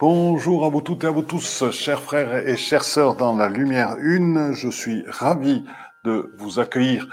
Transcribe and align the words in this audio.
Bonjour 0.00 0.64
à 0.64 0.70
vous 0.70 0.80
toutes 0.80 1.04
et 1.04 1.06
à 1.06 1.10
vous 1.12 1.22
tous, 1.22 1.70
chers 1.70 2.02
frères 2.02 2.48
et 2.48 2.56
chères 2.56 2.82
sœurs 2.82 3.14
dans 3.14 3.36
la 3.36 3.48
lumière 3.48 3.94
une. 4.00 4.52
Je 4.52 4.68
suis 4.68 5.04
ravi 5.06 5.64
de 6.04 6.34
vous 6.36 6.58
accueillir 6.58 7.06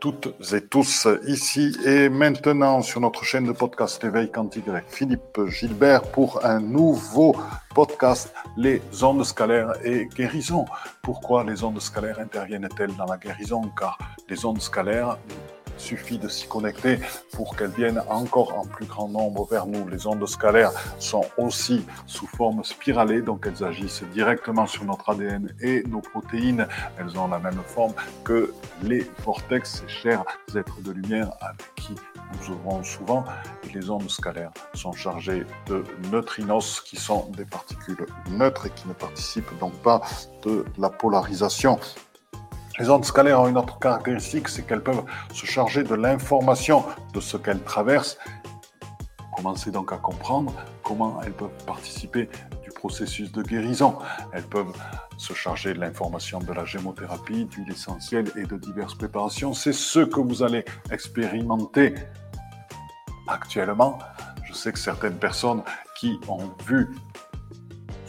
toutes 0.00 0.34
et 0.54 0.66
tous 0.66 1.06
ici 1.26 1.76
et 1.84 2.08
maintenant 2.08 2.80
sur 2.80 3.02
notre 3.02 3.22
chaîne 3.22 3.46
de 3.46 3.52
podcast 3.52 4.02
Éveil 4.02 4.30
Quantique 4.30 4.64
Philippe 4.88 5.40
Gilbert 5.48 6.02
pour 6.10 6.42
un 6.42 6.58
nouveau 6.58 7.36
podcast 7.74 8.32
Les 8.56 8.80
ondes 9.02 9.24
scalaires 9.24 9.74
et 9.84 10.06
guérison. 10.06 10.64
Pourquoi 11.02 11.44
les 11.44 11.62
ondes 11.62 11.80
scalaires 11.80 12.18
interviennent-elles 12.18 12.96
dans 12.96 13.04
la 13.04 13.18
guérison? 13.18 13.70
Car 13.78 13.98
les 14.30 14.42
ondes 14.46 14.62
scalaires 14.62 15.18
suffit 15.82 16.18
de 16.18 16.28
s'y 16.28 16.46
connecter 16.46 17.00
pour 17.32 17.56
qu'elles 17.56 17.70
viennent 17.70 18.02
encore 18.08 18.56
en 18.58 18.64
plus 18.64 18.86
grand 18.86 19.08
nombre 19.08 19.46
vers 19.50 19.66
nous. 19.66 19.86
Les 19.88 20.06
ondes 20.06 20.26
scalaires 20.26 20.72
sont 20.98 21.24
aussi 21.36 21.84
sous 22.06 22.26
forme 22.26 22.62
spiralée, 22.64 23.20
donc 23.20 23.46
elles 23.46 23.64
agissent 23.64 24.04
directement 24.14 24.66
sur 24.66 24.84
notre 24.84 25.10
ADN 25.10 25.52
et 25.60 25.82
nos 25.84 26.00
protéines. 26.00 26.66
Elles 26.98 27.18
ont 27.18 27.28
la 27.28 27.38
même 27.38 27.60
forme 27.66 27.94
que 28.24 28.54
les 28.82 29.10
vortex, 29.24 29.82
ces 29.82 29.88
chers 29.88 30.24
êtres 30.54 30.80
de 30.80 30.92
lumière 30.92 31.32
avec 31.40 31.74
qui 31.74 31.94
nous 32.32 32.54
ouvrons 32.54 32.82
souvent. 32.84 33.24
Et 33.64 33.72
les 33.76 33.90
ondes 33.90 34.10
scalaires 34.10 34.52
sont 34.74 34.92
chargées 34.92 35.44
de 35.66 35.84
neutrinos 36.10 36.80
qui 36.80 36.96
sont 36.96 37.28
des 37.36 37.44
particules 37.44 38.06
neutres 38.30 38.66
et 38.66 38.70
qui 38.70 38.86
ne 38.88 38.94
participent 38.94 39.58
donc 39.58 39.74
pas 39.82 40.00
de 40.44 40.64
la 40.78 40.90
polarisation 40.90 41.78
les 42.78 42.88
ondes 42.88 43.04
scalaires 43.04 43.40
ont 43.40 43.48
une 43.48 43.58
autre 43.58 43.78
caractéristique, 43.78 44.48
c'est 44.48 44.62
qu'elles 44.62 44.82
peuvent 44.82 45.04
se 45.32 45.46
charger 45.46 45.82
de 45.82 45.94
l'information 45.94 46.84
de 47.12 47.20
ce 47.20 47.36
qu'elles 47.36 47.62
traversent. 47.62 48.18
Commencez 49.36 49.70
donc 49.70 49.92
à 49.92 49.96
comprendre 49.96 50.54
comment 50.82 51.20
elles 51.22 51.32
peuvent 51.32 51.64
participer 51.66 52.28
du 52.62 52.70
processus 52.70 53.30
de 53.32 53.42
guérison. 53.42 53.98
Elles 54.32 54.46
peuvent 54.46 54.72
se 55.16 55.32
charger 55.32 55.74
de 55.74 55.80
l'information 55.80 56.38
de 56.38 56.52
la 56.52 56.64
gémothérapie, 56.64 57.44
d'huile 57.46 57.70
essentielle 57.70 58.30
et 58.36 58.44
de 58.44 58.56
diverses 58.56 58.94
préparations. 58.94 59.52
C'est 59.52 59.72
ce 59.72 60.00
que 60.00 60.20
vous 60.20 60.42
allez 60.42 60.64
expérimenter 60.90 61.94
actuellement. 63.28 63.98
Je 64.44 64.52
sais 64.52 64.72
que 64.72 64.78
certaines 64.78 65.18
personnes 65.18 65.62
qui 65.98 66.18
ont 66.28 66.50
vu 66.66 66.90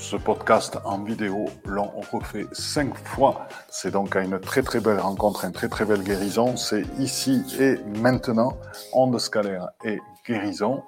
ce 0.04 0.18
podcast 0.18 0.78
en 0.84 1.02
vidéo 1.02 1.46
l'ont 1.64 1.90
refait 2.12 2.46
cinq 2.52 2.94
fois. 2.98 3.48
C'est 3.70 3.92
donc 3.92 4.18
une 4.18 4.38
très 4.38 4.62
très 4.62 4.82
belle 4.82 5.00
rencontre, 5.00 5.46
une 5.46 5.54
très 5.54 5.70
très 5.70 5.86
belle 5.86 6.04
guérison. 6.04 6.58
C'est 6.58 6.84
ici 7.00 7.42
et 7.58 7.78
maintenant, 8.02 8.58
onde 8.92 9.18
scalaire 9.18 9.70
et 9.86 10.02
guérison 10.28 10.84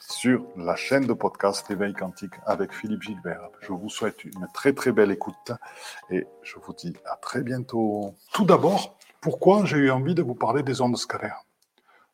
sur 0.00 0.44
la 0.56 0.74
chaîne 0.74 1.06
de 1.06 1.12
podcast 1.12 1.70
Éveil 1.70 1.94
Quantique 1.94 2.34
avec 2.44 2.74
Philippe 2.74 3.02
Gilbert. 3.02 3.50
Je 3.60 3.72
vous 3.72 3.88
souhaite 3.88 4.24
une 4.24 4.48
très 4.52 4.72
très 4.72 4.90
belle 4.90 5.12
écoute 5.12 5.52
et 6.10 6.26
je 6.42 6.56
vous 6.58 6.72
dis 6.72 6.96
à 7.08 7.16
très 7.16 7.42
bientôt. 7.42 8.16
Tout 8.32 8.44
d'abord, 8.44 8.98
pourquoi 9.20 9.64
j'ai 9.64 9.76
eu 9.76 9.90
envie 9.92 10.16
de 10.16 10.22
vous 10.22 10.34
parler 10.34 10.64
des 10.64 10.80
ondes 10.80 10.96
scalaires? 10.96 11.44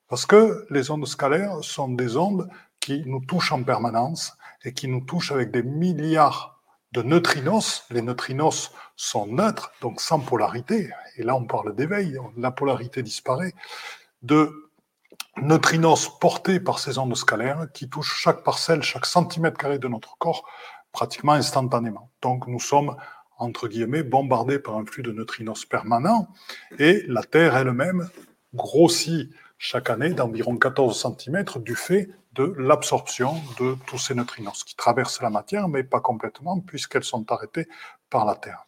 Parce 0.07 0.27
que 0.27 0.67
les 0.69 0.91
ondes 0.91 1.07
scalaires 1.07 1.65
sont 1.65 1.89
des 1.89 2.19
ondes 2.19 2.47
qui 2.79 3.05
nous 3.07 3.21
touchent 3.25 3.53
en 3.53 3.63
permanence 3.63 4.37
et 4.65 4.73
qui 4.73 4.89
nous 4.89 5.01
touche 5.01 5.33
avec 5.33 5.51
des 5.51 5.63
milliards 5.63 6.61
de 6.93 7.03
neutrinos. 7.03 7.85
Les 7.91 8.03
neutrinos 8.03 8.73
sont 8.97 9.27
neutres, 9.27 9.73
donc 9.81 10.01
sans 10.01 10.21
polarité. 10.21 10.91
Et 11.17 11.23
là, 11.23 11.35
on 11.35 11.45
parle 11.45 11.75
d'éveil, 11.75 12.19
la 12.37 12.51
polarité 12.51 13.03
disparaît. 13.03 13.55
De 14.23 14.71
neutrinos 15.37 16.09
portés 16.21 16.61
par 16.61 16.79
ces 16.79 16.99
ondes 16.99 17.17
scalaires 17.17 17.67
qui 17.73 17.89
touchent 17.89 18.21
chaque 18.21 18.45
parcelle, 18.45 18.83
chaque 18.83 19.07
centimètre 19.07 19.57
carré 19.57 19.79
de 19.79 19.89
notre 19.89 20.17
corps 20.19 20.49
pratiquement 20.93 21.33
instantanément. 21.33 22.11
Donc 22.21 22.47
nous 22.47 22.61
sommes 22.61 22.97
entre 23.39 23.67
guillemets 23.67 24.03
bombardés 24.03 24.59
par 24.59 24.77
un 24.77 24.85
flux 24.85 25.03
de 25.03 25.11
neutrinos 25.11 25.65
permanent 25.65 26.29
et 26.79 27.03
la 27.09 27.23
Terre 27.23 27.57
elle-même 27.57 28.09
grossit 28.55 29.31
chaque 29.59 29.91
année 29.91 30.11
d'environ 30.11 30.57
14 30.57 31.07
cm 31.19 31.45
du 31.57 31.75
fait 31.75 32.11
de 32.35 32.55
l'absorption 32.59 33.35
de 33.59 33.77
tous 33.87 33.99
ces 33.99 34.15
neutrinos 34.15 34.65
qui 34.65 34.75
traversent 34.75 35.21
la 35.21 35.31
matière, 35.31 35.69
mais 35.69 35.85
pas 35.85 36.01
complètement, 36.01 36.61
puisqu'elles 36.61 37.05
sont 37.05 37.31
arrêtées 37.31 37.69
par 38.11 38.25
la 38.25 38.35
Terre. 38.35 38.67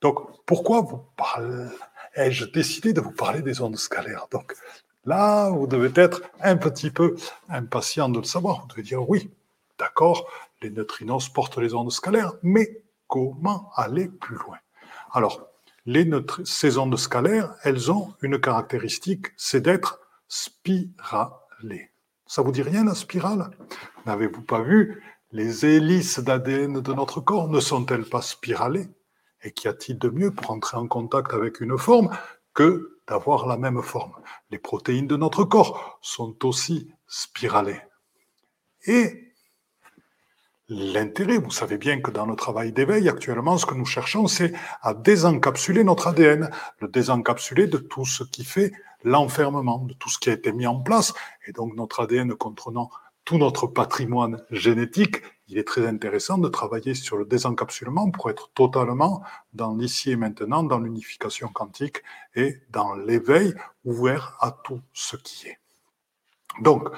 Donc, 0.00 0.44
pourquoi 0.46 0.80
vous 0.80 1.04
ai-je 2.14 2.44
décidé 2.46 2.92
de 2.92 3.00
vous 3.00 3.12
parler 3.12 3.42
des 3.42 3.60
ondes 3.60 3.76
scalaires? 3.76 4.26
Donc, 4.30 4.54
là, 5.04 5.50
vous 5.50 5.66
devez 5.66 5.92
être 6.00 6.22
un 6.40 6.56
petit 6.56 6.90
peu 6.90 7.16
impatient 7.48 8.08
de 8.08 8.18
le 8.18 8.24
savoir. 8.24 8.62
Vous 8.62 8.68
devez 8.68 8.82
dire 8.82 9.08
oui, 9.08 9.30
d'accord, 9.78 10.28
les 10.60 10.70
neutrinos 10.70 11.28
portent 11.28 11.58
les 11.58 11.74
ondes 11.74 11.92
scalaires, 11.92 12.32
mais 12.42 12.82
comment 13.08 13.70
aller 13.76 14.08
plus 14.08 14.36
loin? 14.36 14.58
Alors, 15.12 15.46
les 15.84 16.08
ces 16.44 16.78
ondes 16.78 16.96
scalaires, 16.96 17.54
elles 17.64 17.90
ont 17.90 18.14
une 18.22 18.40
caractéristique, 18.40 19.26
c'est 19.36 19.60
d'être 19.60 20.00
spiralées. 20.28 21.91
Ça 22.32 22.40
vous 22.40 22.50
dit 22.50 22.62
rien 22.62 22.84
la 22.84 22.94
spirale? 22.94 23.50
N'avez-vous 24.06 24.40
pas 24.40 24.62
vu 24.62 25.04
Les 25.32 25.66
hélices 25.66 26.18
d'ADN 26.18 26.80
de 26.80 26.94
notre 26.94 27.20
corps 27.20 27.50
ne 27.50 27.60
sont-elles 27.60 28.06
pas 28.06 28.22
spiralées? 28.22 28.88
Et 29.42 29.52
qu'y 29.52 29.68
a-t-il 29.68 29.98
de 29.98 30.08
mieux 30.08 30.30
pour 30.30 30.50
entrer 30.50 30.78
en 30.78 30.86
contact 30.86 31.34
avec 31.34 31.60
une 31.60 31.76
forme 31.76 32.08
que 32.54 33.00
d'avoir 33.06 33.46
la 33.46 33.58
même 33.58 33.82
forme? 33.82 34.14
Les 34.48 34.56
protéines 34.56 35.06
de 35.06 35.18
notre 35.18 35.44
corps 35.44 35.98
sont 36.00 36.46
aussi 36.46 36.90
spiralées. 37.06 37.82
Et 38.86 39.31
l'intérêt. 40.72 41.38
Vous 41.38 41.50
savez 41.50 41.78
bien 41.78 42.00
que 42.00 42.10
dans 42.10 42.26
le 42.26 42.34
travail 42.34 42.72
d'éveil, 42.72 43.08
actuellement, 43.08 43.58
ce 43.58 43.66
que 43.66 43.74
nous 43.74 43.84
cherchons, 43.84 44.26
c'est 44.26 44.52
à 44.80 44.94
désencapsuler 44.94 45.84
notre 45.84 46.08
ADN, 46.08 46.50
le 46.80 46.88
désencapsuler 46.88 47.66
de 47.66 47.78
tout 47.78 48.06
ce 48.06 48.24
qui 48.24 48.44
fait 48.44 48.72
l'enfermement, 49.04 49.78
de 49.78 49.94
tout 49.94 50.08
ce 50.08 50.18
qui 50.18 50.30
a 50.30 50.32
été 50.32 50.52
mis 50.52 50.66
en 50.66 50.80
place. 50.80 51.12
Et 51.46 51.52
donc, 51.52 51.74
notre 51.76 52.00
ADN 52.00 52.34
contenant 52.34 52.90
tout 53.24 53.38
notre 53.38 53.68
patrimoine 53.68 54.42
génétique, 54.50 55.22
il 55.46 55.58
est 55.58 55.66
très 55.66 55.86
intéressant 55.86 56.38
de 56.38 56.48
travailler 56.48 56.94
sur 56.94 57.16
le 57.16 57.24
désencapsulement 57.24 58.10
pour 58.10 58.30
être 58.30 58.50
totalement 58.54 59.22
dans 59.52 59.76
l'ici 59.76 60.10
et 60.10 60.16
maintenant, 60.16 60.64
dans 60.64 60.80
l'unification 60.80 61.48
quantique 61.48 62.02
et 62.34 62.56
dans 62.70 62.94
l'éveil 62.94 63.54
ouvert 63.84 64.36
à 64.40 64.50
tout 64.50 64.80
ce 64.92 65.16
qui 65.16 65.46
est. 65.48 65.58
Donc, 66.60 66.88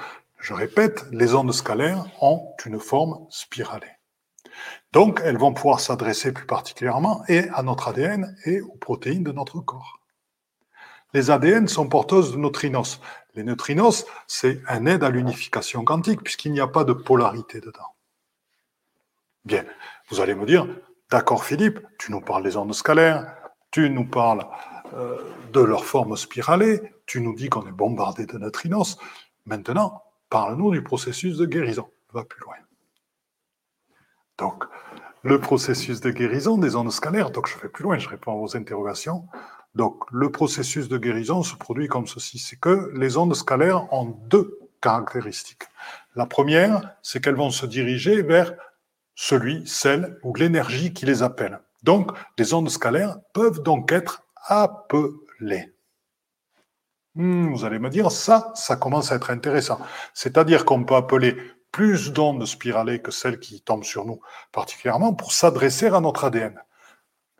je 0.45 0.53
répète, 0.53 1.07
les 1.11 1.33
ondes 1.33 1.51
scalaires 1.51 2.05
ont 2.21 2.53
une 2.67 2.79
forme 2.79 3.25
spiralée. 3.31 3.97
Donc, 4.93 5.19
elles 5.23 5.39
vont 5.39 5.55
pouvoir 5.55 5.79
s'adresser 5.79 6.31
plus 6.31 6.45
particulièrement 6.45 7.23
à 7.51 7.63
notre 7.63 7.87
ADN 7.87 8.37
et 8.45 8.61
aux 8.61 8.75
protéines 8.75 9.23
de 9.23 9.31
notre 9.31 9.59
corps. 9.59 10.01
Les 11.15 11.31
ADN 11.31 11.67
sont 11.67 11.89
porteuses 11.89 12.33
de 12.33 12.37
neutrinos. 12.37 13.01
Les 13.33 13.43
neutrinos, 13.43 14.05
c'est 14.27 14.61
un 14.67 14.85
aide 14.85 15.03
à 15.03 15.09
l'unification 15.09 15.83
quantique 15.83 16.21
puisqu'il 16.21 16.51
n'y 16.51 16.61
a 16.61 16.67
pas 16.67 16.83
de 16.83 16.93
polarité 16.93 17.59
dedans. 17.59 17.95
Bien, 19.45 19.65
vous 20.09 20.21
allez 20.21 20.35
me 20.35 20.45
dire, 20.45 20.67
d'accord 21.09 21.43
Philippe, 21.43 21.79
tu 21.97 22.11
nous 22.11 22.21
parles 22.21 22.43
des 22.43 22.55
ondes 22.55 22.75
scalaires, 22.75 23.35
tu 23.71 23.89
nous 23.89 24.05
parles 24.07 24.45
euh, 24.93 25.17
de 25.53 25.61
leur 25.61 25.85
forme 25.85 26.15
spiralée, 26.15 26.83
tu 27.07 27.19
nous 27.19 27.33
dis 27.33 27.49
qu'on 27.49 27.65
est 27.65 27.71
bombardé 27.71 28.27
de 28.27 28.37
neutrinos. 28.37 28.99
Maintenant, 29.47 30.03
Parle-nous 30.29 30.71
du 30.71 30.83
processus 30.83 31.37
de 31.37 31.45
guérison. 31.45 31.89
Va 32.13 32.23
plus 32.23 32.41
loin. 32.41 32.55
Donc, 34.37 34.65
le 35.23 35.39
processus 35.39 36.01
de 36.01 36.11
guérison 36.11 36.57
des 36.57 36.75
ondes 36.75 36.91
scalaires, 36.91 37.31
donc 37.31 37.47
je 37.47 37.57
vais 37.57 37.69
plus 37.69 37.83
loin, 37.83 37.97
je 37.97 38.09
réponds 38.09 38.33
à 38.33 38.35
vos 38.35 38.55
interrogations. 38.55 39.27
Donc, 39.73 40.03
le 40.11 40.31
processus 40.31 40.87
de 40.87 40.97
guérison 40.97 41.43
se 41.43 41.55
produit 41.55 41.87
comme 41.87 42.07
ceci, 42.07 42.39
c'est 42.39 42.57
que 42.57 42.91
les 42.95 43.17
ondes 43.17 43.35
scalaires 43.35 43.91
ont 43.93 44.05
deux 44.05 44.59
caractéristiques. 44.81 45.63
La 46.15 46.25
première, 46.25 46.95
c'est 47.01 47.21
qu'elles 47.21 47.35
vont 47.35 47.49
se 47.49 47.65
diriger 47.65 48.21
vers 48.21 48.53
celui, 49.15 49.65
celle 49.67 50.19
ou 50.23 50.35
l'énergie 50.35 50.93
qui 50.93 51.05
les 51.05 51.23
appelle. 51.23 51.59
Donc, 51.83 52.11
les 52.37 52.53
ondes 52.53 52.69
scalaires 52.69 53.17
peuvent 53.33 53.61
donc 53.61 53.91
être 53.91 54.23
appelées. 54.45 55.74
Hmm, 57.15 57.53
vous 57.53 57.63
allez 57.63 57.79
me 57.79 57.89
dire, 57.89 58.11
ça, 58.11 58.51
ça 58.55 58.75
commence 58.75 59.11
à 59.11 59.15
être 59.15 59.31
intéressant. 59.31 59.79
C'est-à-dire 60.13 60.65
qu'on 60.65 60.83
peut 60.83 60.95
appeler 60.95 61.37
plus 61.71 62.11
d'ondes 62.11 62.45
spiralées 62.45 63.01
que 63.01 63.11
celles 63.11 63.39
qui 63.39 63.61
tombent 63.61 63.83
sur 63.83 64.05
nous, 64.05 64.21
particulièrement 64.51 65.13
pour 65.13 65.33
s'adresser 65.33 65.87
à 65.87 65.99
notre 66.01 66.25
ADN. 66.25 66.61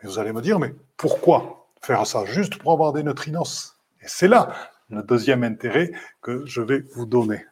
Vous 0.03 0.19
allez 0.19 0.33
me 0.33 0.41
dire, 0.41 0.59
mais 0.59 0.73
pourquoi 0.97 1.69
faire 1.81 2.05
ça 2.05 2.25
Juste 2.25 2.57
pour 2.57 2.71
avoir 2.71 2.93
des 2.93 3.03
neutrinos? 3.03 3.77
Et 4.01 4.07
c'est 4.07 4.27
là 4.27 4.53
le 4.89 5.01
deuxième 5.03 5.43
intérêt 5.43 5.91
que 6.21 6.45
je 6.45 6.61
vais 6.61 6.83
vous 6.93 7.05
donner. 7.05 7.45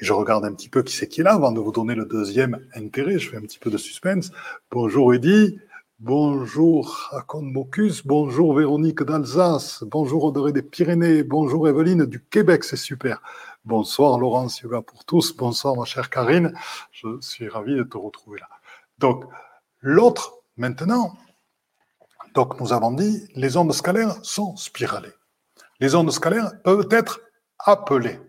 Et 0.00 0.04
je 0.04 0.12
regarde 0.12 0.44
un 0.44 0.52
petit 0.52 0.68
peu 0.68 0.82
qui 0.82 0.94
c'est 0.94 1.08
qui 1.08 1.22
est 1.22 1.24
là 1.24 1.34
avant 1.34 1.50
de 1.50 1.58
vous 1.60 1.72
donner 1.72 1.94
le 1.94 2.04
deuxième 2.04 2.60
intérêt. 2.74 3.18
Je 3.18 3.30
fais 3.30 3.36
un 3.36 3.40
petit 3.40 3.58
peu 3.58 3.70
de 3.70 3.78
suspense. 3.78 4.30
Bonjour 4.70 5.14
Eddy, 5.14 5.58
Bonjour 6.00 7.08
Akon 7.10 7.42
Mocus, 7.42 8.06
bonjour 8.06 8.54
Véronique 8.54 9.02
d'Alsace, 9.02 9.82
bonjour 9.82 10.22
Audrey 10.22 10.52
des 10.52 10.62
Pyrénées, 10.62 11.24
bonjour 11.24 11.68
Evelyne 11.68 12.06
du 12.06 12.22
Québec, 12.22 12.62
c'est 12.62 12.76
super. 12.76 13.20
Bonsoir 13.64 14.16
Laurence 14.16 14.60
Yoga 14.60 14.80
pour 14.80 15.04
tous, 15.04 15.36
bonsoir 15.36 15.74
ma 15.74 15.84
chère 15.84 16.08
Karine, 16.08 16.52
je 16.92 17.08
suis 17.20 17.48
ravi 17.48 17.74
de 17.74 17.82
te 17.82 17.96
retrouver 17.96 18.38
là. 18.38 18.48
Donc, 18.98 19.24
l'autre, 19.80 20.34
maintenant, 20.56 21.16
donc 22.32 22.60
nous 22.60 22.72
avons 22.72 22.92
dit, 22.92 23.26
les 23.34 23.56
ondes 23.56 23.72
scalaires 23.72 24.24
sont 24.24 24.54
spiralées. 24.54 25.14
Les 25.80 25.96
ondes 25.96 26.12
scalaires 26.12 26.62
peuvent 26.62 26.86
être 26.92 27.22
appelées. 27.58 28.20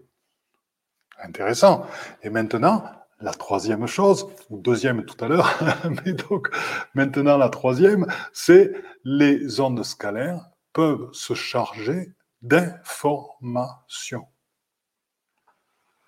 Intéressant. 1.21 1.86
Et 2.24 2.31
maintenant, 2.31 2.83
la 3.21 3.33
troisième 3.33 3.86
chose, 3.86 4.27
ou 4.50 4.57
deuxième 4.60 5.06
tout 5.06 5.24
à 5.24 5.27
l'heure, 5.27 5.57
mais 6.06 6.13
donc 6.13 6.50
maintenant 6.94 7.38
la 7.38 7.50
troisième, 7.50 8.07
c'est 8.33 8.71
les 9.04 9.60
ondes 9.60 9.83
scalaires 9.83 10.50
peuvent 10.74 11.10
se 11.12 11.33
charger 11.33 12.13
d'informations. 12.42 14.27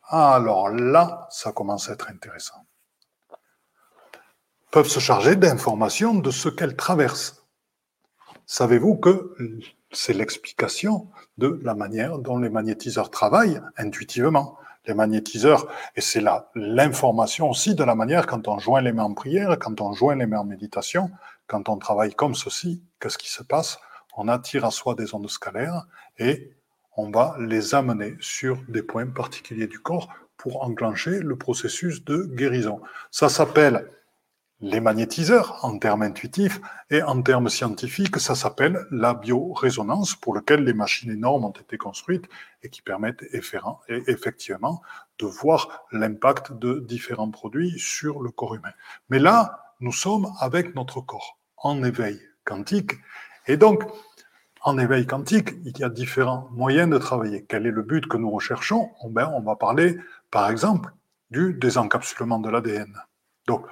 Alors 0.08 0.70
là, 0.70 1.28
ça 1.30 1.52
commence 1.52 1.90
à 1.90 1.94
être 1.94 2.10
intéressant. 2.10 2.66
Peuvent 4.72 4.88
se 4.88 5.00
charger 5.00 5.36
d'informations 5.36 6.16
de 6.16 6.32
ce 6.32 6.50
qu'elles 6.50 6.76
traversent. 6.76 7.46
Savez-vous 8.46 8.98
que 8.98 9.36
c'est 9.92 10.14
l'explication 10.14 11.10
de 11.38 11.60
la 11.64 11.76
manière 11.76 12.20
dont 12.20 12.38
les 12.38 12.50
magnétiseurs 12.50 13.10
travaillent 13.10 13.62
intuitivement 13.78 14.58
les 14.86 14.94
magnétiseurs, 14.94 15.68
et 15.96 16.02
c'est 16.02 16.22
là 16.22 16.50
l'information 16.56 17.50
aussi 17.50 17.76
de 17.76 17.84
la 17.84 17.96
manière 17.96 18.26
quand 18.26 18.48
on 18.48 18.60
joint 18.60 18.82
les 18.82 18.92
mains 18.92 19.04
en 19.04 19.14
prière, 19.14 19.58
quand 19.60 19.82
on 19.82 19.94
joint 19.94 20.16
les 20.16 20.26
mains 20.26 20.40
en 20.40 20.46
méditation, 20.46 21.12
quand 21.48 21.70
on 21.70 21.78
travaille 21.78 22.14
comme 22.14 22.36
ceci, 22.36 22.82
qu'est-ce 23.00 23.18
qui 23.18 23.30
se 23.30 23.44
passe? 23.44 23.80
On 24.18 24.28
attire 24.28 24.66
à 24.66 24.72
soi 24.72 24.96
des 24.96 25.14
ondes 25.14 25.30
scalaires 25.30 25.86
et 26.18 26.52
on 26.98 27.10
va 27.10 27.36
les 27.40 27.76
amener 27.76 28.16
sur 28.20 28.58
des 28.68 28.84
points 28.84 29.08
particuliers 29.08 29.68
du 29.68 29.80
corps 29.80 30.10
pour 30.38 30.64
enclencher 30.64 31.20
le 31.20 31.38
processus 31.38 32.04
de 32.04 32.24
guérison. 32.24 32.82
Ça 33.12 33.30
s'appelle 33.30 33.88
les 34.62 34.80
magnétiseurs 34.80 35.58
en 35.66 35.78
termes 35.80 36.04
intuitifs 36.04 36.62
et 36.92 37.02
en 37.02 37.22
termes 37.22 37.50
scientifiques, 37.50 38.20
ça 38.20 38.36
s'appelle 38.36 38.86
la 38.92 39.16
biorésonance 39.16 40.16
pour 40.16 40.36
lequel 40.36 40.64
les 40.64 40.74
machines 40.74 41.12
énormes 41.12 41.46
ont 41.46 41.52
été 41.52 41.78
construites 41.78 42.30
et 42.62 42.70
qui 42.70 42.82
permettent 42.84 43.24
effectivement 43.90 44.82
de 45.18 45.26
voir 45.26 45.86
l'impact 45.92 46.54
de 46.54 46.80
différents 46.88 47.32
produits 47.32 47.78
sur 47.80 48.22
le 48.22 48.30
corps 48.30 48.54
humain. 48.54 48.74
Mais 49.10 49.20
là, 49.20 49.74
nous 49.80 49.92
sommes 49.92 50.28
avec 50.40 50.76
notre 50.76 51.02
corps 51.02 51.40
en 51.58 51.84
éveil 51.84 52.20
quantique 52.46 52.94
et 53.48 53.58
donc 53.58 53.84
en 54.64 54.78
éveil 54.78 55.08
quantique, 55.08 55.54
il 55.66 55.76
y 55.80 55.84
a 55.84 55.90
différents 55.90 56.48
moyens 56.52 56.88
de 56.88 57.00
travailler. 57.00 57.46
Quel 57.50 57.66
est 57.66 57.72
le 57.72 57.82
but 57.82 58.08
que 58.08 58.18
nous 58.18 58.30
recherchons? 58.30 58.92
Ben, 59.10 59.32
On 59.34 59.42
va 59.42 59.56
parler, 59.56 59.98
par 60.30 60.52
exemple, 60.52 60.92
du 61.32 61.56
désencapsulement 61.56 62.38
de 62.38 62.48
l'ADN. 62.48 62.96
Donc, 63.48 63.66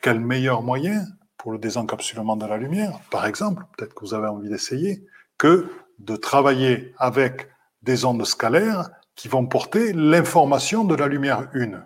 quel 0.00 0.20
meilleur 0.20 0.62
moyen 0.62 1.06
pour 1.36 1.52
le 1.52 1.58
désencapsulement 1.58 2.36
de 2.36 2.46
la 2.46 2.56
lumière, 2.56 3.00
par 3.10 3.26
exemple, 3.26 3.64
peut-être 3.76 3.94
que 3.94 4.00
vous 4.00 4.14
avez 4.14 4.28
envie 4.28 4.48
d'essayer, 4.48 5.06
que 5.38 5.70
de 5.98 6.16
travailler 6.16 6.94
avec 6.98 7.48
des 7.82 8.04
ondes 8.04 8.24
scalaires 8.24 8.90
qui 9.14 9.28
vont 9.28 9.46
porter 9.46 9.92
l'information 9.92 10.84
de 10.84 10.94
la 10.94 11.06
lumière 11.06 11.48
1. 11.54 11.82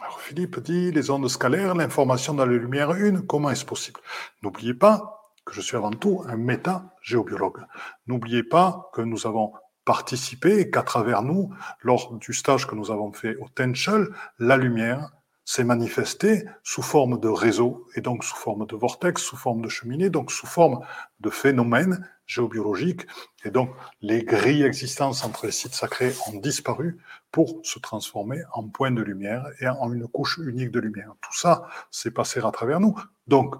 Alors 0.00 0.20
Philippe 0.20 0.60
dit, 0.60 0.92
les 0.92 1.10
ondes 1.10 1.28
scalaires, 1.28 1.74
l'information 1.74 2.34
de 2.34 2.44
la 2.44 2.52
lumière 2.52 2.90
1, 2.90 3.22
comment 3.22 3.50
est-ce 3.50 3.64
possible? 3.64 4.00
N'oubliez 4.42 4.74
pas 4.74 5.18
que 5.44 5.54
je 5.54 5.60
suis 5.60 5.76
avant 5.76 5.90
tout 5.90 6.22
un 6.28 6.36
méta-géobiologue. 6.36 7.64
N'oubliez 8.06 8.42
pas 8.42 8.90
que 8.92 9.00
nous 9.00 9.26
avons 9.26 9.54
participé 9.84 10.60
et 10.60 10.70
qu'à 10.70 10.82
travers 10.82 11.22
nous, 11.22 11.50
lors 11.82 12.12
du 12.18 12.34
stage 12.34 12.66
que 12.66 12.74
nous 12.74 12.90
avons 12.90 13.10
fait 13.12 13.36
au 13.36 13.48
Tenchel, 13.48 14.08
la 14.38 14.58
lumière 14.58 15.10
s'est 15.48 15.64
manifesté 15.64 16.44
sous 16.62 16.82
forme 16.82 17.18
de 17.18 17.28
réseau, 17.28 17.88
et 17.94 18.02
donc 18.02 18.22
sous 18.22 18.36
forme 18.36 18.66
de 18.66 18.76
vortex, 18.76 19.22
sous 19.22 19.38
forme 19.38 19.62
de 19.62 19.70
cheminée, 19.70 20.10
donc 20.10 20.30
sous 20.30 20.46
forme 20.46 20.84
de 21.20 21.30
phénomènes 21.30 22.06
géobiologiques. 22.26 23.06
Et 23.46 23.50
donc, 23.50 23.70
les 24.02 24.24
grilles 24.24 24.64
existences 24.64 25.24
entre 25.24 25.46
les 25.46 25.52
sites 25.52 25.72
sacrés 25.72 26.12
ont 26.26 26.38
disparu 26.38 26.98
pour 27.32 27.60
se 27.62 27.78
transformer 27.78 28.42
en 28.52 28.68
point 28.68 28.90
de 28.90 29.00
lumière 29.00 29.46
et 29.60 29.68
en 29.68 29.90
une 29.90 30.06
couche 30.06 30.36
unique 30.36 30.70
de 30.70 30.80
lumière. 30.80 31.14
Tout 31.22 31.34
ça 31.34 31.66
s'est 31.90 32.10
passé 32.10 32.44
à 32.44 32.50
travers 32.50 32.78
nous. 32.78 33.00
Donc, 33.26 33.54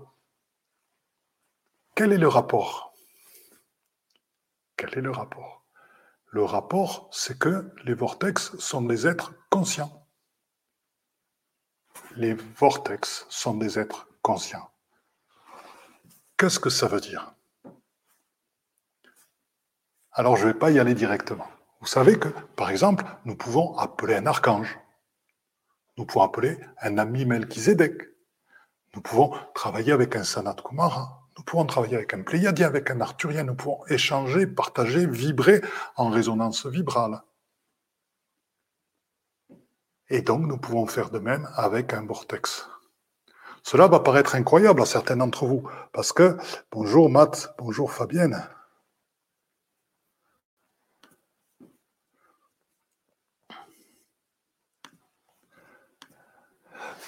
quel 1.94 2.12
est 2.12 2.19
le 2.19 2.29
rapport? 2.29 2.93
Quel 4.76 4.90
est 4.90 5.00
le 5.00 5.11
rapport? 5.11 5.64
Le 6.26 6.44
rapport, 6.44 7.08
c'est 7.12 7.38
que 7.38 7.73
les 7.85 7.94
vortex 7.94 8.55
sont 8.58 8.82
des 8.82 9.06
êtres 9.06 9.32
conscients 9.49 9.97
les 12.18 12.34
vortex 12.34 13.26
sont 13.28 13.54
des 13.54 13.78
êtres 13.78 14.08
conscients. 14.22 14.68
Qu'est-ce 16.36 16.58
que 16.58 16.68
ça 16.70 16.88
veut 16.88 17.00
dire? 17.00 17.32
Alors, 20.12 20.36
je 20.36 20.46
ne 20.46 20.52
vais 20.52 20.58
pas 20.58 20.72
y 20.72 20.80
aller 20.80 20.94
directement. 20.94 21.46
Vous 21.80 21.86
savez 21.86 22.18
que, 22.18 22.28
par 22.56 22.70
exemple, 22.70 23.04
nous 23.24 23.36
pouvons 23.36 23.76
appeler 23.78 24.16
un 24.16 24.26
archange. 24.26 24.78
Nous 25.96 26.06
pouvons 26.06 26.24
appeler 26.24 26.58
un 26.80 26.98
ami 26.98 27.24
Melchizedek. 27.24 28.02
Nous 28.94 29.00
pouvons 29.00 29.32
travailler 29.54 29.92
avec 29.92 30.16
un 30.16 30.24
Sanat 30.24 30.56
Kumara. 30.66 31.22
Nous 31.36 31.44
pouvons 31.44 31.66
travailler 31.66 31.96
avec 31.96 32.14
un 32.14 32.22
Pléiadien, 32.22 32.66
avec 32.66 32.90
un 32.90 33.00
Arthurien. 33.00 33.44
Nous 33.44 33.54
pouvons 33.54 33.86
échanger, 33.86 34.48
partager, 34.48 35.06
vibrer 35.06 35.60
en 35.94 36.10
résonance 36.10 36.66
vibrale. 36.66 37.22
Et 40.10 40.22
donc, 40.22 40.46
nous 40.46 40.56
pouvons 40.56 40.87
faire 40.87 41.10
de 41.10 41.19
même 41.19 41.49
avec 41.55 41.93
un 41.93 42.05
vortex. 42.05 42.69
Cela 43.62 43.88
va 43.88 44.00
paraître 44.00 44.34
incroyable 44.34 44.81
à 44.81 44.87
certains 44.87 45.16
d'entre 45.16 45.44
vous, 45.44 45.69
parce 45.93 46.12
que, 46.12 46.38
bonjour 46.70 47.10
Matt, 47.10 47.55
bonjour 47.58 47.93
Fabienne. 47.93 48.49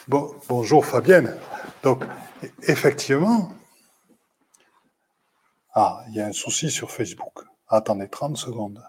Bon, 0.08 0.34
bonjour 0.48 0.84
Fabienne. 0.84 1.38
Donc, 1.82 2.04
effectivement, 2.64 3.54
ah, 5.72 6.02
il 6.08 6.16
y 6.16 6.20
a 6.20 6.26
un 6.26 6.32
souci 6.32 6.70
sur 6.70 6.90
Facebook. 6.90 7.44
Attendez 7.68 8.08
30 8.08 8.36
secondes. 8.36 8.82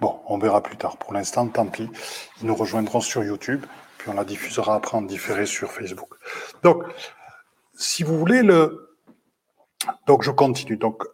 Bon, 0.00 0.22
on 0.26 0.38
verra 0.38 0.62
plus 0.62 0.76
tard. 0.76 0.96
Pour 0.96 1.12
l'instant, 1.12 1.46
tant 1.48 1.66
pis. 1.66 1.90
Ils 2.40 2.46
nous 2.46 2.54
rejoindront 2.54 3.00
sur 3.00 3.22
YouTube, 3.22 3.64
puis 3.98 4.08
on 4.08 4.14
la 4.14 4.24
diffusera 4.24 4.74
après 4.74 4.96
en 4.96 5.02
différé 5.02 5.44
sur 5.44 5.70
Facebook. 5.70 6.14
Donc, 6.62 6.84
si 7.74 8.02
vous 8.02 8.18
voulez 8.18 8.42
le. 8.42 8.96
Donc, 10.06 10.22
je 10.22 10.30
continue. 10.30 10.76
Donc, 10.76 11.04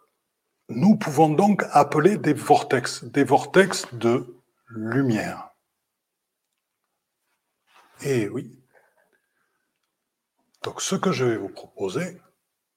nous 0.69 0.95
pouvons 0.95 1.29
donc 1.29 1.63
appeler 1.71 2.17
des 2.17 2.33
vortex, 2.33 3.03
des 3.03 3.23
vortex 3.23 3.93
de 3.93 4.37
lumière. 4.69 5.49
Et 8.01 8.29
oui. 8.29 8.57
Donc, 10.63 10.81
ce 10.81 10.95
que 10.95 11.11
je 11.11 11.25
vais 11.25 11.37
vous 11.37 11.49
proposer, 11.49 12.21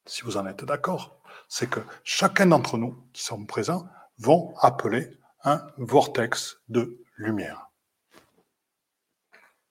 si 0.06 0.22
vous 0.22 0.36
en 0.36 0.46
êtes 0.46 0.64
d'accord, 0.64 1.20
c'est 1.48 1.68
que 1.68 1.80
chacun 2.02 2.46
d'entre 2.46 2.78
nous 2.78 2.96
qui 3.12 3.22
sommes 3.22 3.46
présents 3.46 3.86
vont 4.18 4.54
appeler 4.58 5.19
un 5.44 5.66
vortex 5.78 6.60
de 6.68 6.98
lumière. 7.16 7.70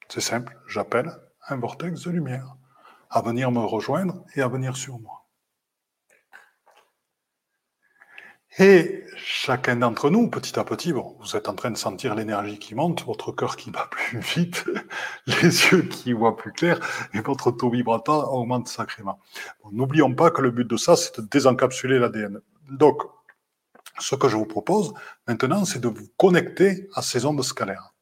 C'est 0.08 0.22
simple, 0.22 0.58
j'appelle 0.68 1.12
un 1.48 1.58
vortex 1.58 2.04
de 2.04 2.12
lumière 2.12 2.56
à 3.10 3.22
venir 3.22 3.52
me 3.52 3.60
rejoindre 3.60 4.24
et 4.36 4.42
à 4.42 4.48
venir 4.48 4.78
sur 4.78 5.00
moi. 5.00 5.20
Et 8.58 9.06
chacun 9.16 9.76
d'entre 9.76 10.10
nous, 10.10 10.30
petit 10.30 10.60
à 10.60 10.64
petit, 10.64 10.92
bon, 10.92 11.16
vous 11.20 11.36
êtes 11.36 11.48
en 11.48 11.54
train 11.54 11.70
de 11.70 11.78
sentir 11.78 12.16
l'énergie 12.16 12.58
qui 12.58 12.74
monte, 12.74 13.06
votre 13.06 13.32
cœur 13.32 13.56
qui 13.56 13.70
bat 13.70 13.88
plus 13.92 14.20
vite, 14.36 14.66
les 15.28 15.44
yeux 15.44 15.84
qui 15.84 16.14
voient 16.14 16.36
plus 16.36 16.52
clair, 16.52 16.80
et 17.14 17.22
votre 17.22 17.52
taux 17.52 17.70
vibratoire 17.70 18.34
augmente 18.34 18.68
sacrément. 18.68 19.20
N'oublions 19.72 20.14
pas 20.14 20.32
que 20.32 20.42
le 20.42 20.52
but 20.52 20.68
de 20.68 20.78
ça, 20.78 20.96
c'est 20.96 21.22
de 21.22 21.28
désencapsuler 21.28 22.00
l'ADN. 22.00 22.42
Donc, 22.72 23.04
ce 24.00 24.16
que 24.16 24.28
je 24.28 24.38
vous 24.38 24.46
propose 24.46 24.94
maintenant, 25.28 25.66
c'est 25.66 25.80
de 25.80 25.88
vous 25.88 26.08
connecter 26.18 26.90
à 26.96 27.02
ces 27.02 27.26
ondes 27.26 27.44
scalaires, 27.44 27.94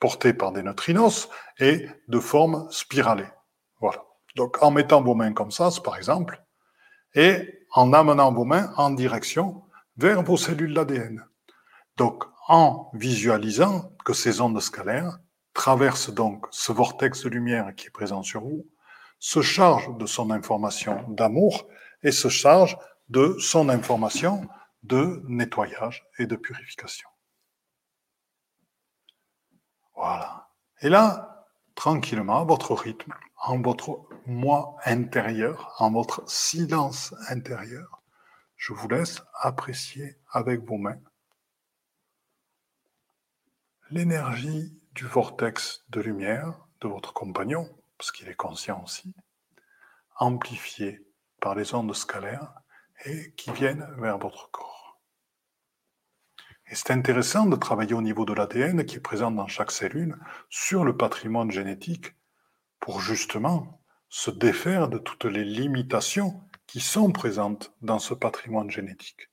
portées 0.00 0.34
par 0.34 0.52
des 0.52 0.62
neutrinos 0.62 1.28
et 1.58 1.86
de 2.08 2.18
forme 2.20 2.66
spiralée. 2.70 3.28
Voilà. 3.80 4.04
Donc, 4.36 4.62
en 4.62 4.70
mettant 4.70 5.02
vos 5.02 5.14
mains 5.14 5.32
comme 5.32 5.50
ça, 5.50 5.70
par 5.82 5.96
exemple, 5.96 6.42
et 7.14 7.66
en 7.72 7.92
amenant 7.92 8.32
vos 8.32 8.44
mains 8.44 8.72
en 8.76 8.90
direction 8.90 9.62
vers 9.96 10.22
vos 10.22 10.36
cellules 10.36 10.74
d'ADN. 10.74 11.24
Donc, 11.96 12.24
en 12.48 12.90
visualisant 12.94 13.92
que 14.04 14.12
ces 14.12 14.40
ondes 14.40 14.60
scalaires 14.60 15.18
traversent 15.54 16.10
donc 16.10 16.46
ce 16.50 16.72
vortex 16.72 17.24
de 17.24 17.28
lumière 17.28 17.74
qui 17.76 17.86
est 17.86 17.90
présent 17.90 18.22
sur 18.22 18.40
vous, 18.40 18.66
se 19.18 19.42
chargent 19.42 19.96
de 19.98 20.06
son 20.06 20.30
information 20.30 21.04
d'amour 21.08 21.68
et 22.02 22.10
se 22.10 22.28
chargent 22.28 22.78
de 23.08 23.36
son 23.38 23.68
information 23.68 24.48
de 24.82 25.22
nettoyage 25.26 26.04
et 26.18 26.26
de 26.26 26.36
purification. 26.36 27.08
Voilà. 29.94 30.50
Et 30.80 30.88
là, 30.88 31.46
tranquillement, 31.74 32.40
à 32.40 32.44
votre 32.44 32.74
rythme, 32.74 33.14
en 33.36 33.60
votre 33.60 34.06
moi 34.26 34.76
intérieur, 34.84 35.74
en 35.78 35.92
votre 35.92 36.28
silence 36.28 37.14
intérieur, 37.28 38.02
je 38.56 38.72
vous 38.72 38.88
laisse 38.88 39.22
apprécier 39.40 40.18
avec 40.30 40.60
vos 40.62 40.78
mains 40.78 41.00
l'énergie 43.90 44.72
du 44.92 45.04
vortex 45.04 45.84
de 45.90 46.00
lumière 46.00 46.54
de 46.80 46.88
votre 46.88 47.12
compagnon, 47.12 47.68
parce 47.98 48.10
qu'il 48.10 48.28
est 48.28 48.34
conscient 48.34 48.82
aussi, 48.82 49.14
amplifié 50.16 51.06
par 51.40 51.54
les 51.54 51.74
ondes 51.74 51.94
scalaires 51.94 52.54
et 53.04 53.32
qui 53.34 53.52
viennent 53.52 53.86
vers 53.98 54.18
votre 54.18 54.50
corps. 54.50 54.71
Et 56.72 56.74
c'est 56.74 56.90
intéressant 56.90 57.44
de 57.44 57.56
travailler 57.56 57.92
au 57.92 58.00
niveau 58.00 58.24
de 58.24 58.32
l'ADN 58.32 58.86
qui 58.86 58.96
est 58.96 59.00
présent 59.00 59.30
dans 59.30 59.46
chaque 59.46 59.70
cellule 59.70 60.16
sur 60.48 60.84
le 60.84 60.96
patrimoine 60.96 61.50
génétique 61.50 62.14
pour 62.80 63.02
justement 63.02 63.82
se 64.08 64.30
défaire 64.30 64.88
de 64.88 64.96
toutes 64.96 65.26
les 65.26 65.44
limitations 65.44 66.40
qui 66.66 66.80
sont 66.80 67.12
présentes 67.12 67.74
dans 67.82 67.98
ce 67.98 68.14
patrimoine 68.14 68.70
génétique. 68.70 69.28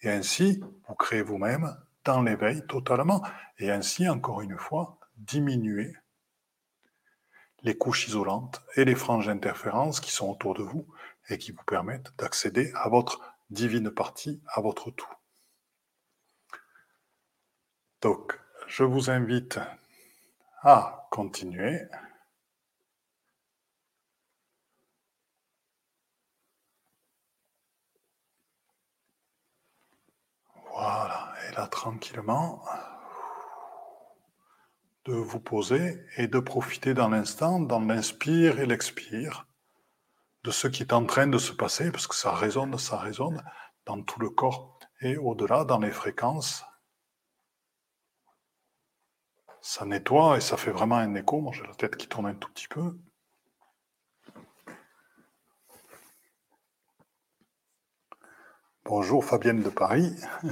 Et 0.00 0.08
ainsi, 0.08 0.64
vous 0.88 0.94
créez 0.94 1.20
vous-même 1.20 1.76
dans 2.06 2.22
l'éveil 2.22 2.66
totalement, 2.66 3.22
et 3.58 3.70
ainsi, 3.70 4.08
encore 4.08 4.40
une 4.40 4.56
fois, 4.56 4.98
diminuer 5.18 5.94
les 7.64 7.76
couches 7.76 8.08
isolantes 8.08 8.62
et 8.76 8.86
les 8.86 8.94
franges 8.94 9.26
d'interférence 9.26 10.00
qui 10.00 10.10
sont 10.10 10.30
autour 10.30 10.54
de 10.54 10.62
vous 10.62 10.88
et 11.28 11.36
qui 11.36 11.52
vous 11.52 11.64
permettent 11.66 12.14
d'accéder 12.16 12.72
à 12.74 12.88
votre 12.88 13.20
divine 13.50 13.90
partie, 13.90 14.40
à 14.46 14.62
votre 14.62 14.90
tout. 14.90 15.17
Donc, 18.00 18.38
je 18.68 18.84
vous 18.84 19.10
invite 19.10 19.58
à 20.62 21.08
continuer. 21.10 21.80
Voilà, 30.72 31.32
et 31.48 31.54
là 31.56 31.66
tranquillement, 31.66 32.62
de 35.06 35.14
vous 35.14 35.40
poser 35.40 36.04
et 36.16 36.28
de 36.28 36.38
profiter 36.38 36.94
dans 36.94 37.08
l'instant, 37.08 37.58
dans 37.58 37.80
l'inspire 37.80 38.60
et 38.60 38.66
l'expire, 38.66 39.46
de 40.44 40.52
ce 40.52 40.68
qui 40.68 40.82
est 40.84 40.92
en 40.92 41.04
train 41.04 41.26
de 41.26 41.38
se 41.38 41.52
passer, 41.52 41.90
parce 41.90 42.06
que 42.06 42.14
ça 42.14 42.32
résonne, 42.32 42.78
ça 42.78 42.98
résonne 42.98 43.42
dans 43.86 44.00
tout 44.02 44.20
le 44.20 44.30
corps 44.30 44.78
et 45.00 45.16
au-delà, 45.16 45.64
dans 45.64 45.78
les 45.80 45.90
fréquences. 45.90 46.64
Ça 49.60 49.84
nettoie 49.84 50.36
et 50.36 50.40
ça 50.40 50.56
fait 50.56 50.70
vraiment 50.70 50.96
un 50.96 51.14
écho. 51.14 51.40
Moi, 51.40 51.52
j'ai 51.54 51.62
la 51.64 51.74
tête 51.74 51.96
qui 51.96 52.06
tourne 52.08 52.26
un 52.26 52.34
tout 52.34 52.48
petit 52.50 52.68
peu. 52.68 52.96
Bonjour 58.84 59.24
Fabienne 59.24 59.62
de 59.62 59.68
Paris. 59.68 60.16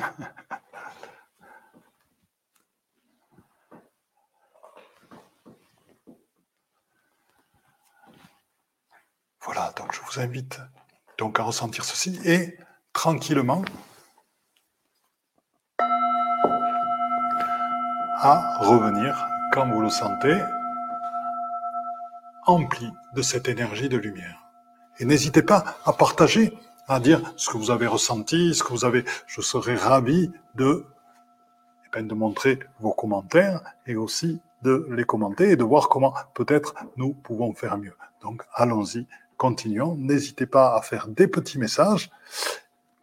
voilà, 9.41 9.73
donc 9.77 9.95
je 9.95 10.01
vous 10.03 10.21
invite 10.21 10.61
donc 11.17 11.41
à 11.41 11.45
ressentir 11.45 11.85
ceci 11.85 12.21
et 12.25 12.59
tranquillement 12.93 13.63
à 18.19 18.59
revenir 18.61 19.29
quand 19.53 19.69
vous 19.69 19.81
le 19.81 19.91
sentez 19.91 20.37
empli 22.47 22.91
de 23.15 23.23
cette 23.23 23.49
énergie 23.49 23.89
de 23.89 23.99
lumière. 23.99 24.47
Et 24.99 25.05
n'hésitez 25.05 25.43
pas 25.43 25.65
à 25.85 25.93
partager 25.93 26.57
à 26.89 27.01
dire 27.01 27.21
ce 27.37 27.51
que 27.51 27.59
vous 27.59 27.71
avez 27.71 27.87
ressenti, 27.87 28.55
ce 28.55 28.63
que 28.63 28.71
vous 28.71 28.85
avez. 28.85 29.05
Je 29.27 29.41
serais 29.41 29.75
ravi 29.75 30.31
de, 30.55 30.87
eh 31.85 31.89
ben, 31.93 32.07
de 32.07 32.15
montrer 32.15 32.61
vos 32.81 32.93
commentaires 32.93 33.61
et 33.87 33.97
aussi 33.97 34.41
de 34.63 34.87
les 34.91 35.05
commenter 35.05 35.51
et 35.51 35.57
de 35.57 35.65
voir 35.65 35.89
comment 35.89 36.15
peut-être 36.35 36.75
nous 36.97 37.13
pouvons 37.13 37.53
faire 37.53 37.77
mieux. 37.77 37.97
Donc 38.23 38.43
allons-y, 38.55 39.07
continuons. 39.37 39.95
N'hésitez 39.99 40.47
pas 40.47 40.75
à 40.75 40.81
faire 40.81 41.09
des 41.09 41.29
petits 41.29 41.59
messages 41.59 42.11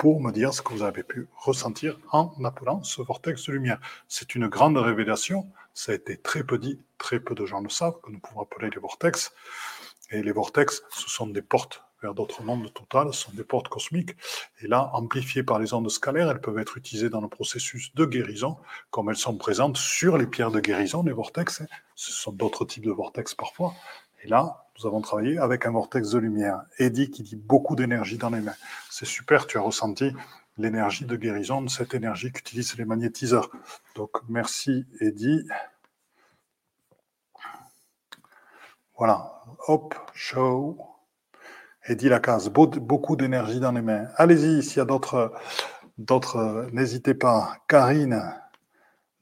pour 0.03 0.19
me 0.19 0.33
dire 0.33 0.53
ce 0.53 0.62
que 0.62 0.74
vous 0.74 0.83
avez 0.83 1.01
pu 1.01 1.29
ressentir 1.33 1.98
en 2.12 2.33
appelant 2.43 2.83
ce 2.83 3.01
vortex 3.01 3.45
de 3.45 3.53
lumière. 3.53 3.79
C'est 4.10 4.36
une 4.36 4.50
grande 4.50 4.75
révélation. 4.75 5.50
Ça 5.74 5.93
a 5.93 5.95
été 5.95 6.17
très 6.17 6.43
peu 6.43 6.57
dit, 6.57 6.81
très 6.98 7.22
peu 7.22 7.33
de 7.36 7.45
gens 7.45 7.62
le 7.62 7.69
savent, 7.69 8.01
que 8.03 8.12
nous 8.12 8.19
pouvons 8.19 8.41
appeler 8.41 8.69
les 8.69 8.81
vortex. 8.81 9.31
Et 10.12 10.22
les 10.22 10.33
vortex, 10.33 10.83
ce 10.89 11.10
sont 11.10 11.27
des 11.27 11.41
portes 11.41 11.86
vers 12.01 12.13
d'autres 12.13 12.43
mondes 12.43 12.74
total, 12.74 13.13
ce 13.13 13.22
sont 13.27 13.31
des 13.31 13.45
portes 13.45 13.69
cosmiques. 13.69 14.17
Et 14.60 14.67
là, 14.67 14.89
amplifiées 14.91 15.43
par 15.43 15.57
les 15.57 15.74
ondes 15.74 15.89
scalaires, 15.89 16.29
elles 16.29 16.41
peuvent 16.41 16.60
être 16.60 16.75
utilisées 16.75 17.10
dans 17.10 17.22
le 17.22 17.29
processus 17.29 17.95
de 17.95 18.03
guérison, 18.03 18.57
comme 18.91 19.10
elles 19.10 19.15
sont 19.15 19.38
présentes 19.38 19.77
sur 19.77 20.17
les 20.17 20.27
pierres 20.27 20.51
de 20.51 20.60
guérison, 20.60 21.01
les 21.03 21.13
vortex. 21.13 21.63
Ce 21.95 22.12
sont 22.12 22.33
d'autres 22.33 22.65
types 22.65 22.83
de 22.83 22.91
vortex 22.91 23.36
parfois. 23.36 23.74
Et 24.22 24.27
là, 24.27 24.62
nous 24.80 24.88
avons 24.88 25.01
travaillé 25.01 25.38
avec 25.38 25.65
un 25.65 25.72
vortex 25.72 26.10
de 26.12 26.20
lumière. 26.20 26.63
Eddie 26.80 27.12
qui 27.12 27.24
dit 27.24 27.36
beaucoup 27.36 27.75
d'énergie 27.75 28.18
dans 28.18 28.30
les 28.30 28.42
mains. 28.42 28.56
C'est 28.89 29.06
super, 29.06 29.46
tu 29.46 29.58
as 29.58 29.62
ressenti 29.62 30.12
l'énergie 30.58 31.06
de 31.06 31.15
guérison 31.15 31.62
de 31.62 31.70
cette 31.70 31.94
énergie 31.94 32.32
qu'utilisent 32.32 32.77
les 32.77 32.86
magnétiseurs. 32.86 33.50
Donc 33.96 34.12
merci 34.30 34.86
Eddie. 35.00 35.48
Voilà, 38.98 39.42
hop, 39.68 39.96
show. 40.13 40.77
Eddie 41.86 42.08
Lacaze, 42.08 42.50
beaucoup 42.50 43.15
d'énergie 43.15 43.60
dans 43.60 43.74
les 43.74 43.82
mains. 43.82 44.08
Allez-y, 44.15 44.63
s'il 44.63 44.77
y 44.77 44.80
a 44.80 44.86
d'autres, 44.86 45.34
d'autres, 45.98 46.70
n'hésitez 46.72 47.13
pas. 47.13 47.58
Karine, 47.68 48.34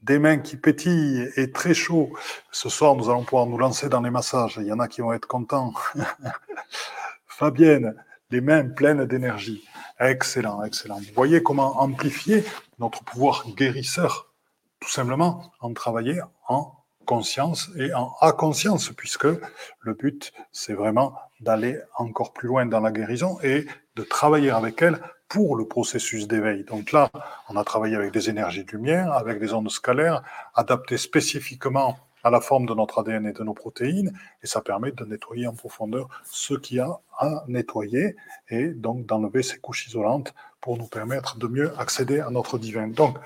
des 0.02 0.20
mains 0.20 0.38
qui 0.38 0.58
pétillent 0.58 1.30
et 1.36 1.52
très 1.52 1.74
chaud. 1.74 2.12
Ce 2.52 2.70
soir, 2.70 2.96
nous 2.96 3.10
allons 3.10 3.24
pouvoir 3.24 3.46
nous 3.46 3.58
lancer 3.58 3.90
dans 3.90 4.02
les 4.02 4.10
massages. 4.10 4.58
Il 4.60 4.68
y 4.68 4.72
en 4.72 4.80
a 4.80 4.88
qui 4.88 5.02
vont 5.02 5.14
être 5.14 5.28
contents. 5.28 5.74
Fabienne, 7.28 7.96
les 8.30 8.42
mains 8.42 8.68
pleines 8.68 9.06
d'énergie. 9.06 9.64
Excellent, 10.00 10.64
excellent. 10.64 10.98
Vous 10.98 11.14
voyez 11.16 11.44
comment 11.44 11.80
amplifier 11.82 12.44
notre 12.80 13.04
pouvoir 13.04 13.46
guérisseur, 13.56 14.34
tout 14.80 14.90
simplement 14.90 15.52
en 15.60 15.74
travaillant 15.74 16.32
en 16.48 16.74
conscience 17.06 17.70
et 17.78 17.94
en 17.94 18.14
inconscience, 18.22 18.90
puisque 18.90 19.26
le 19.26 19.94
but, 19.94 20.34
c'est 20.52 20.74
vraiment 20.74 21.16
d'aller 21.42 21.80
encore 21.98 22.34
plus 22.34 22.48
loin 22.48 22.66
dans 22.66 22.80
la 22.80 22.92
guérison 22.92 23.40
et 23.44 23.66
de 23.96 24.04
travailler 24.04 24.52
avec 24.52 24.82
elle 24.82 25.00
pour 25.28 25.56
le 25.56 25.66
processus 25.66 26.28
d'éveil. 26.28 26.64
Donc 26.64 26.92
là, 26.92 27.10
on 27.50 27.56
a 27.56 27.64
travaillé 27.64 27.96
avec 27.96 28.12
des 28.12 28.30
énergies 28.30 28.66
de 28.66 28.72
lumière, 28.72 29.14
avec 29.14 29.40
des 29.40 29.54
ondes 29.54 29.70
scalaires, 29.70 30.24
adaptées 30.56 30.98
spécifiquement 30.98 31.98
à 32.24 32.30
la 32.30 32.42
forme 32.42 32.66
de 32.66 32.74
notre 32.74 33.00
ADN 33.00 33.26
et 33.26 33.34
de 33.34 33.44
nos 33.44 33.54
protéines, 33.54 34.12
et 34.44 34.48
ça 34.48 34.62
permet 34.62 34.92
de 34.92 35.06
nettoyer 35.06 35.48
en 35.48 35.54
profondeur 35.54 36.10
ce 36.26 36.54
qu'il 36.54 36.78
y 36.78 36.80
a 36.80 37.00
à 37.18 37.44
nettoyer, 37.48 38.16
et 38.50 38.68
donc 38.68 39.06
d'enlever 39.06 39.42
ces 39.42 39.58
couches 39.58 39.88
isolantes 39.88 40.34
pour 40.60 40.78
nous 40.78 40.88
permettre 40.88 41.38
de 41.38 41.48
mieux 41.48 41.72
accéder 41.80 42.20
à 42.20 42.30
notre 42.30 42.60
divin. 42.60 42.88
Donc, 42.90 43.18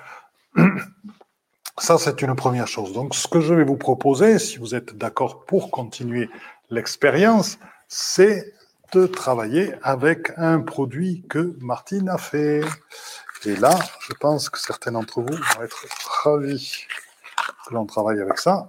ça, 1.77 1.97
c'est 1.97 2.21
une 2.21 2.35
première 2.35 2.67
chose. 2.67 2.93
Donc, 2.93 3.15
ce 3.15 3.27
que 3.27 3.41
je 3.41 3.53
vais 3.53 3.65
vous 3.65 3.77
proposer, 3.77 4.39
si 4.39 4.57
vous 4.57 4.75
êtes 4.75 4.95
d'accord 4.95 5.45
pour 5.45 5.71
continuer 5.71 6.29
l'expérience, 6.69 7.59
c'est 7.97 8.53
de 8.91 9.07
travailler 9.07 9.73
avec 9.81 10.33
un 10.35 10.59
produit 10.59 11.23
que 11.29 11.55
Martine 11.61 12.09
a 12.09 12.17
fait. 12.17 12.59
Et 13.45 13.55
là, 13.55 13.79
je 14.01 14.13
pense 14.15 14.49
que 14.49 14.59
certains 14.59 14.91
d'entre 14.91 15.21
vous 15.21 15.33
vont 15.33 15.63
être 15.63 15.85
ravis 16.23 16.83
que 17.65 17.73
l'on 17.73 17.85
travaille 17.85 18.19
avec 18.19 18.37
ça, 18.37 18.67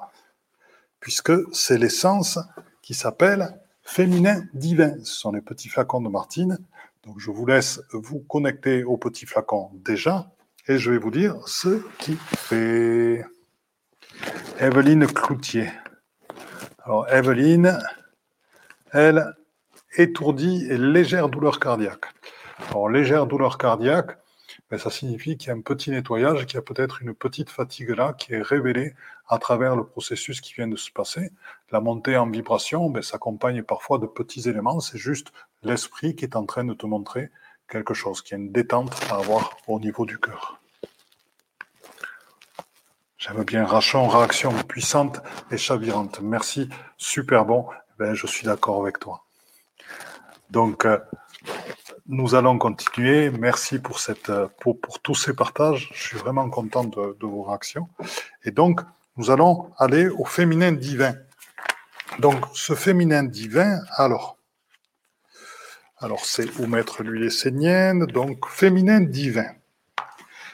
puisque 1.01 1.33
c'est 1.53 1.77
l'essence 1.77 2.39
qui 2.83 2.95
s'appelle 2.95 3.61
féminin 3.83 4.45
divin. 4.55 4.95
Ce 5.03 5.15
sont 5.15 5.33
les 5.33 5.43
petits 5.43 5.71
flacons 5.71 6.01
de 6.01 6.09
Martine. 6.09 6.59
Donc, 7.05 7.19
je 7.19 7.33
vous 7.33 7.47
laisse 7.47 7.81
vous 7.93 8.21
connecter 8.21 8.85
aux 8.85 8.97
petits 8.97 9.27
flacons 9.27 9.73
déjà 9.75 10.31
et 10.69 10.79
je 10.79 10.93
vais 10.93 10.99
vous 10.99 11.11
dire 11.11 11.37
ce 11.47 11.83
qui 11.99 12.17
fait. 12.37 13.27
Evelyne 14.61 15.05
Cloutier. 15.09 15.69
Alors, 16.85 17.09
Evelyne, 17.09 17.77
elle, 18.93 19.35
étourdie 19.97 20.67
et 20.69 20.79
légère 20.79 21.29
douleur 21.29 21.61
cardiaque. 21.61 22.07
Légère 22.91 23.27
douleur 23.27 23.59
cardiaque, 23.59 24.19
ben, 24.71 24.79
ça 24.79 24.91
signifie 24.91 25.37
qu'il 25.37 25.49
y 25.49 25.51
a 25.51 25.55
un 25.55 25.61
petit 25.61 25.91
nettoyage, 25.91 26.47
qu'il 26.47 26.57
y 26.57 26.59
a 26.59 26.63
peut-être 26.63 27.03
une 27.03 27.15
petite 27.15 27.51
fatigue 27.51 27.91
là 27.91 28.15
qui 28.15 28.35
est 28.35 28.43
révélée 28.43 28.95
à 29.29 29.39
travers 29.39 29.77
le 29.77 29.85
processus 29.85 30.41
qui 30.41 30.55
vient 30.55 30.69
de 30.69 30.77
se 30.77 30.91
passer. 30.91 31.31
La 31.71 31.81
montée 31.81 32.17
en 32.17 32.29
vibration 32.29 32.91
ben, 32.91 33.03
s'accompagne 33.03 33.63
parfois 33.63 33.99
de 33.99 34.07
petits 34.07 34.49
éléments, 34.49 34.81
c'est 34.81 34.99
juste 34.99 35.33
l'esprit 35.63 36.17
qui 36.17 36.25
est 36.25 36.37
en 36.37 36.47
train 36.47 36.65
de 36.65 36.75
te 36.75 36.87
montrer 36.87 37.31
quelque 37.69 37.95
chose, 37.95 38.23
qui 38.23 38.35
a 38.35 38.37
une 38.37 38.53
détente 38.53 38.93
à 39.11 39.17
avoir 39.17 39.57
au 39.67 39.79
niveau 39.81 40.07
du 40.07 40.19
cœur. 40.19 40.61
J'aime 43.19 43.43
bien 43.45 43.65
Rachon, 43.65 44.07
réaction 44.09 44.53
puissante 44.53 45.21
et 45.51 45.59
chavirante. 45.59 46.21
Merci, 46.23 46.69
super 46.97 47.45
bon. 47.45 47.67
Ben, 47.99 48.13
je 48.15 48.27
suis 48.27 48.45
d'accord 48.45 48.83
avec 48.83 48.99
toi. 48.99 49.25
Donc, 50.51 50.85
euh, 50.85 50.99
nous 52.07 52.35
allons 52.35 52.59
continuer. 52.59 53.31
Merci 53.31 53.79
pour, 53.79 54.01
cette, 54.01 54.31
pour, 54.61 54.79
pour, 54.79 55.01
tous 55.01 55.15
ces 55.15 55.33
partages. 55.33 55.91
Je 55.95 56.03
suis 56.09 56.19
vraiment 56.19 56.51
content 56.51 56.85
de, 56.85 57.17
de, 57.19 57.27
vos 57.27 57.43
réactions. 57.43 57.89
Et 58.45 58.51
donc, 58.51 58.83
nous 59.17 59.31
allons 59.31 59.73
aller 59.79 60.09
au 60.09 60.27
féminin 60.27 60.73
divin. 60.73 61.15
Donc, 62.19 62.45
ce 62.53 62.75
féminin 62.75 63.23
divin, 63.23 63.81
alors, 63.93 64.37
alors 65.99 66.27
c'est 66.27 66.55
où 66.59 66.67
mettre 66.67 67.03
l'huile 67.03 67.25
essénienne? 67.25 68.05
Donc, 68.05 68.47
féminin 68.47 69.01
divin. 69.01 69.53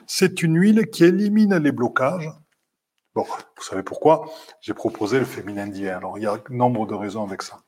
C'est 0.07 0.43
une 0.43 0.59
huile 0.61 0.91
qui 0.91 1.05
élimine 1.05 1.57
les 1.57 1.73
blocages. 1.73 2.31
Bon, 3.15 3.25
vous 3.25 3.63
savez 3.63 3.83
pourquoi? 3.83 4.25
J'ai 4.63 4.73
proposé 4.73 5.19
le 5.19 5.27
féminin 5.27 5.67
divin. 5.67 5.99
Alors, 5.99 6.17
il 6.17 6.25
y 6.25 6.27
a 6.27 6.39
nombre 6.49 6.87
de 6.87 6.95
raisons 6.95 7.23
avec 7.23 7.43
ça. 7.43 7.61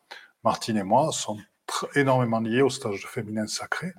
Martine 0.42 0.78
et 0.78 0.82
moi 0.82 1.12
sommes 1.12 1.42
énormément 1.94 2.40
lié 2.40 2.62
au 2.62 2.70
stage 2.70 3.02
de 3.02 3.06
féminin 3.06 3.46
sacré. 3.46 3.92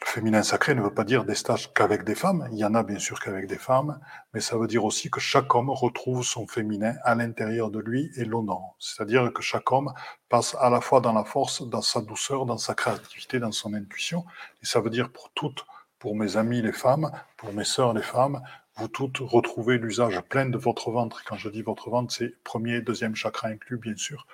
Le 0.00 0.06
féminin 0.06 0.42
sacré 0.42 0.74
ne 0.74 0.82
veut 0.82 0.92
pas 0.92 1.04
dire 1.04 1.24
des 1.24 1.36
stages 1.36 1.72
qu'avec 1.72 2.02
des 2.02 2.16
femmes, 2.16 2.48
il 2.50 2.58
y 2.58 2.64
en 2.64 2.74
a 2.74 2.82
bien 2.82 2.98
sûr 2.98 3.20
qu'avec 3.20 3.46
des 3.46 3.56
femmes, 3.56 4.00
mais 4.34 4.40
ça 4.40 4.56
veut 4.56 4.66
dire 4.66 4.84
aussi 4.84 5.10
que 5.10 5.20
chaque 5.20 5.54
homme 5.54 5.70
retrouve 5.70 6.24
son 6.24 6.48
féminin 6.48 6.96
à 7.04 7.14
l'intérieur 7.14 7.70
de 7.70 7.78
lui 7.78 8.10
et 8.16 8.24
l'honore. 8.24 8.74
C'est-à-dire 8.80 9.32
que 9.32 9.42
chaque 9.42 9.70
homme 9.70 9.94
passe 10.28 10.56
à 10.58 10.70
la 10.70 10.80
fois 10.80 11.00
dans 11.00 11.12
la 11.12 11.24
force, 11.24 11.62
dans 11.62 11.82
sa 11.82 12.00
douceur, 12.00 12.46
dans 12.46 12.58
sa 12.58 12.74
créativité, 12.74 13.38
dans 13.38 13.52
son 13.52 13.74
intuition. 13.74 14.24
Et 14.60 14.66
ça 14.66 14.80
veut 14.80 14.90
dire 14.90 15.12
pour 15.12 15.30
toutes, 15.34 15.64
pour 16.00 16.16
mes 16.16 16.36
amis 16.36 16.62
les 16.62 16.72
femmes, 16.72 17.12
pour 17.36 17.52
mes 17.52 17.64
sœurs 17.64 17.94
les 17.94 18.02
femmes, 18.02 18.42
vous 18.76 18.88
toutes 18.88 19.18
retrouvez 19.18 19.78
l'usage 19.78 20.20
plein 20.28 20.46
de 20.46 20.58
votre 20.58 20.90
ventre. 20.90 21.24
Quand 21.24 21.36
je 21.36 21.48
dis 21.48 21.62
votre 21.62 21.90
ventre, 21.90 22.14
c'est 22.14 22.34
premier, 22.44 22.80
deuxième 22.80 23.14
chakra 23.14 23.48
inclus, 23.48 23.78
bien 23.78 23.96
sûr 23.96 24.26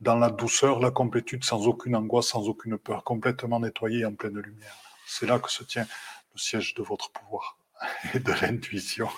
dans 0.00 0.16
la 0.16 0.30
douceur, 0.30 0.80
la 0.80 0.90
complétude, 0.90 1.44
sans 1.44 1.66
aucune 1.66 1.96
angoisse, 1.96 2.28
sans 2.28 2.48
aucune 2.48 2.78
peur, 2.78 3.04
complètement 3.04 3.60
nettoyé 3.60 4.04
en 4.04 4.14
pleine 4.14 4.38
lumière. 4.38 4.74
C'est 5.06 5.26
là 5.26 5.38
que 5.38 5.50
se 5.50 5.64
tient 5.64 5.86
le 6.34 6.38
siège 6.38 6.74
de 6.74 6.82
votre 6.82 7.10
pouvoir 7.10 7.58
et 8.14 8.18
de 8.18 8.32
l'intuition. 8.32 9.08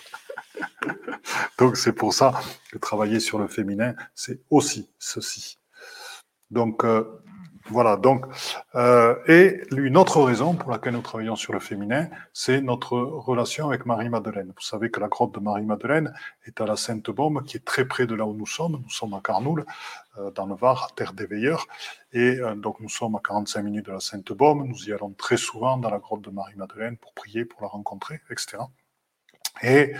Donc 1.58 1.76
c'est 1.76 1.92
pour 1.92 2.14
ça 2.14 2.40
que 2.70 2.78
travailler 2.78 3.20
sur 3.20 3.38
le 3.38 3.48
féminin, 3.48 3.94
c'est 4.14 4.40
aussi 4.50 4.88
ceci. 4.98 5.58
Donc 6.50 6.84
euh, 6.84 7.22
voilà, 7.70 7.96
donc, 7.96 8.26
euh, 8.74 9.14
et 9.28 9.62
une 9.76 9.96
autre 9.96 10.20
raison 10.22 10.54
pour 10.54 10.72
laquelle 10.72 10.94
nous 10.94 11.02
travaillons 11.02 11.36
sur 11.36 11.52
le 11.52 11.60
féminin, 11.60 12.08
c'est 12.32 12.60
notre 12.60 12.98
relation 12.98 13.68
avec 13.68 13.86
Marie-Madeleine. 13.86 14.48
Vous 14.48 14.62
savez 14.62 14.90
que 14.90 14.98
la 14.98 15.06
grotte 15.06 15.34
de 15.34 15.40
Marie-Madeleine 15.40 16.12
est 16.46 16.60
à 16.60 16.66
la 16.66 16.74
Sainte-Baume, 16.74 17.44
qui 17.44 17.58
est 17.58 17.64
très 17.64 17.84
près 17.84 18.06
de 18.06 18.14
là 18.16 18.26
où 18.26 18.34
nous 18.34 18.46
sommes. 18.46 18.80
Nous 18.82 18.90
sommes 18.90 19.14
à 19.14 19.20
Carnoul, 19.20 19.64
euh, 20.18 20.32
dans 20.32 20.46
le 20.46 20.56
Var, 20.56 20.94
terre 20.96 21.12
des 21.12 21.26
veilleurs. 21.26 21.66
Et 22.12 22.40
euh, 22.40 22.56
donc, 22.56 22.80
nous 22.80 22.88
sommes 22.88 23.14
à 23.14 23.20
45 23.24 23.62
minutes 23.62 23.86
de 23.86 23.92
la 23.92 24.00
Sainte-Baume. 24.00 24.66
Nous 24.66 24.88
y 24.88 24.92
allons 24.92 25.12
très 25.12 25.36
souvent 25.36 25.76
dans 25.76 25.90
la 25.90 25.98
grotte 25.98 26.22
de 26.22 26.30
Marie-Madeleine 26.30 26.96
pour 26.96 27.14
prier, 27.14 27.44
pour 27.44 27.62
la 27.62 27.68
rencontrer, 27.68 28.20
etc. 28.30 28.58
Et 29.62 29.94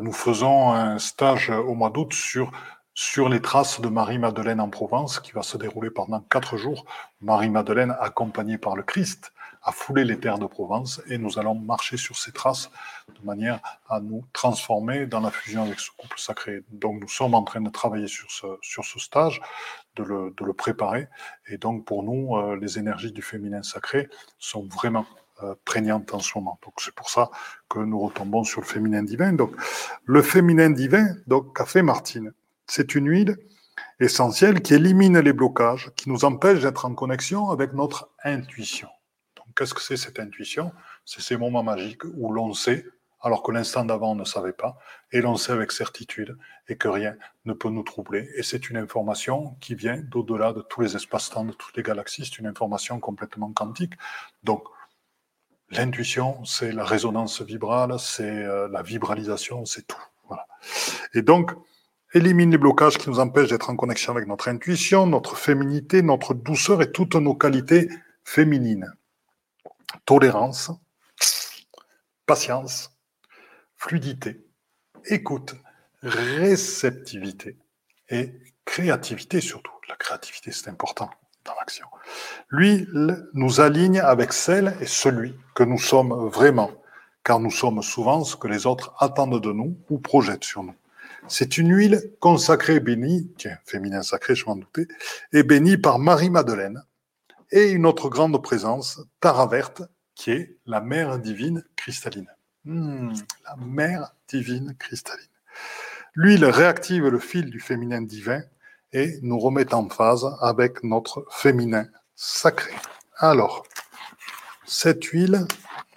nous 0.00 0.12
faisons 0.12 0.72
un 0.72 0.98
stage 0.98 1.50
au 1.50 1.74
mois 1.74 1.90
d'août 1.90 2.14
sur 2.14 2.50
sur 2.94 3.28
les 3.28 3.42
traces 3.42 3.80
de 3.80 3.88
Marie-Madeleine 3.88 4.60
en 4.60 4.70
Provence, 4.70 5.18
qui 5.18 5.32
va 5.32 5.42
se 5.42 5.56
dérouler 5.56 5.90
pendant 5.90 6.20
quatre 6.20 6.56
jours. 6.56 6.84
Marie-Madeleine, 7.20 7.96
accompagnée 8.00 8.56
par 8.56 8.76
le 8.76 8.84
Christ, 8.84 9.32
a 9.64 9.72
foulé 9.72 10.04
les 10.04 10.20
terres 10.20 10.38
de 10.38 10.46
Provence 10.46 11.02
et 11.08 11.18
nous 11.18 11.38
allons 11.38 11.54
marcher 11.54 11.96
sur 11.96 12.16
ces 12.16 12.32
traces 12.32 12.70
de 13.08 13.26
manière 13.26 13.60
à 13.88 13.98
nous 13.98 14.24
transformer 14.32 15.06
dans 15.06 15.20
la 15.20 15.30
fusion 15.30 15.62
avec 15.62 15.80
ce 15.80 15.90
couple 15.96 16.18
sacré. 16.18 16.62
Donc 16.70 17.00
nous 17.00 17.08
sommes 17.08 17.34
en 17.34 17.42
train 17.42 17.62
de 17.62 17.70
travailler 17.70 18.06
sur 18.06 18.30
ce, 18.30 18.46
sur 18.60 18.84
ce 18.84 18.98
stage, 18.98 19.40
de 19.96 20.02
le, 20.04 20.34
de 20.36 20.44
le 20.44 20.52
préparer. 20.52 21.08
Et 21.48 21.56
donc 21.56 21.86
pour 21.86 22.02
nous, 22.02 22.36
euh, 22.36 22.56
les 22.60 22.78
énergies 22.78 23.12
du 23.12 23.22
féminin 23.22 23.62
sacré 23.62 24.08
sont 24.38 24.68
vraiment 24.68 25.06
euh, 25.42 25.54
prégnantes 25.64 26.12
en 26.12 26.20
ce 26.20 26.36
moment. 26.36 26.60
Donc 26.62 26.74
c'est 26.78 26.94
pour 26.94 27.08
ça 27.08 27.30
que 27.68 27.78
nous 27.78 27.98
retombons 27.98 28.44
sur 28.44 28.60
le 28.60 28.66
féminin 28.66 29.02
divin. 29.02 29.32
Donc 29.32 29.52
le 30.04 30.20
féminin 30.20 30.68
divin, 30.68 31.06
donc 31.26 31.56
qu'a 31.56 31.64
fait 31.64 31.82
Martine? 31.82 32.34
C'est 32.66 32.94
une 32.94 33.08
huile 33.08 33.36
essentielle 34.00 34.62
qui 34.62 34.74
élimine 34.74 35.18
les 35.18 35.32
blocages, 35.32 35.90
qui 35.96 36.08
nous 36.08 36.24
empêche 36.24 36.60
d'être 36.60 36.84
en 36.84 36.94
connexion 36.94 37.50
avec 37.50 37.72
notre 37.72 38.10
intuition. 38.24 38.88
Donc, 39.36 39.46
qu'est-ce 39.56 39.74
que 39.74 39.82
c'est 39.82 39.96
cette 39.96 40.18
intuition? 40.18 40.72
C'est 41.04 41.20
ces 41.20 41.36
moments 41.36 41.62
magiques 41.62 42.04
où 42.04 42.32
l'on 42.32 42.54
sait, 42.54 42.86
alors 43.20 43.42
que 43.42 43.52
l'instant 43.52 43.84
d'avant 43.84 44.12
on 44.12 44.16
ne 44.16 44.24
savait 44.24 44.52
pas, 44.52 44.76
et 45.12 45.20
l'on 45.20 45.36
sait 45.36 45.52
avec 45.52 45.72
certitude, 45.72 46.36
et 46.68 46.76
que 46.76 46.88
rien 46.88 47.16
ne 47.44 47.52
peut 47.52 47.70
nous 47.70 47.82
troubler. 47.82 48.28
Et 48.36 48.42
c'est 48.42 48.68
une 48.70 48.76
information 48.76 49.56
qui 49.60 49.74
vient 49.74 49.96
d'au-delà 49.96 50.52
de 50.52 50.62
tous 50.62 50.80
les 50.80 50.96
espaces-temps, 50.96 51.44
de 51.44 51.52
toutes 51.52 51.76
les 51.76 51.82
galaxies, 51.82 52.24
c'est 52.24 52.38
une 52.38 52.46
information 52.46 53.00
complètement 53.00 53.52
quantique. 53.52 53.94
Donc, 54.42 54.64
l'intuition, 55.70 56.44
c'est 56.44 56.72
la 56.72 56.84
résonance 56.84 57.42
vibrale, 57.42 57.98
c'est 57.98 58.44
euh, 58.44 58.68
la 58.68 58.82
vibralisation, 58.82 59.64
c'est 59.64 59.86
tout. 59.86 60.02
Et 61.12 61.22
donc, 61.22 61.52
élimine 62.14 62.52
les 62.52 62.58
blocages 62.58 62.96
qui 62.96 63.10
nous 63.10 63.18
empêchent 63.18 63.50
d'être 63.50 63.70
en 63.70 63.76
connexion 63.76 64.12
avec 64.12 64.28
notre 64.28 64.48
intuition, 64.48 65.06
notre 65.06 65.36
féminité, 65.36 66.00
notre 66.00 66.32
douceur 66.32 66.80
et 66.80 66.92
toutes 66.92 67.16
nos 67.16 67.34
qualités 67.34 67.88
féminines. 68.24 68.92
Tolérance, 70.06 70.70
patience, 72.24 72.96
fluidité, 73.76 74.46
écoute, 75.06 75.56
réceptivité 76.02 77.58
et 78.08 78.32
créativité 78.64 79.40
surtout. 79.40 79.72
La 79.88 79.96
créativité, 79.96 80.52
c'est 80.52 80.70
important 80.70 81.10
dans 81.44 81.54
l'action. 81.58 81.86
Lui 82.48 82.86
nous 83.34 83.60
aligne 83.60 84.00
avec 84.00 84.32
celle 84.32 84.76
et 84.80 84.86
celui 84.86 85.34
que 85.54 85.62
nous 85.62 85.78
sommes 85.78 86.28
vraiment, 86.28 86.70
car 87.22 87.40
nous 87.40 87.50
sommes 87.50 87.82
souvent 87.82 88.24
ce 88.24 88.36
que 88.36 88.48
les 88.48 88.66
autres 88.66 88.94
attendent 88.98 89.40
de 89.40 89.52
nous 89.52 89.76
ou 89.90 89.98
projettent 89.98 90.44
sur 90.44 90.62
nous. 90.62 90.74
C'est 91.26 91.56
une 91.56 91.74
huile 91.74 92.12
consacrée, 92.20 92.80
bénie, 92.80 93.32
tiens, 93.38 93.58
féminin 93.64 94.02
sacré, 94.02 94.34
je 94.34 94.44
m'en 94.44 94.56
doutais, 94.56 94.86
et 95.32 95.42
bénie 95.42 95.78
par 95.78 95.98
Marie-Madeleine, 95.98 96.82
et 97.50 97.70
une 97.70 97.86
autre 97.86 98.08
grande 98.08 98.42
présence, 98.42 99.00
Tara 99.20 99.46
Verte, 99.46 99.82
qui 100.14 100.32
est 100.32 100.58
la 100.66 100.80
mère 100.80 101.18
divine 101.18 101.64
cristalline. 101.76 102.30
Hmm, 102.64 103.12
la 103.46 103.56
mère 103.56 104.14
divine 104.28 104.76
cristalline. 104.78 105.24
L'huile 106.14 106.44
réactive 106.44 107.06
le 107.06 107.18
fil 107.18 107.50
du 107.50 107.60
féminin 107.60 108.02
divin 108.02 108.42
et 108.92 109.18
nous 109.22 109.38
remet 109.38 109.74
en 109.74 109.88
phase 109.88 110.26
avec 110.40 110.84
notre 110.84 111.26
féminin 111.30 111.86
sacré. 112.14 112.72
Alors, 113.16 113.66
cette 114.66 115.04
huile, 115.06 115.46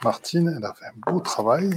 Martine, 0.04 0.56
elle 0.58 0.66
a 0.66 0.74
fait 0.74 0.86
un 0.86 1.12
beau 1.12 1.20
travail 1.20 1.70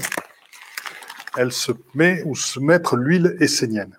elle 1.36 1.52
se 1.52 1.72
met 1.94 2.22
ou 2.24 2.34
se 2.34 2.60
mettre 2.60 2.96
l'huile 2.96 3.36
essénienne. 3.40 3.98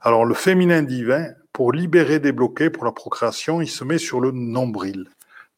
Alors 0.00 0.24
le 0.24 0.34
féminin 0.34 0.82
divin, 0.82 1.32
pour 1.52 1.72
libérer 1.72 2.20
des 2.20 2.32
pour 2.32 2.84
la 2.84 2.92
procréation, 2.92 3.60
il 3.60 3.68
se 3.68 3.84
met 3.84 3.98
sur 3.98 4.20
le 4.20 4.30
nombril. 4.30 5.08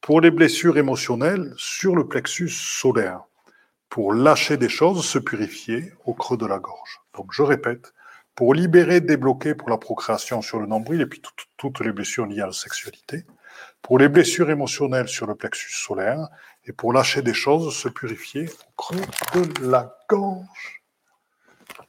Pour 0.00 0.20
les 0.20 0.30
blessures 0.30 0.78
émotionnelles, 0.78 1.52
sur 1.56 1.96
le 1.96 2.06
plexus 2.06 2.50
solaire. 2.50 3.22
Pour 3.88 4.12
lâcher 4.12 4.56
des 4.56 4.68
choses, 4.68 5.04
se 5.04 5.18
purifier 5.18 5.92
au 6.04 6.14
creux 6.14 6.36
de 6.36 6.46
la 6.46 6.58
gorge. 6.58 7.00
Donc 7.16 7.32
je 7.32 7.42
répète, 7.42 7.92
pour 8.34 8.54
libérer 8.54 9.00
des 9.00 9.16
bloqués 9.16 9.56
pour 9.56 9.68
la 9.68 9.78
procréation 9.78 10.40
sur 10.42 10.60
le 10.60 10.66
nombril 10.66 11.00
et 11.00 11.06
puis 11.06 11.20
toutes 11.56 11.80
les 11.80 11.90
blessures 11.90 12.26
liées 12.26 12.42
à 12.42 12.46
la 12.46 12.52
sexualité. 12.52 13.26
Pour 13.82 13.98
les 13.98 14.08
blessures 14.08 14.50
émotionnelles 14.50 15.08
sur 15.08 15.26
le 15.26 15.34
plexus 15.34 15.72
solaire 15.72 16.28
et 16.68 16.72
pour 16.72 16.92
lâcher 16.92 17.22
des 17.22 17.34
choses, 17.34 17.74
se 17.74 17.88
purifier 17.88 18.48
au 18.48 18.72
creux 18.76 19.46
de 19.46 19.66
la 19.66 19.98
gorge. 20.08 20.82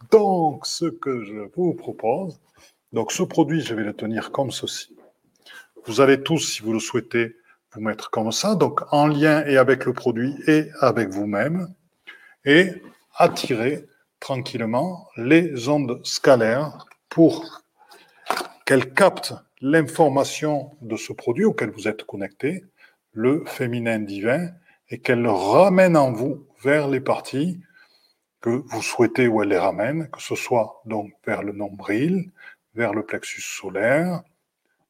Donc, 0.09 0.65
ce 0.65 0.85
que 0.85 1.23
je 1.25 1.49
vous 1.55 1.73
propose, 1.73 2.39
donc 2.93 3.11
ce 3.11 3.23
produit, 3.23 3.61
je 3.61 3.75
vais 3.75 3.83
le 3.83 3.93
tenir 3.93 4.31
comme 4.31 4.51
ceci. 4.51 4.95
Vous 5.85 6.01
allez 6.01 6.23
tous, 6.23 6.39
si 6.39 6.61
vous 6.61 6.73
le 6.73 6.79
souhaitez, 6.79 7.35
vous 7.73 7.81
mettre 7.81 8.09
comme 8.09 8.31
ça, 8.31 8.55
donc 8.55 8.81
en 8.91 9.05
lien 9.05 9.45
et 9.45 9.57
avec 9.57 9.85
le 9.85 9.93
produit 9.93 10.33
et 10.47 10.69
avec 10.79 11.09
vous-même, 11.09 11.73
et 12.45 12.71
attirer 13.15 13.85
tranquillement 14.19 15.07
les 15.17 15.67
ondes 15.67 15.99
scalaires 16.05 16.85
pour 17.09 17.63
qu'elles 18.65 18.93
captent 18.93 19.33
l'information 19.61 20.71
de 20.81 20.95
ce 20.95 21.11
produit 21.11 21.45
auquel 21.45 21.69
vous 21.69 21.87
êtes 21.87 22.05
connecté, 22.05 22.63
le 23.11 23.43
féminin 23.45 23.99
divin, 23.99 24.51
et 24.89 24.99
qu'elle 24.99 25.21
le 25.21 25.31
ramène 25.31 25.97
en 25.97 26.11
vous 26.11 26.45
vers 26.63 26.87
les 26.87 26.99
parties 26.99 27.59
que 28.41 28.49
vous 28.49 28.81
souhaitez 28.81 29.27
où 29.27 29.41
elle 29.41 29.49
les 29.49 29.57
ramène, 29.57 30.09
que 30.09 30.21
ce 30.21 30.35
soit 30.35 30.81
donc 30.85 31.11
vers 31.25 31.43
le 31.43 31.51
nombril, 31.51 32.31
vers 32.73 32.93
le 32.93 33.05
plexus 33.05 33.41
solaire 33.41 34.21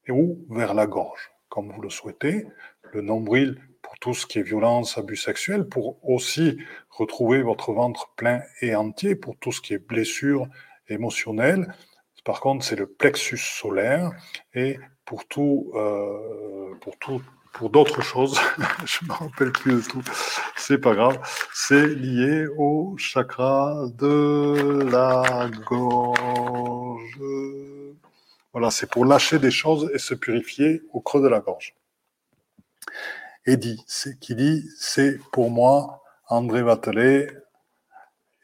et 0.06 0.12
ou 0.12 0.46
vers 0.50 0.74
la 0.74 0.86
gorge, 0.86 1.32
comme 1.50 1.72
vous 1.72 1.82
le 1.82 1.90
souhaitez. 1.90 2.46
Le 2.94 3.02
nombril 3.02 3.60
pour 3.82 3.98
tout 4.00 4.14
ce 4.14 4.28
qui 4.28 4.40
est 4.40 4.44
violence, 4.44 4.98
abus 4.98 5.16
sexuels, 5.16 5.68
pour 5.68 5.98
aussi 6.08 6.60
retrouver 6.90 7.42
votre 7.42 7.74
ventre 7.74 8.14
plein 8.16 8.42
et 8.62 8.76
entier, 8.76 9.16
pour 9.16 9.36
tout 9.38 9.52
ce 9.52 9.62
qui 9.62 9.74
est 9.74 9.80
blessure 9.80 10.48
émotionnelle. 10.88 11.74
Par 12.24 12.42
contre, 12.42 12.64
c'est 12.64 12.76
le 12.76 12.88
plexus 12.88 13.38
solaire 13.38 14.12
et 14.54 14.80
pour 15.06 15.26
tout, 15.26 15.72
euh, 15.74 16.76
pour 16.82 16.98
tout, 17.00 17.22
pour 17.54 17.70
d'autres 17.70 18.02
choses, 18.02 18.40
je 18.86 19.04
ne 19.04 19.10
me 19.10 19.14
rappelle 19.14 19.52
plus 19.52 19.76
de 19.76 19.82
tout, 19.82 20.02
c'est 20.56 20.78
pas 20.78 20.94
grave, 20.96 21.20
c'est 21.54 21.88
lié 21.88 22.48
au 22.58 22.96
chakra 22.98 23.86
de 23.98 24.84
la 24.92 25.50
gorge. 25.66 27.20
Voilà, 28.54 28.72
c'est 28.72 28.90
pour 28.90 29.06
lâcher 29.06 29.40
des 29.40 29.52
choses 29.52 29.92
et 29.94 30.00
se 30.00 30.14
purifier 30.14 30.82
au 30.94 31.02
creux 31.02 31.22
de 31.22 31.28
la 31.28 31.40
gorge. 31.40 31.76
Et 33.46 33.58
dit, 33.58 33.84
qui 34.20 34.36
dit, 34.36 34.68
c'est 34.78 35.20
pour 35.32 35.50
moi, 35.50 36.04
André 36.28 36.62
Vatelet, 36.62 37.28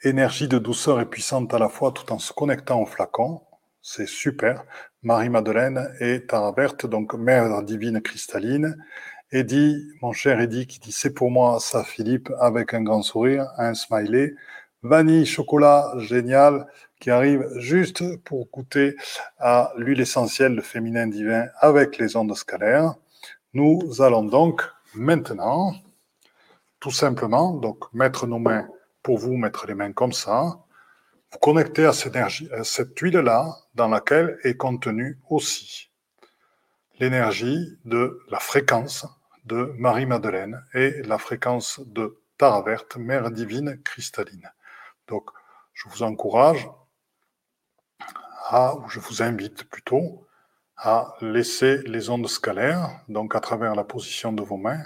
énergie 0.04 0.48
de 0.48 0.58
douceur 0.58 1.00
et 1.02 1.06
puissante 1.06 1.54
à 1.54 1.60
la 1.60 1.70
fois 1.70 1.92
tout 1.92 2.12
en 2.12 2.20
se 2.20 2.34
connectant 2.34 2.82
au 2.82 2.86
flacon. 2.86 3.42
C'est 3.82 4.08
super. 4.08 4.64
Marie-Madeleine 5.06 5.94
et 6.00 6.26
Tara 6.26 6.52
Verte, 6.52 6.88
donc 6.88 7.14
mère 7.14 7.62
divine 7.62 8.02
cristalline. 8.02 8.76
Eddie, 9.32 9.88
mon 10.02 10.14
cher 10.14 10.42
Eddie, 10.42 10.66
qui 10.66 10.80
dit 10.80 10.92
c'est 10.92 11.14
pour 11.14 11.30
moi 11.30 11.60
ça, 11.60 11.84
Philippe, 11.84 12.32
avec 12.40 12.74
un 12.74 12.82
grand 12.82 13.04
sourire, 13.04 13.48
un 13.60 13.76
smiley. 13.76 14.34
Vanille, 14.82 15.28
chocolat, 15.28 15.94
génial, 16.00 16.66
qui 17.00 17.12
arrive 17.12 17.48
juste 17.58 18.18
pour 18.24 18.48
goûter 18.48 18.96
à 19.38 19.74
l'huile 19.78 20.02
essentielle, 20.02 20.56
le 20.56 20.64
féminin 20.64 21.06
divin 21.06 21.50
avec 21.60 22.00
les 22.00 22.16
ondes 22.16 22.36
scalaires. 22.36 22.96
Nous 23.54 24.02
allons 24.02 24.24
donc 24.24 24.64
maintenant, 24.96 25.76
tout 26.80 26.90
simplement, 26.90 27.54
donc 27.54 27.94
mettre 27.94 28.26
nos 28.26 28.40
mains, 28.40 28.68
pour 29.04 29.20
vous 29.20 29.38
mettre 29.38 29.68
les 29.68 29.76
mains 29.76 29.94
comme 29.94 30.14
ça, 30.14 30.65
vous 31.32 31.40
connectez 31.40 31.86
à 31.86 31.94
cette, 31.94 32.16
à 32.16 32.64
cette 32.64 32.98
huile-là 33.00 33.56
dans 33.74 33.88
laquelle 33.88 34.40
est 34.44 34.58
contenue 34.58 35.20
aussi 35.30 35.92
l'énergie 37.00 37.78
de 37.84 38.22
la 38.30 38.40
fréquence 38.40 39.06
de 39.44 39.74
Marie-Madeleine 39.78 40.66
et 40.74 41.02
la 41.04 41.18
fréquence 41.18 41.80
de 41.86 42.22
Tara 42.38 42.62
Verte, 42.62 42.98
Mère 42.98 43.32
divine 43.32 43.82
cristalline. 43.84 44.52
Donc, 45.08 45.30
je 45.74 45.88
vous 45.90 46.04
encourage 46.04 46.68
à, 48.48 48.76
ou 48.76 48.90
je 48.90 49.00
vous 49.00 49.22
invite 49.22 49.64
plutôt, 49.70 50.28
à 50.78 51.16
laisser 51.22 51.78
les 51.84 52.10
ondes 52.10 52.28
scalaires, 52.28 53.00
donc 53.08 53.36
à 53.36 53.40
travers 53.40 53.76
la 53.76 53.84
position 53.84 54.34
de 54.34 54.44
vos 54.44 54.58
mains, 54.58 54.84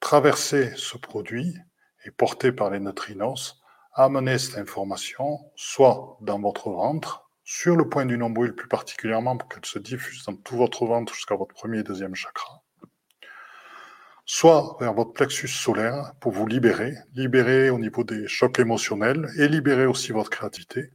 traverser 0.00 0.72
ce 0.76 0.98
produit 0.98 1.56
et 2.04 2.10
porté 2.10 2.52
par 2.52 2.70
les 2.70 2.80
neutrinos, 2.80 3.61
amener 3.94 4.38
cette 4.38 4.58
information 4.58 5.38
soit 5.54 6.18
dans 6.20 6.40
votre 6.40 6.70
ventre, 6.70 7.28
sur 7.44 7.76
le 7.76 7.88
point 7.88 8.06
du 8.06 8.16
nombril 8.16 8.54
plus 8.54 8.68
particulièrement 8.68 9.36
pour 9.36 9.48
qu'elle 9.48 9.66
se 9.66 9.78
diffuse 9.78 10.24
dans 10.24 10.36
tout 10.36 10.56
votre 10.56 10.86
ventre 10.86 11.14
jusqu'à 11.14 11.34
votre 11.34 11.54
premier 11.54 11.80
et 11.80 11.82
deuxième 11.82 12.14
chakra, 12.14 12.62
soit 14.24 14.76
vers 14.80 14.94
votre 14.94 15.12
plexus 15.12 15.48
solaire 15.48 16.14
pour 16.20 16.32
vous 16.32 16.46
libérer, 16.46 16.94
libérer 17.14 17.70
au 17.70 17.78
niveau 17.78 18.04
des 18.04 18.28
chocs 18.28 18.58
émotionnels 18.58 19.28
et 19.38 19.48
libérer 19.48 19.86
aussi 19.86 20.12
votre 20.12 20.30
créativité, 20.30 20.92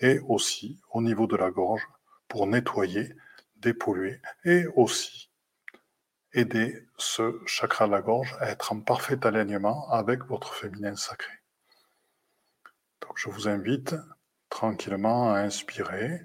et 0.00 0.18
aussi 0.20 0.80
au 0.92 1.02
niveau 1.02 1.26
de 1.26 1.36
la 1.36 1.50
gorge 1.50 1.86
pour 2.28 2.46
nettoyer, 2.46 3.14
dépolluer 3.56 4.20
et 4.44 4.66
aussi 4.74 5.30
aider 6.32 6.86
ce 6.96 7.40
chakra 7.44 7.86
de 7.86 7.92
la 7.92 8.02
gorge 8.02 8.36
à 8.40 8.48
être 8.50 8.72
en 8.72 8.80
parfait 8.80 9.18
alignement 9.26 9.90
avec 9.90 10.24
votre 10.24 10.54
féminin 10.54 10.96
sacré. 10.96 11.39
Je 13.16 13.28
vous 13.28 13.48
invite 13.48 13.94
tranquillement 14.48 15.32
à 15.32 15.38
inspirer 15.38 16.20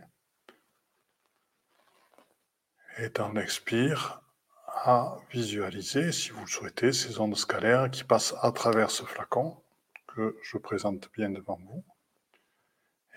et 2.97 3.09
dans 3.09 3.31
l'expire 3.31 4.21
à 4.67 5.17
visualiser, 5.31 6.11
si 6.11 6.29
vous 6.29 6.41
le 6.41 6.47
souhaitez, 6.47 6.93
ces 6.93 7.19
ondes 7.19 7.35
scalaires 7.35 7.89
qui 7.89 8.03
passent 8.03 8.35
à 8.41 8.51
travers 8.51 8.91
ce 8.91 9.03
flacon 9.03 9.61
que 10.07 10.37
je 10.43 10.57
présente 10.57 11.11
bien 11.13 11.29
devant 11.29 11.59
vous 11.65 11.83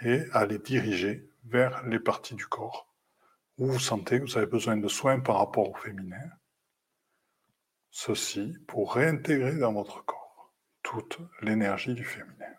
et 0.03 0.25
à 0.33 0.47
les 0.47 0.59
diriger 0.59 1.31
vers 1.45 1.85
les 1.87 2.01
parties 2.01 2.35
du 2.35 2.47
corps 2.47 2.89
où 3.59 3.67
vous 3.67 3.79
sentez 3.79 4.21
que 4.21 4.25
vous 4.25 4.37
avez 4.37 4.47
besoin 4.47 4.77
de 4.77 4.89
soins 4.89 5.21
par 5.21 5.39
rapport 5.39 5.69
au 5.69 5.75
féminin. 5.75 6.31
Ceci 7.91 8.57
pour 8.67 8.95
réintégrer 8.95 9.57
dans 9.57 9.73
votre 9.73 10.05
corps 10.05 10.53
toute 10.83 11.19
l'énergie 11.43 11.95
du 11.95 12.05
féminin. 12.05 12.58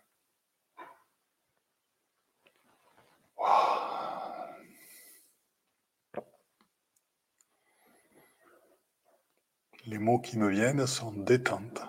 Les 9.90 9.98
mots 9.98 10.20
qui 10.20 10.38
me 10.38 10.48
viennent 10.48 10.86
sont 10.86 11.10
détente, 11.10 11.82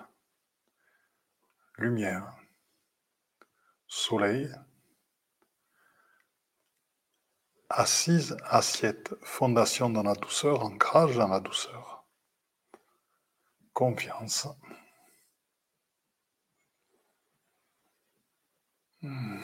lumière, 1.78 2.36
soleil, 3.86 4.52
assise, 7.68 8.36
assiette, 8.42 9.14
fondation 9.22 9.88
dans 9.88 10.02
la 10.02 10.14
douceur, 10.14 10.64
ancrage 10.64 11.16
dans 11.16 11.28
la 11.28 11.38
douceur, 11.38 12.04
confiance. 13.72 14.48
Hmm. 19.02 19.40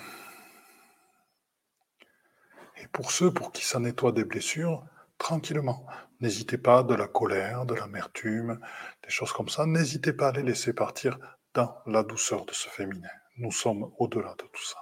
Et 2.78 2.88
pour 2.88 3.12
ceux 3.12 3.32
pour 3.32 3.52
qui 3.52 3.64
ça 3.64 3.78
nettoie 3.78 4.10
des 4.10 4.24
blessures, 4.24 4.84
tranquillement. 5.28 5.84
N'hésitez 6.20 6.56
pas 6.56 6.82
de 6.82 6.94
la 6.94 7.06
colère, 7.06 7.66
de 7.66 7.74
l'amertume, 7.74 8.58
des 9.02 9.10
choses 9.10 9.30
comme 9.30 9.50
ça. 9.50 9.66
N'hésitez 9.66 10.14
pas 10.14 10.28
à 10.28 10.32
les 10.32 10.42
laisser 10.42 10.72
partir 10.72 11.18
dans 11.52 11.76
la 11.84 12.02
douceur 12.02 12.46
de 12.46 12.54
ce 12.54 12.70
féminin. 12.70 13.10
Nous 13.36 13.52
sommes 13.52 13.92
au-delà 13.98 14.34
de 14.38 14.46
tout 14.50 14.64
ça. 14.64 14.78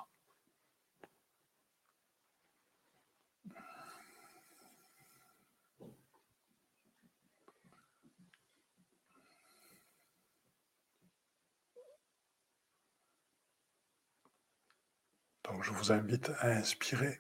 Donc 15.42 15.64
je 15.64 15.72
vous 15.72 15.90
invite 15.90 16.30
à 16.38 16.50
inspirer 16.50 17.18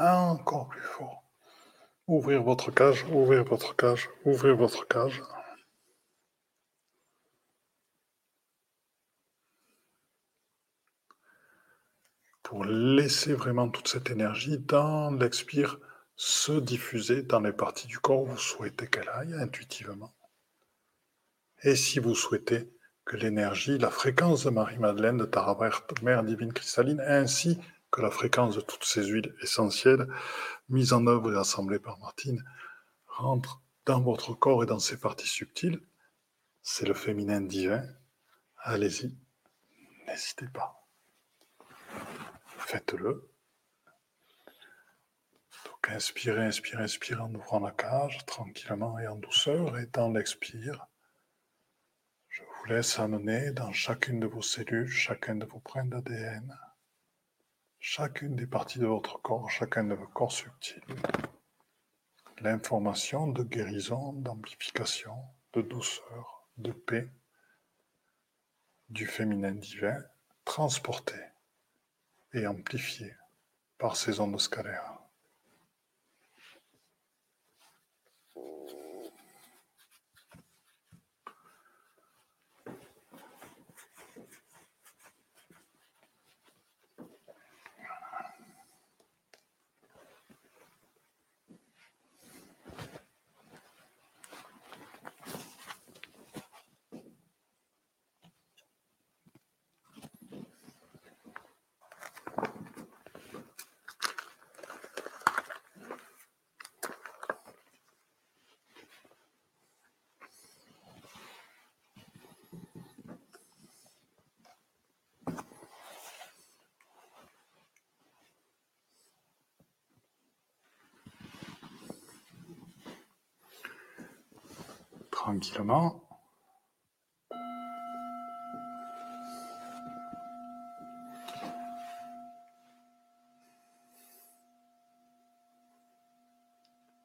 encore 0.00 0.66
plus 0.68 0.82
fort. 0.82 1.19
Ouvrir 2.10 2.42
votre 2.42 2.72
cage, 2.72 3.04
ouvrir 3.12 3.44
votre 3.44 3.76
cage, 3.76 4.10
ouvrir 4.24 4.56
votre 4.56 4.84
cage. 4.88 5.22
Pour 12.42 12.64
laisser 12.64 13.32
vraiment 13.32 13.68
toute 13.68 13.86
cette 13.86 14.10
énergie 14.10 14.58
dans 14.58 15.12
l'expire 15.12 15.78
se 16.16 16.50
diffuser 16.50 17.22
dans 17.22 17.38
les 17.38 17.52
parties 17.52 17.86
du 17.86 18.00
corps 18.00 18.22
où 18.22 18.26
vous 18.26 18.36
souhaitez 18.36 18.88
qu'elle 18.88 19.08
aille 19.10 19.34
intuitivement. 19.34 20.12
Et 21.62 21.76
si 21.76 22.00
vous 22.00 22.16
souhaitez 22.16 22.72
que 23.04 23.18
l'énergie, 23.18 23.78
la 23.78 23.90
fréquence 23.90 24.42
de 24.42 24.50
Marie-Madeleine 24.50 25.18
de 25.18 25.26
Tarabert, 25.26 25.86
Mère 26.02 26.24
divine 26.24 26.52
cristalline, 26.52 27.00
ainsi 27.06 27.60
que 27.90 28.00
la 28.00 28.10
fréquence 28.10 28.54
de 28.54 28.60
toutes 28.60 28.84
ces 28.84 29.04
huiles 29.04 29.34
essentielles 29.42 30.06
mises 30.68 30.92
en 30.92 31.06
œuvre 31.06 31.32
et 31.32 31.38
assemblées 31.38 31.80
par 31.80 31.98
Martine 31.98 32.44
rentre 33.06 33.60
dans 33.84 34.00
votre 34.00 34.34
corps 34.34 34.62
et 34.62 34.66
dans 34.66 34.78
ses 34.78 34.98
parties 34.98 35.26
subtiles. 35.26 35.80
C'est 36.62 36.86
le 36.86 36.94
féminin 36.94 37.40
divin. 37.40 37.82
Allez-y, 38.58 39.16
n'hésitez 40.06 40.48
pas. 40.48 40.86
Faites-le. 42.58 43.28
Donc 45.64 45.90
inspirez, 45.90 46.44
inspirez, 46.44 46.84
inspirez 46.84 47.22
en 47.22 47.34
ouvrant 47.34 47.60
la 47.60 47.72
cage 47.72 48.24
tranquillement 48.26 48.98
et 48.98 49.08
en 49.08 49.16
douceur 49.16 49.78
et 49.78 49.86
dans 49.86 50.10
l'expire. 50.10 50.86
Je 52.28 52.42
vous 52.42 52.64
laisse 52.66 52.98
amener 53.00 53.50
dans 53.50 53.72
chacune 53.72 54.20
de 54.20 54.26
vos 54.26 54.42
cellules, 54.42 54.88
chacun 54.88 55.34
de 55.34 55.46
vos 55.46 55.58
points 55.58 55.84
d'ADN 55.84 56.56
chacune 57.80 58.36
des 58.36 58.46
parties 58.46 58.78
de 58.78 58.86
votre 58.86 59.20
corps, 59.22 59.50
chacun 59.50 59.84
de 59.84 59.94
vos 59.94 60.06
corps 60.06 60.32
subtils, 60.32 60.82
l'information 62.40 63.26
de 63.26 63.42
guérison, 63.42 64.12
d'amplification, 64.12 65.16
de 65.54 65.62
douceur, 65.62 66.46
de 66.58 66.72
paix, 66.72 67.10
du 68.90 69.06
féminin 69.06 69.52
divin 69.52 69.96
transporté 70.44 71.16
et 72.34 72.46
amplifié 72.46 73.14
par 73.78 73.96
ces 73.96 74.20
ondes 74.20 74.38
scalaires. 74.38 74.99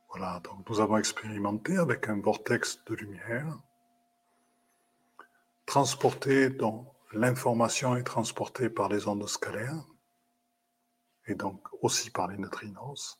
Voilà, 0.09 0.39
donc 0.41 0.69
nous 0.69 0.79
avons 0.79 0.97
expérimenté 0.97 1.77
avec 1.77 2.09
un 2.09 2.19
vortex 2.19 2.83
de 2.85 2.95
lumière, 2.95 3.57
transporté 5.65 6.49
dont 6.49 6.87
l'information 7.13 7.95
est 7.95 8.03
transportée 8.03 8.69
par 8.69 8.89
les 8.89 9.07
ondes 9.07 9.27
scalaires, 9.27 9.85
et 11.27 11.35
donc 11.35 11.61
aussi 11.81 12.11
par 12.11 12.27
les 12.27 12.37
neutrinos, 12.37 13.19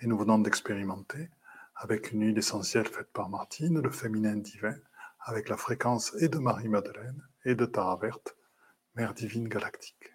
et 0.00 0.06
nous 0.06 0.18
venons 0.18 0.38
d'expérimenter 0.38 1.30
avec 1.76 2.12
une 2.12 2.24
huile 2.24 2.38
essentielle 2.38 2.86
faite 2.86 3.12
par 3.12 3.28
Martine, 3.28 3.80
le 3.80 3.90
féminin 3.90 4.36
divin, 4.36 4.76
avec 5.20 5.48
la 5.48 5.56
fréquence 5.56 6.14
et 6.20 6.28
de 6.28 6.38
Marie-Madeleine 6.38 7.26
et 7.44 7.54
de 7.54 7.64
Tara 7.64 7.96
Verte, 7.96 8.36
Mère 8.94 9.14
divine 9.14 9.48
galactique. 9.48 10.12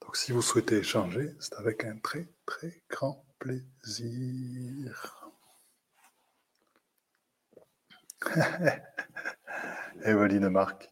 Donc 0.00 0.16
si 0.16 0.32
vous 0.32 0.42
souhaitez 0.42 0.78
échanger, 0.78 1.34
c'est 1.40 1.54
avec 1.56 1.84
un 1.84 1.98
très 1.98 2.28
très 2.46 2.82
grand 2.88 3.26
plaisir. 3.38 5.30
Evelyne 10.02 10.48
Marc, 10.48 10.88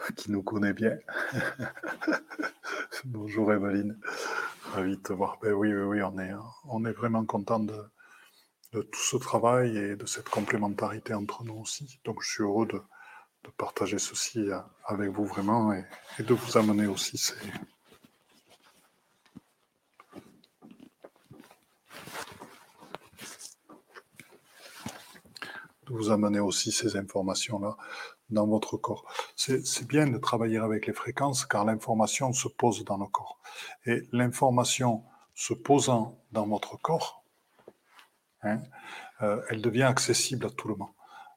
qui 0.16 0.30
nous 0.30 0.42
connaît 0.42 0.72
bien. 0.72 0.98
Bonjour 3.04 3.52
Evelyne. 3.52 3.98
Ravi 4.72 4.96
de 4.96 5.02
te 5.02 5.12
voir. 5.12 5.38
Ben 5.42 5.52
oui, 5.52 5.72
oui, 5.72 5.82
oui, 5.82 6.02
on 6.02 6.18
est, 6.18 6.32
on 6.64 6.84
est 6.84 6.92
vraiment 6.92 7.24
content 7.24 7.60
de, 7.60 7.74
tout 8.72 9.00
ce 9.00 9.16
travail 9.16 9.76
et 9.76 9.96
de 9.96 10.06
cette 10.06 10.28
complémentarité 10.28 11.14
entre 11.14 11.44
nous 11.44 11.54
aussi. 11.54 12.00
Donc 12.04 12.22
je 12.22 12.30
suis 12.30 12.42
heureux 12.42 12.66
de, 12.66 12.80
partager 13.56 13.98
ceci 13.98 14.48
avec 14.86 15.10
vous 15.10 15.24
vraiment 15.24 15.72
et, 15.72 15.84
de 16.20 16.34
vous 16.34 16.56
amener 16.56 16.86
aussi 16.86 17.18
ces, 17.18 17.34
vous 25.88 26.10
amener 26.10 26.38
aussi 26.38 26.70
ces 26.70 26.96
informations-là 26.96 27.76
dans 28.30 28.46
votre 28.46 28.76
corps. 28.76 29.04
C'est 29.36 29.86
bien 29.86 30.06
de 30.06 30.18
travailler 30.18 30.58
avec 30.58 30.86
les 30.86 30.92
fréquences 30.92 31.44
car 31.46 31.64
l'information 31.64 32.32
se 32.32 32.48
pose 32.48 32.84
dans 32.84 32.98
le 32.98 33.06
corps. 33.06 33.38
Et 33.86 34.08
l'information 34.12 35.02
se 35.34 35.54
posant 35.54 36.18
dans 36.32 36.46
votre 36.46 36.80
corps, 36.80 37.22
hein, 38.42 38.60
euh, 39.22 39.40
elle 39.48 39.60
devient 39.60 39.84
accessible 39.84 40.46
à 40.46 40.50
tout 40.50 40.68
le 40.68 40.76
monde, 40.76 40.90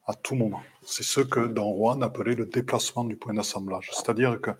à 0.06 0.13
tout 0.13 0.36
moment. 0.36 0.62
C'est 0.86 1.03
ce 1.03 1.21
que 1.21 1.47
Don 1.47 1.75
Juan 1.75 2.03
appelait 2.03 2.36
le 2.36 2.45
déplacement 2.45 3.03
du 3.03 3.15
point 3.15 3.34
d'assemblage. 3.34 3.89
C'est-à-dire 3.93 4.41
que 4.41 4.51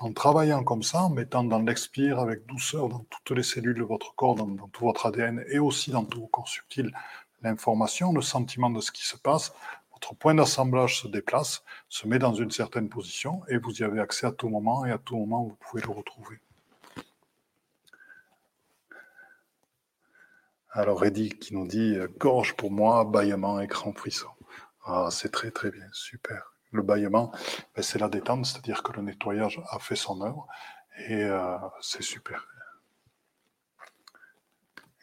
en 0.00 0.12
travaillant 0.12 0.62
comme 0.62 0.82
ça, 0.82 1.02
en 1.02 1.10
mettant 1.10 1.42
dans 1.42 1.58
l'expire 1.58 2.20
avec 2.20 2.46
douceur 2.46 2.88
dans 2.88 3.04
toutes 3.10 3.36
les 3.36 3.42
cellules 3.42 3.78
de 3.78 3.82
votre 3.82 4.14
corps, 4.14 4.36
dans, 4.36 4.48
tout 4.68 4.84
votre 4.84 5.06
ADN 5.06 5.44
et 5.50 5.58
aussi 5.58 5.90
dans 5.90 6.04
tout 6.04 6.20
vos 6.20 6.26
corps 6.28 6.48
subtils, 6.48 6.92
l'information, 7.42 8.12
le 8.12 8.22
sentiment 8.22 8.70
de 8.70 8.80
ce 8.80 8.92
qui 8.92 9.06
se 9.06 9.16
passe, 9.16 9.52
votre 9.98 10.14
point 10.14 10.36
d'assemblage 10.36 11.00
se 11.00 11.08
déplace, 11.08 11.64
se 11.88 12.06
met 12.06 12.20
dans 12.20 12.32
une 12.32 12.52
certaine 12.52 12.88
position 12.88 13.42
et 13.48 13.58
vous 13.58 13.80
y 13.80 13.82
avez 13.82 13.98
accès 13.98 14.28
à 14.28 14.30
tout 14.30 14.48
moment 14.48 14.86
et 14.86 14.92
à 14.92 14.98
tout 14.98 15.16
moment 15.16 15.42
vous 15.42 15.56
pouvez 15.56 15.82
le 15.82 15.90
retrouver. 15.90 16.38
Alors 20.70 21.04
Eddy 21.04 21.30
qui 21.30 21.52
nous 21.52 21.66
dit 21.66 21.96
gorge 22.16 22.54
pour 22.54 22.70
moi, 22.70 23.04
bâillement, 23.04 23.60
écran 23.60 23.92
frisson. 23.92 24.28
Ah, 24.84 25.08
c'est 25.10 25.32
très 25.32 25.50
très 25.50 25.72
bien, 25.72 25.88
super. 25.92 26.54
Le 26.70 26.82
bâillement, 26.82 27.32
ben, 27.74 27.82
c'est 27.82 27.98
la 27.98 28.08
détente, 28.08 28.46
c'est-à-dire 28.46 28.84
que 28.84 28.92
le 28.92 29.02
nettoyage 29.02 29.60
a 29.68 29.80
fait 29.80 29.96
son 29.96 30.22
œuvre 30.22 30.46
et 31.08 31.24
euh, 31.24 31.56
c'est 31.80 32.04
super. 32.04 32.46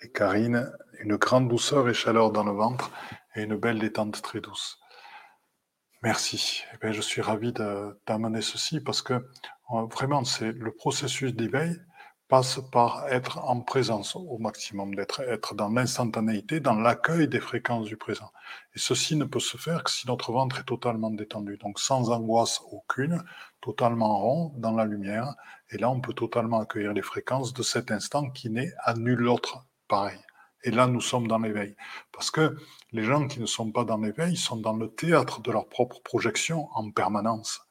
Et 0.02 0.10
Karine, 0.10 0.72
une 1.00 1.18
grande 1.18 1.50
douceur 1.50 1.90
et 1.90 1.94
chaleur 1.94 2.32
dans 2.32 2.46
le 2.46 2.54
ventre 2.54 2.92
et 3.36 3.44
une 3.44 3.58
belle 3.58 3.80
détente 3.80 4.22
très 4.22 4.40
douce. 4.40 4.80
Merci. 6.06 6.62
Eh 6.72 6.78
bien, 6.78 6.91
je 6.91 7.02
suis 7.02 7.20
ravi 7.20 7.52
d'amener 7.52 8.44
ceci 8.44 8.80
parce 8.80 9.02
que 9.02 9.13
euh, 9.15 9.86
vraiment, 9.91 10.24
c'est 10.24 10.52
le 10.52 10.72
processus 10.72 11.34
d'éveil 11.34 11.76
passe 12.28 12.60
par 12.72 13.08
être 13.10 13.39
en 13.39 13.62
présence 13.62 14.15
au 14.15 14.38
maximum, 14.38 14.94
d'être 14.94 15.22
être 15.22 15.56
dans 15.56 15.70
l'instantanéité, 15.70 16.60
dans 16.60 16.76
l'accueil 16.76 17.28
des 17.28 17.39
fréquences 17.39 17.88
du 17.88 17.98
présent. 17.98 18.32
Et 18.76 18.80
ceci 18.80 19.15
ne 19.15 19.26
peut 19.26 19.39
se 19.39 19.58
faire 19.58 19.84
que 19.84 19.89
si 19.89 20.06
notre 20.06 20.32
ventre 20.32 20.60
est 20.60 20.65
totalement 20.65 21.10
détendu, 21.10 21.58
donc 21.58 21.80
sans 21.80 22.12
angoisse 22.12 22.62
aucune, 22.70 23.24
totalement 23.60 24.20
rond 24.20 24.54
dans 24.58 24.74
la 24.74 24.86
lumière. 24.86 25.34
Et 25.72 25.80
là, 25.80 25.89
on 25.89 26.02
peut 26.02 26.13
totalement 26.13 26.60
accueillir 26.60 26.94
les 26.94 27.02
fréquences 27.02 27.52
de 27.52 27.63
cet 27.63 27.89
instant 27.89 28.30
qui 28.30 28.52
n'est 28.52 28.74
à 28.84 28.94
nul 28.94 29.28
autre 29.28 29.65
pareil. 29.88 30.20
Et 30.65 30.71
là, 30.71 30.88
nous 30.88 30.99
sommes 30.99 31.28
dans 31.28 31.38
l'éveil. 31.38 31.75
Parce 32.12 32.32
que 32.32 32.58
les 32.91 33.04
gens 33.04 33.28
qui 33.28 33.39
ne 33.39 33.45
sont 33.45 33.71
pas 33.71 33.86
dans 33.86 33.99
l'éveil 33.99 34.36
sont 34.36 34.58
dans 34.58 34.75
le 34.75 34.89
théâtre 34.89 35.39
de 35.41 35.51
leur 35.51 35.69
propre 35.69 36.01
projection 36.01 36.67
en 36.73 36.89
permanence. 36.89 37.62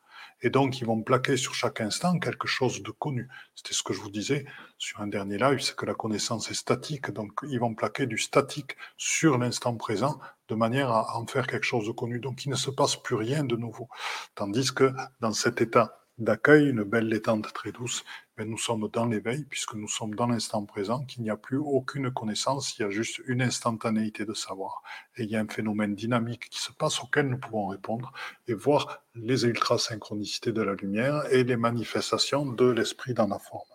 Et 0.43 0.51
donc, 0.51 0.81
ils 0.81 0.87
vont 0.87 1.03
plaquer 1.03 1.37
sur 1.37 1.55
chaque 1.55 1.81
instant 1.81 2.21
quelque 2.21 2.47
chose 2.47 2.85
de 2.85 2.93
connu. 2.93 3.29
C'était 3.57 3.75
ce 3.75 3.83
que 3.83 3.93
je 3.93 4.01
vous 4.01 4.11
disais 4.11 4.45
sur 4.79 5.01
un 5.01 5.09
dernier 5.09 5.39
live, 5.39 5.59
c'est 5.59 5.75
que 5.75 5.87
la 5.87 5.95
connaissance 5.95 6.53
est 6.53 6.55
statique. 6.55 7.11
Donc, 7.11 7.33
ils 7.49 7.59
vont 7.59 7.75
plaquer 7.75 8.07
du 8.07 8.19
statique 8.19 8.77
sur 8.97 9.39
l'instant 9.39 9.75
présent 9.75 10.21
de 10.47 10.55
manière 10.55 10.91
à 10.91 11.19
en 11.19 11.27
faire 11.27 11.49
quelque 11.49 11.65
chose 11.65 11.89
de 11.89 11.93
connu. 11.93 12.21
Donc, 12.21 12.45
il 12.45 12.51
ne 12.51 12.57
se 12.57 12.71
passe 12.71 12.95
plus 12.95 13.17
rien 13.17 13.43
de 13.43 13.57
nouveau. 13.57 13.89
Tandis 14.37 14.73
que 14.73 14.93
dans 15.19 15.33
cet 15.33 15.61
état 15.61 16.04
d'accueil, 16.19 16.69
une 16.71 16.85
belle 16.85 17.09
détente 17.09 17.53
très 17.53 17.73
douce, 17.73 18.05
mais 18.37 18.45
nous 18.45 18.59
sommes 18.59 18.89
dans 18.89 19.07
l'éveil, 19.07 19.45
puisque 19.45 19.75
nous 19.75 19.89
sommes 19.89 20.15
dans 20.15 20.27
l'instant 20.27 20.65
présent, 20.65 21.05
qu'il 21.05 21.23
n'y 21.23 21.31
a 21.31 21.37
plus 21.37 21.59
aucune 21.59 22.13
connaissance, 22.13 22.79
il 22.79 22.83
y 22.83 22.85
a 22.85 22.91
juste 22.91 23.21
une 23.27 23.43
instantanéité 23.43 24.25
de 24.25 24.35
savoir. 24.35 24.83
Et 25.17 25.25
il 25.25 25.31
y 25.31 25.37
a 25.37 25.41
un 25.41 25.49
phénomène 25.49 25.95
dynamique 25.95 26.49
qui 26.51 26.61
se 26.61 26.73
passe 26.73 27.03
auquel 27.03 27.29
nous 27.29 27.39
pouvons 27.39 27.69
répondre 27.69 28.13
et 28.47 28.55
voir 28.55 29.05
les 29.15 29.45
ultrasynchronicités 29.45 30.53
de 30.53 30.63
la 30.63 30.75
lumière 30.75 31.25
et 31.33 31.45
les 31.45 31.57
manifestations 31.57 32.47
de 32.47 32.71
l'esprit 32.71 33.15
dans 33.15 33.29
la 33.29 33.39
forme. 33.39 33.69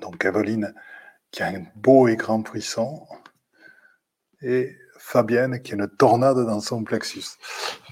Donc 0.00 0.24
Evelyne, 0.24 0.74
qui 1.30 1.42
a 1.42 1.48
un 1.48 1.64
beau 1.76 2.08
et 2.08 2.16
grand 2.16 2.46
frisson, 2.46 3.06
et 4.40 4.76
Fabienne, 4.98 5.62
qui 5.62 5.72
a 5.72 5.74
une 5.76 5.88
tornade 5.88 6.44
dans 6.46 6.60
son 6.60 6.84
plexus. 6.84 7.38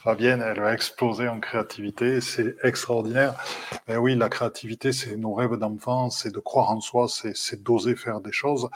Fabienne, 0.06 0.40
elle 0.40 0.60
va 0.60 0.72
exploser 0.72 1.26
en 1.26 1.40
créativité, 1.40 2.20
c'est 2.20 2.54
extraordinaire. 2.62 3.34
Mais 3.88 3.96
oui, 3.96 4.14
la 4.14 4.28
créativité, 4.28 4.92
c'est 4.92 5.16
nos 5.16 5.34
rêves 5.34 5.56
d'enfance, 5.56 6.22
c'est 6.22 6.32
de 6.32 6.38
croire 6.38 6.70
en 6.70 6.80
soi, 6.80 7.08
c'est 7.08 7.60
d'oser 7.60 7.96
faire 7.96 8.20
des 8.20 8.30
choses. 8.30 8.70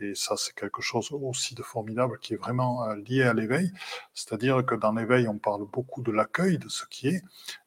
Et 0.00 0.14
ça, 0.14 0.36
c'est 0.38 0.54
quelque 0.54 0.80
chose 0.80 1.10
aussi 1.12 1.54
de 1.54 1.62
formidable 1.62 2.18
qui 2.18 2.32
est 2.32 2.38
vraiment 2.38 2.88
euh, 2.88 2.96
lié 2.96 3.24
à 3.24 3.34
l'éveil. 3.34 3.70
C'est-à-dire 4.14 4.64
que 4.64 4.74
dans 4.74 4.92
l'éveil, 4.92 5.28
on 5.28 5.36
parle 5.36 5.66
beaucoup 5.70 6.00
de 6.00 6.12
l'accueil 6.12 6.56
de 6.56 6.70
ce 6.70 6.86
qui 6.86 7.08
est, 7.08 7.22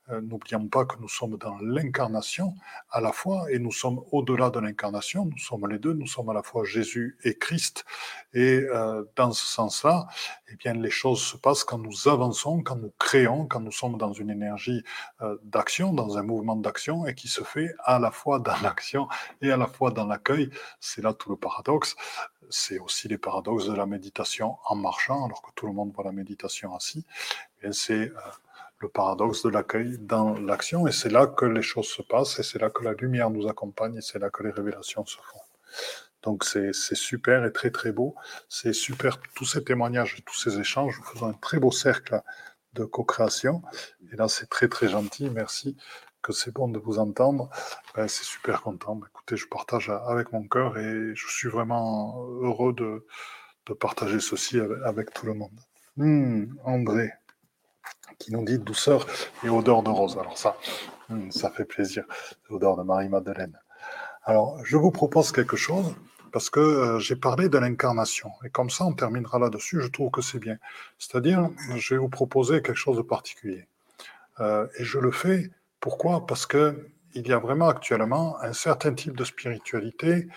n'oublions 0.10 0.68
pas 0.68 0.86
que 0.86 0.98
nous 1.00 1.08
sommes 1.08 1.38
dans 1.38 1.58
l'incarnation 1.60 2.56
à 2.92 3.02
la 3.02 3.12
fois 3.12 3.52
et 3.52 3.60
nous 3.60 3.72
sommes 3.72 4.02
au-delà 4.12 4.50
de 4.50 4.60
l'incarnation, 4.60 5.26
nous 5.26 5.38
sommes 5.38 5.68
les 5.68 5.80
deux, 5.80 5.94
nous 5.94 6.08
sommes 6.08 6.30
à 6.30 6.34
la 6.34 6.44
fois 6.44 6.64
Jésus 6.66 7.18
et 7.24 7.38
Christ. 7.38 7.86
Et 8.34 8.64
euh, 8.64 9.04
dans 9.16 9.32
ce 9.32 9.46
sens-là, 9.46 10.08
eh 10.52 10.56
bien, 10.56 10.74
les 10.74 10.90
choses 10.90 11.22
se 11.22 11.38
passent 11.38 11.64
quand 11.64 11.78
nous 11.78 12.08
avançons, 12.08 12.62
quand 12.62 12.76
nous 12.76 12.94
créons, 13.00 13.48
quand 13.48 13.60
nous 13.60 13.72
sommes 13.72 13.98
dans 13.98 14.14
une 14.14 14.30
énergie 14.30 14.84
euh, 15.22 15.38
d'action, 15.44 15.94
dans 15.94 16.18
un 16.18 16.24
mouvement 16.24 16.56
d'action 16.56 17.06
et 17.06 17.16
qui 17.16 17.28
se 17.28 17.44
fait 17.44 17.74
à 17.84 18.00
la 18.00 18.12
fois 18.12 18.40
dans 18.40 18.58
l'action 18.64 19.08
et 19.42 19.52
à 19.52 19.58
la 19.58 19.68
fois 19.68 19.92
dans 19.92 20.06
l'accueil. 20.06 20.50
C'est 20.80 21.02
là 21.02 21.14
tout 21.14 21.30
le 21.30 21.38
paradoxe. 21.38 21.96
C'est 22.50 22.78
aussi 22.80 23.08
les 23.08 23.18
paradoxes 23.18 23.68
de 23.68 23.74
la 23.74 23.86
méditation 23.86 24.58
en 24.66 24.76
marchant, 24.76 25.26
alors 25.26 25.42
que 25.42 25.52
tout 25.56 25.66
le 25.66 25.74
monde 25.74 25.92
voit 25.94 26.04
la 26.04 26.12
méditation 26.12 26.76
assis. 26.76 27.06
Eh 27.64 27.72
c'est 27.72 28.12
le 28.84 28.90
paradoxe 28.90 29.44
de 29.44 29.50
l'accueil 29.50 29.98
dans 30.00 30.38
l'action, 30.38 30.88
et 30.88 30.92
c'est 30.92 31.10
là 31.10 31.26
que 31.26 31.46
les 31.46 31.62
choses 31.62 31.88
se 31.88 32.02
passent, 32.02 32.40
et 32.40 32.44
c'est 32.44 32.60
là 32.60 32.70
que 32.70 32.84
la 32.84 32.94
lumière 32.94 33.30
nous 33.30 33.48
accompagne, 33.48 33.96
et 33.96 34.02
c'est 34.02 34.20
là 34.20 34.30
que 34.30 34.44
les 34.44 34.52
révélations 34.52 35.06
se 35.06 35.18
font. 35.18 35.40
Donc 36.22 36.46
c'est 36.46 36.74
super 36.74 37.44
et 37.46 37.52
très 37.52 37.70
très 37.70 37.92
beau. 37.92 38.16
C'est 38.48 38.74
super 38.74 39.20
tous 39.36 39.46
ces 39.46 39.64
témoignages, 39.64 40.24
tous 40.26 40.40
ces 40.40 40.60
échanges. 40.60 40.98
Nous 41.00 41.06
faisons 41.06 41.28
un 41.28 41.34
très 41.34 41.60
beau 41.60 41.72
cercle 41.72 42.22
de 42.74 42.86
co-création. 42.86 43.62
Et 44.12 44.16
là, 44.16 44.28
c'est 44.30 44.50
très 44.50 44.70
très 44.70 44.88
gentil. 44.88 45.30
Merci 45.30 45.76
que 46.22 46.32
c'est 46.32 46.52
bon 46.52 46.70
de 46.70 46.80
vous 46.80 46.98
entendre. 46.98 47.50
Ben, 47.94 48.08
c'est 48.08 48.24
super 48.24 48.62
content. 48.62 48.96
Ben, 48.96 49.08
écoutez, 49.10 49.36
je 49.36 49.48
partage 49.48 49.90
avec 49.90 50.32
mon 50.32 50.48
cœur 50.48 50.78
et 50.78 51.14
je 51.14 51.28
suis 51.28 51.50
vraiment 51.50 52.26
heureux 52.42 52.72
de, 52.74 53.06
de 53.66 53.74
partager 53.74 54.22
ceci 54.22 54.60
avec, 54.86 55.14
tout 55.14 55.26
le 55.26 55.34
monde. 55.34 55.60
Hmm, 55.98 56.46
André 56.64 57.12
qui 58.20 58.32
nous 58.32 58.44
dit 58.44 58.60
douceur 58.60 59.06
et 59.44 59.50
odeur 59.50 59.84
de 59.84 59.90
rose. 59.90 60.18
Alors 60.20 60.38
ça, 60.38 60.58
hmm, 61.10 61.32
ça 61.32 61.50
fait 61.50 61.66
plaisir, 61.66 62.06
l'odeur 62.50 62.78
de 62.78 62.84
Marie-Madeleine. 62.84 63.58
Alors, 64.26 64.64
je 64.64 64.78
vous 64.78 64.92
propose 64.92 65.32
quelque 65.32 65.58
chose, 65.58 65.96
parce 66.32 66.50
que 66.50 66.60
euh, 66.60 67.00
j'ai 67.00 67.18
parlé 67.18 67.50
de 67.50 67.58
l'incarnation, 67.58 68.32
et 68.46 68.50
comme 68.50 68.70
ça, 68.70 68.86
on 68.86 68.94
terminera 68.94 69.38
là-dessus, 69.38 69.82
je 69.82 69.88
trouve 69.88 70.12
que 70.12 70.22
c'est 70.22 70.40
bien. 70.40 70.58
C'est-à-dire, 70.98 71.50
je 71.76 71.96
vais 71.96 72.00
vous 72.00 72.10
proposer 72.10 72.62
quelque 72.62 72.78
chose 72.78 72.98
de 72.98 73.02
particulier. 73.02 73.68
Euh, 74.40 74.66
et 74.80 74.84
je 74.84 74.98
le 74.98 75.12
fais, 75.12 75.52
pourquoi? 75.80 76.26
Parce 76.26 76.46
que 76.46 76.88
il 77.16 77.28
y 77.28 77.34
a 77.34 77.40
vraiment 77.40 77.68
actuellement 77.68 78.38
un 78.42 78.54
certain 78.54 78.94
type 78.94 79.16
de 79.16 79.24
spiritualité 79.24 80.28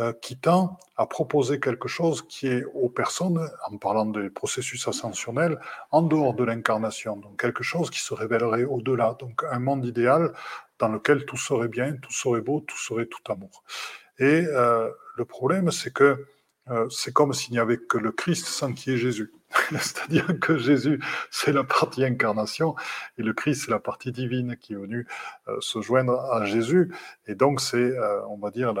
euh, 0.00 0.12
qui 0.20 0.36
tend 0.36 0.78
à 0.96 1.06
proposer 1.06 1.60
quelque 1.60 1.88
chose 1.88 2.26
qui 2.26 2.48
est 2.48 2.64
aux 2.74 2.88
personnes, 2.88 3.48
en 3.70 3.76
parlant 3.78 4.06
des 4.06 4.30
processus 4.30 4.86
ascensionnels, 4.88 5.58
en 5.90 6.02
dehors 6.02 6.34
de 6.34 6.44
l'incarnation. 6.44 7.16
Donc 7.16 7.40
quelque 7.40 7.62
chose 7.62 7.90
qui 7.90 8.00
se 8.00 8.14
révélerait 8.14 8.64
au-delà. 8.64 9.16
Donc 9.18 9.44
un 9.50 9.58
monde 9.58 9.84
idéal 9.84 10.32
dans 10.78 10.88
lequel 10.88 11.24
tout 11.24 11.36
serait 11.36 11.68
bien, 11.68 11.94
tout 11.96 12.12
serait 12.12 12.40
beau, 12.40 12.60
tout 12.60 12.78
serait 12.78 13.06
tout 13.06 13.32
amour. 13.32 13.62
Et 14.18 14.44
euh, 14.46 14.90
le 15.16 15.24
problème, 15.24 15.70
c'est 15.70 15.92
que 15.92 16.26
euh, 16.70 16.88
c'est 16.88 17.12
comme 17.12 17.32
s'il 17.32 17.52
n'y 17.52 17.58
avait 17.58 17.76
que 17.76 17.98
le 17.98 18.10
Christ 18.10 18.46
sans 18.46 18.72
qu'il 18.72 18.92
y 18.92 18.96
ait 18.96 18.98
Jésus. 18.98 19.32
C'est-à-dire 19.70 20.26
que 20.40 20.58
Jésus, 20.58 21.00
c'est 21.30 21.52
la 21.52 21.64
partie 21.64 22.04
incarnation 22.04 22.74
et 23.18 23.22
le 23.22 23.32
Christ, 23.32 23.64
c'est 23.64 23.70
la 23.70 23.78
partie 23.78 24.12
divine 24.12 24.56
qui 24.56 24.72
est 24.72 24.76
venue 24.76 25.06
euh, 25.48 25.56
se 25.60 25.80
joindre 25.80 26.20
à 26.32 26.44
Jésus. 26.44 26.92
Et 27.26 27.34
donc, 27.34 27.60
c'est, 27.60 27.76
euh, 27.76 28.24
on 28.28 28.36
va 28.38 28.50
dire, 28.50 28.74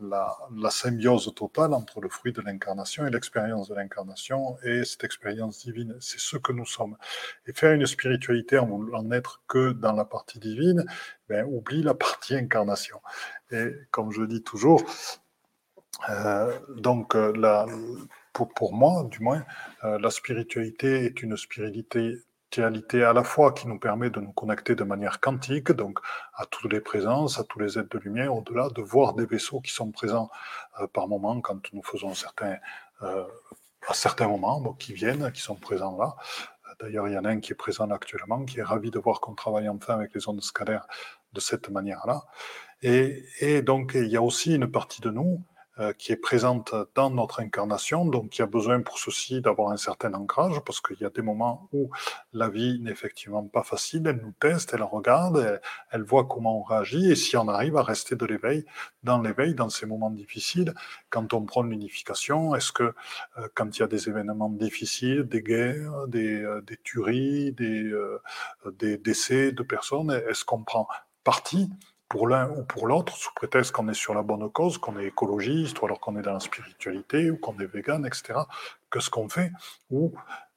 la, 0.00 0.70
symbiose 0.70 1.32
totale 1.34 1.72
entre 1.72 2.00
le 2.00 2.08
fruit 2.08 2.32
de 2.32 2.40
l'incarnation 2.40 3.06
et 3.06 3.10
l'expérience 3.10 3.68
de 3.68 3.74
l'incarnation 3.74 4.58
et 4.62 4.84
cette 4.84 5.04
expérience 5.04 5.64
divine. 5.64 5.96
C'est 6.00 6.20
ce 6.20 6.36
que 6.36 6.52
nous 6.52 6.66
sommes. 6.66 6.96
Et 7.46 7.52
faire 7.52 7.72
une 7.72 7.86
spiritualité 7.86 8.58
en 8.58 8.66
voulant 8.66 9.02
n'être 9.02 9.42
que 9.48 9.72
dans 9.72 9.92
la 9.92 10.04
partie 10.04 10.38
divine, 10.38 10.84
ben, 11.28 11.46
oublie 11.46 11.82
la 11.82 11.94
partie 11.94 12.34
incarnation. 12.34 13.00
Et 13.50 13.70
comme 13.90 14.10
je 14.12 14.22
dis 14.22 14.42
toujours, 14.42 14.82
euh, 16.10 16.58
donc, 16.76 17.14
euh, 17.14 17.32
la, 17.36 17.66
pour, 18.44 18.74
moi, 18.74 19.04
du 19.10 19.20
moins, 19.20 19.44
euh, 19.84 19.98
la 19.98 20.10
spiritualité 20.10 21.04
est 21.04 21.22
une 21.22 21.36
spiritualité 21.36 22.22
à 23.04 23.12
la 23.12 23.24
fois 23.24 23.52
qui 23.52 23.66
nous 23.68 23.78
permet 23.78 24.10
de 24.10 24.20
nous 24.20 24.32
connecter 24.32 24.74
de 24.74 24.84
manière 24.84 25.20
quantique, 25.20 25.72
donc 25.72 25.98
à 26.34 26.46
toutes 26.46 26.72
les 26.72 26.80
présences, 26.80 27.38
à 27.38 27.44
tous 27.44 27.58
les 27.58 27.78
êtres 27.78 27.88
de 27.88 27.98
lumière, 27.98 28.34
au-delà, 28.34 28.68
de 28.68 28.82
voir 28.82 29.14
des 29.14 29.26
vaisseaux 29.26 29.60
qui 29.60 29.72
sont 29.72 29.90
présents 29.90 30.30
par 30.92 31.08
moment 31.08 31.40
quand 31.40 31.72
nous 31.72 31.82
faisons 31.82 32.14
certains, 32.14 32.56
à 33.00 33.94
certains 33.94 34.28
moments, 34.28 34.62
qui 34.78 34.94
viennent, 34.94 35.30
qui 35.32 35.42
sont 35.42 35.56
présents 35.56 35.98
là. 35.98 36.14
D'ailleurs, 36.80 37.08
il 37.08 37.14
y 37.14 37.18
en 37.18 37.24
a 37.24 37.30
un 37.30 37.40
qui 37.40 37.52
est 37.52 37.56
présent 37.56 37.90
actuellement, 37.90 38.44
qui 38.44 38.60
est 38.60 38.62
ravi 38.62 38.90
de 38.90 38.98
voir 38.98 39.20
qu'on 39.20 39.34
travaille 39.34 39.68
enfin 39.68 39.94
avec 39.94 40.14
les 40.14 40.28
ondes 40.28 40.42
scalaires 40.42 40.86
de 41.32 41.40
cette 41.40 41.70
manière-là. 41.70 42.22
Et, 42.82 43.62
donc, 43.62 43.92
il 43.94 44.08
y 44.08 44.16
a 44.16 44.22
aussi 44.22 44.54
une 44.54 44.70
partie 44.70 45.00
de 45.00 45.10
nous 45.10 45.42
euh, 45.50 45.55
qui 45.98 46.12
est 46.12 46.16
présente 46.16 46.74
dans 46.94 47.10
notre 47.10 47.40
incarnation. 47.40 48.06
Donc, 48.06 48.36
il 48.36 48.40
y 48.40 48.42
a 48.42 48.46
besoin 48.46 48.80
pour 48.80 48.98
ceci 48.98 49.40
d'avoir 49.40 49.70
un 49.70 49.76
certain 49.76 50.14
ancrage, 50.14 50.60
parce 50.60 50.80
qu'il 50.80 50.96
y 51.00 51.04
a 51.04 51.10
des 51.10 51.22
moments 51.22 51.68
où 51.72 51.90
la 52.32 52.48
vie 52.48 52.80
n'est 52.80 52.90
effectivement 52.90 53.44
pas 53.44 53.62
facile. 53.62 54.06
Elle 54.06 54.20
nous 54.22 54.32
teste, 54.40 54.72
elle 54.72 54.82
regarde, 54.82 55.60
elle, 55.90 56.02
voit 56.02 56.24
comment 56.24 56.60
on 56.60 56.62
réagit, 56.62 57.10
et 57.10 57.16
si 57.16 57.36
on 57.36 57.48
arrive 57.48 57.76
à 57.76 57.82
rester 57.82 58.16
de 58.16 58.24
l'éveil, 58.24 58.64
dans 59.02 59.20
l'éveil, 59.20 59.54
dans 59.54 59.68
ces 59.68 59.86
moments 59.86 60.10
difficiles, 60.10 60.72
quand 61.10 61.34
on 61.34 61.44
prend 61.44 61.62
l'unification, 61.62 62.54
est-ce 62.54 62.72
que 62.72 62.84
euh, 62.84 63.48
quand 63.54 63.76
il 63.76 63.80
y 63.80 63.82
a 63.82 63.86
des 63.86 64.08
événements 64.08 64.48
difficiles, 64.48 65.24
des 65.24 65.42
guerres, 65.42 66.06
des, 66.08 66.42
euh, 66.42 66.62
des 66.62 66.78
tueries, 66.78 67.52
des, 67.52 67.92
des 68.78 68.98
décès 68.98 69.52
de 69.52 69.62
personnes, 69.62 70.10
est-ce 70.10 70.44
qu'on 70.44 70.62
prend 70.62 70.88
parti 71.24 71.70
pour 72.08 72.28
l'un 72.28 72.50
ou 72.50 72.62
pour 72.64 72.86
l'autre, 72.86 73.16
sous 73.16 73.32
prétexte 73.34 73.72
qu'on 73.72 73.88
est 73.88 73.94
sur 73.94 74.14
la 74.14 74.22
bonne 74.22 74.50
cause, 74.50 74.78
qu'on 74.78 74.98
est 74.98 75.06
écologiste, 75.06 75.80
ou 75.80 75.86
alors 75.86 76.00
qu'on 76.00 76.16
est 76.16 76.22
dans 76.22 76.34
la 76.34 76.40
spiritualité, 76.40 77.30
ou 77.30 77.36
qu'on 77.36 77.58
est 77.58 77.66
vegan, 77.66 78.06
etc., 78.06 78.40
que 78.90 79.00
ce 79.00 79.10
qu'on 79.10 79.28
fait. 79.28 79.50
Ou, 79.90 80.12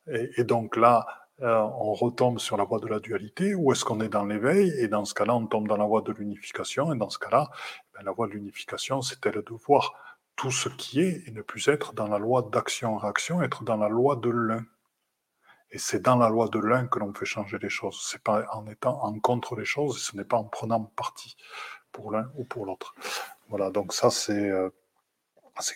et, 0.08 0.44
donc 0.44 0.76
là, 0.76 1.06
euh, 1.42 1.60
on 1.80 1.94
retombe 1.94 2.40
sur 2.40 2.58
la 2.58 2.64
voie 2.64 2.80
de 2.80 2.88
la 2.88 3.00
dualité, 3.00 3.56
ou 3.56 3.72
est-ce 3.72 3.84
qu'on 3.84 4.02
est 4.02 4.10
dans 4.10 4.26
l'éveil, 4.26 4.70
et 4.78 4.88
dans 4.88 5.06
ce 5.06 5.14
cas-là, 5.14 5.36
on 5.36 5.48
tombe 5.48 5.68
dans 5.68 5.78
la 5.78 5.86
voie 5.86 6.02
de 6.02 6.12
l'unification, 6.12 6.94
et 6.94 6.98
dans 6.98 7.10
ce 7.10 7.18
cas-là, 7.20 7.50
ben, 7.94 8.02
la 8.04 8.12
voie 8.12 8.28
de 8.28 8.34
l'unification, 8.34 9.02
c'est 9.02 9.26
elle 9.26 9.42
de 9.42 9.54
voir 9.66 9.94
tout 10.36 10.52
ce 10.52 10.70
qui 10.70 11.02
est, 11.02 11.28
et 11.28 11.32
ne 11.32 11.42
plus 11.42 11.68
être 11.68 11.94
dans 11.94 12.08
la 12.08 12.20
loi 12.20 12.48
d'action-réaction, 12.52 13.42
être 13.42 13.64
dans 13.64 13.78
la 13.78 13.90
loi 13.90 14.16
de 14.16 14.30
l'un. 14.30 14.66
Et 15.72 15.78
c'est 15.78 16.02
dans 16.02 16.16
la 16.16 16.30
loi 16.30 16.48
de 16.48 16.60
l'un 16.60 16.88
que 16.88 17.00
l'on 17.00 17.14
fait 17.14 17.26
changer 17.26 17.58
les 17.62 17.70
choses. 17.70 18.00
C'est 18.10 18.24
pas 18.24 18.46
en 18.54 18.66
étant 18.68 19.04
en 19.04 19.20
contre 19.20 19.56
les 19.56 19.66
choses, 19.66 20.00
ce 20.00 20.16
n'est 20.18 20.24
pas 20.24 20.38
en 20.38 20.46
prenant 20.46 20.84
parti 20.96 21.36
pour 21.92 22.12
l'un 22.12 22.32
ou 22.36 22.44
pour 22.44 22.66
l'autre. 22.66 22.96
Voilà, 23.50 23.70
donc 23.72 23.94
ça 23.94 24.10
c'est 24.10 24.50
euh, 24.50 24.70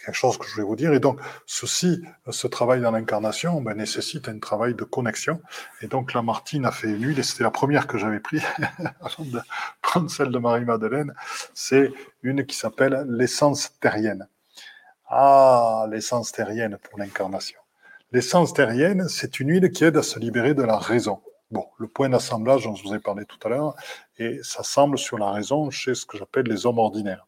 quelque 0.06 0.16
chose 0.16 0.38
que 0.38 0.48
je 0.48 0.56
vais 0.58 0.64
vous 0.64 0.76
dire. 0.76 0.94
Et 0.94 1.00
donc, 1.00 1.20
ceci, 1.46 2.02
ce 2.30 2.48
travail 2.48 2.82
dans 2.82 2.92
l'incarnation, 2.92 3.62
ben, 3.62 3.76
nécessite 3.76 4.30
un 4.30 4.40
travail 4.40 4.76
de 4.76 4.84
connexion. 4.84 5.42
Et 5.82 5.88
donc, 5.88 6.14
la 6.14 6.22
Martine 6.22 6.66
a 6.66 6.72
fait 6.72 6.88
une 6.88 7.04
huile, 7.04 7.20
et 7.20 7.24
c'était 7.24 7.44
la 7.44 7.52
première 7.52 7.88
que 7.88 7.98
j'avais 7.98 8.20
prise, 8.20 8.44
avant 9.02 9.26
de 9.26 9.42
prendre 9.82 10.10
celle 10.10 10.32
de 10.32 10.40
Marie-Madeleine. 10.40 11.14
C'est 11.54 11.92
une 12.22 12.46
qui 12.46 12.56
s'appelle 12.56 13.06
l'essence 13.10 13.78
terrienne. 13.80 14.28
Ah, 15.08 15.86
l'essence 15.90 16.32
terrienne 16.32 16.78
pour 16.78 16.98
l'incarnation. 16.98 17.60
L'essence 18.14 18.54
terrienne, 18.54 19.10
c'est 19.10 19.40
une 19.40 19.50
huile 19.50 19.72
qui 19.72 19.84
aide 19.84 19.98
à 19.98 20.04
se 20.04 20.20
libérer 20.20 20.54
de 20.54 20.62
la 20.62 20.78
raison. 20.78 21.20
Bon, 21.50 21.66
le 21.80 21.88
point 21.88 22.10
d'assemblage 22.10 22.66
dont 22.66 22.76
je 22.76 22.84
vous 22.84 22.94
ai 22.94 23.00
parlé 23.00 23.26
tout 23.26 23.40
à 23.44 23.50
l'heure, 23.50 23.76
et 24.20 24.40
ça 24.44 24.62
semble 24.62 25.00
sur 25.00 25.18
la 25.18 25.32
raison 25.32 25.72
chez 25.72 25.96
ce 25.96 26.06
que 26.06 26.20
j'appelle 26.20 26.46
les 26.46 26.68
hommes 26.68 26.78
ordinaires. 26.78 27.26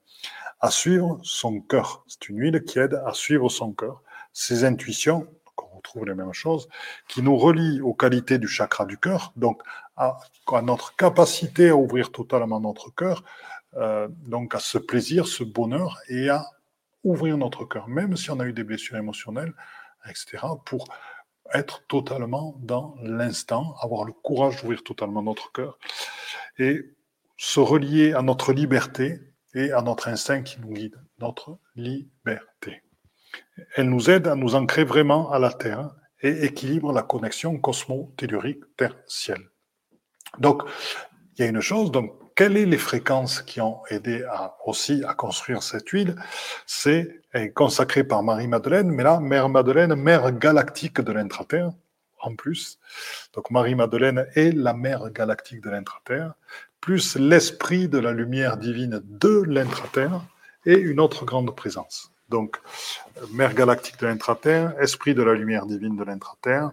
À 0.60 0.70
suivre 0.70 1.20
son 1.24 1.60
cœur. 1.60 2.04
C'est 2.08 2.30
une 2.30 2.38
huile 2.38 2.64
qui 2.64 2.78
aide 2.78 3.02
à 3.04 3.14
suivre 3.14 3.50
son 3.50 3.74
cœur, 3.74 4.04
ses 4.32 4.64
intuitions, 4.64 5.26
on 5.58 5.78
retrouve 5.78 6.06
les 6.06 6.14
mêmes 6.14 6.34
choses, 6.34 6.70
qui 7.08 7.24
nous 7.24 7.36
relie 7.36 7.82
aux 7.82 7.96
qualités 7.96 8.38
du 8.38 8.48
chakra 8.48 8.86
du 8.86 9.00
cœur, 9.00 9.34
donc 9.36 9.64
à, 9.98 10.20
notre 10.62 10.96
capacité 10.96 11.70
à 11.70 11.76
ouvrir 11.76 12.12
totalement 12.12 12.60
notre 12.60 12.94
cœur, 12.94 13.24
euh, 13.74 14.08
donc 14.28 14.54
à 14.54 14.60
ce 14.60 14.78
plaisir, 14.78 15.26
ce 15.26 15.44
bonheur, 15.44 15.98
et 16.10 16.30
à 16.30 16.46
ouvrir 17.04 17.40
notre 17.40 17.66
cœur, 17.66 17.88
même 17.88 18.16
si 18.16 18.30
on 18.30 18.40
a 18.40 18.46
eu 18.46 18.54
des 18.54 18.64
blessures 18.64 18.98
émotionnelles, 18.98 19.54
etc., 20.10 20.44
pour 20.66 20.88
être 21.54 21.86
totalement 21.88 22.56
dans 22.60 22.96
l'instant, 23.02 23.76
avoir 23.82 24.04
le 24.04 24.14
courage 24.14 24.62
d'ouvrir 24.62 24.84
totalement 24.84 25.22
notre 25.22 25.52
cœur 25.52 25.78
et 26.58 26.82
se 27.38 27.60
relier 27.60 28.14
à 28.14 28.22
notre 28.22 28.54
liberté 28.54 29.20
et 29.54 29.72
à 29.72 29.82
notre 29.82 30.08
instinct 30.08 30.42
qui 30.42 30.60
nous 30.60 30.74
guide, 30.74 31.00
notre 31.20 31.60
liberté. 31.76 32.82
Elle 33.76 33.90
nous 33.90 34.10
aide 34.10 34.28
à 34.28 34.36
nous 34.36 34.56
ancrer 34.56 34.84
vraiment 34.84 35.32
à 35.32 35.40
la 35.40 35.52
Terre 35.52 35.92
et 36.22 36.46
équilibre 36.46 36.92
la 36.92 37.04
connexion 37.04 37.58
cosmo-tellurique 37.60 38.64
Terre-Ciel. 38.78 39.50
Donc, 40.40 40.64
il 41.36 41.42
y 41.42 41.44
a 41.46 41.50
une 41.50 41.62
chose, 41.62 41.92
donc 41.92 42.14
quelles 42.36 42.58
sont 42.58 42.70
les 42.70 42.78
fréquences 42.78 43.42
qui 43.42 43.62
ont 43.62 43.82
aidé 43.90 44.24
à, 44.24 44.58
aussi 44.66 45.04
à 45.06 45.14
construire 45.14 45.64
cette 45.64 45.90
huile? 45.90 46.16
C'est 46.68 47.22
consacré 47.54 48.04
par 48.04 48.24
Marie-Madeleine, 48.24 48.90
mais 48.90 49.04
là, 49.04 49.20
Mère 49.20 49.50
Madeleine, 49.50 49.96
mère 49.96 50.32
galactique 50.32 51.02
de 51.02 51.12
l'intraterre, 51.12 51.72
en 52.20 52.36
plus. 52.36 52.80
Donc 53.34 53.52
Marie-Madeleine 53.52 54.28
est 54.36 54.52
la 54.52 54.74
mère 54.74 55.10
galactique 55.12 55.62
de 55.62 55.70
l'intraterre, 55.70 56.34
plus 56.82 57.16
l'esprit 57.16 57.88
de 57.88 57.98
la 57.98 58.12
lumière 58.12 58.58
divine 58.58 59.02
de 59.04 59.44
l'intraterre 59.48 60.22
et 60.66 60.76
une 60.78 61.00
autre 61.00 61.26
grande 61.26 61.56
présence. 61.56 62.12
Donc, 62.30 62.58
mère 63.32 63.54
galactique 63.54 64.00
de 64.00 64.08
l'intraterre, 64.08 64.74
esprit 64.80 65.14
de 65.14 65.22
la 65.22 65.34
lumière 65.34 65.66
divine 65.66 65.96
de 65.96 66.04
l'intraterre, 66.04 66.72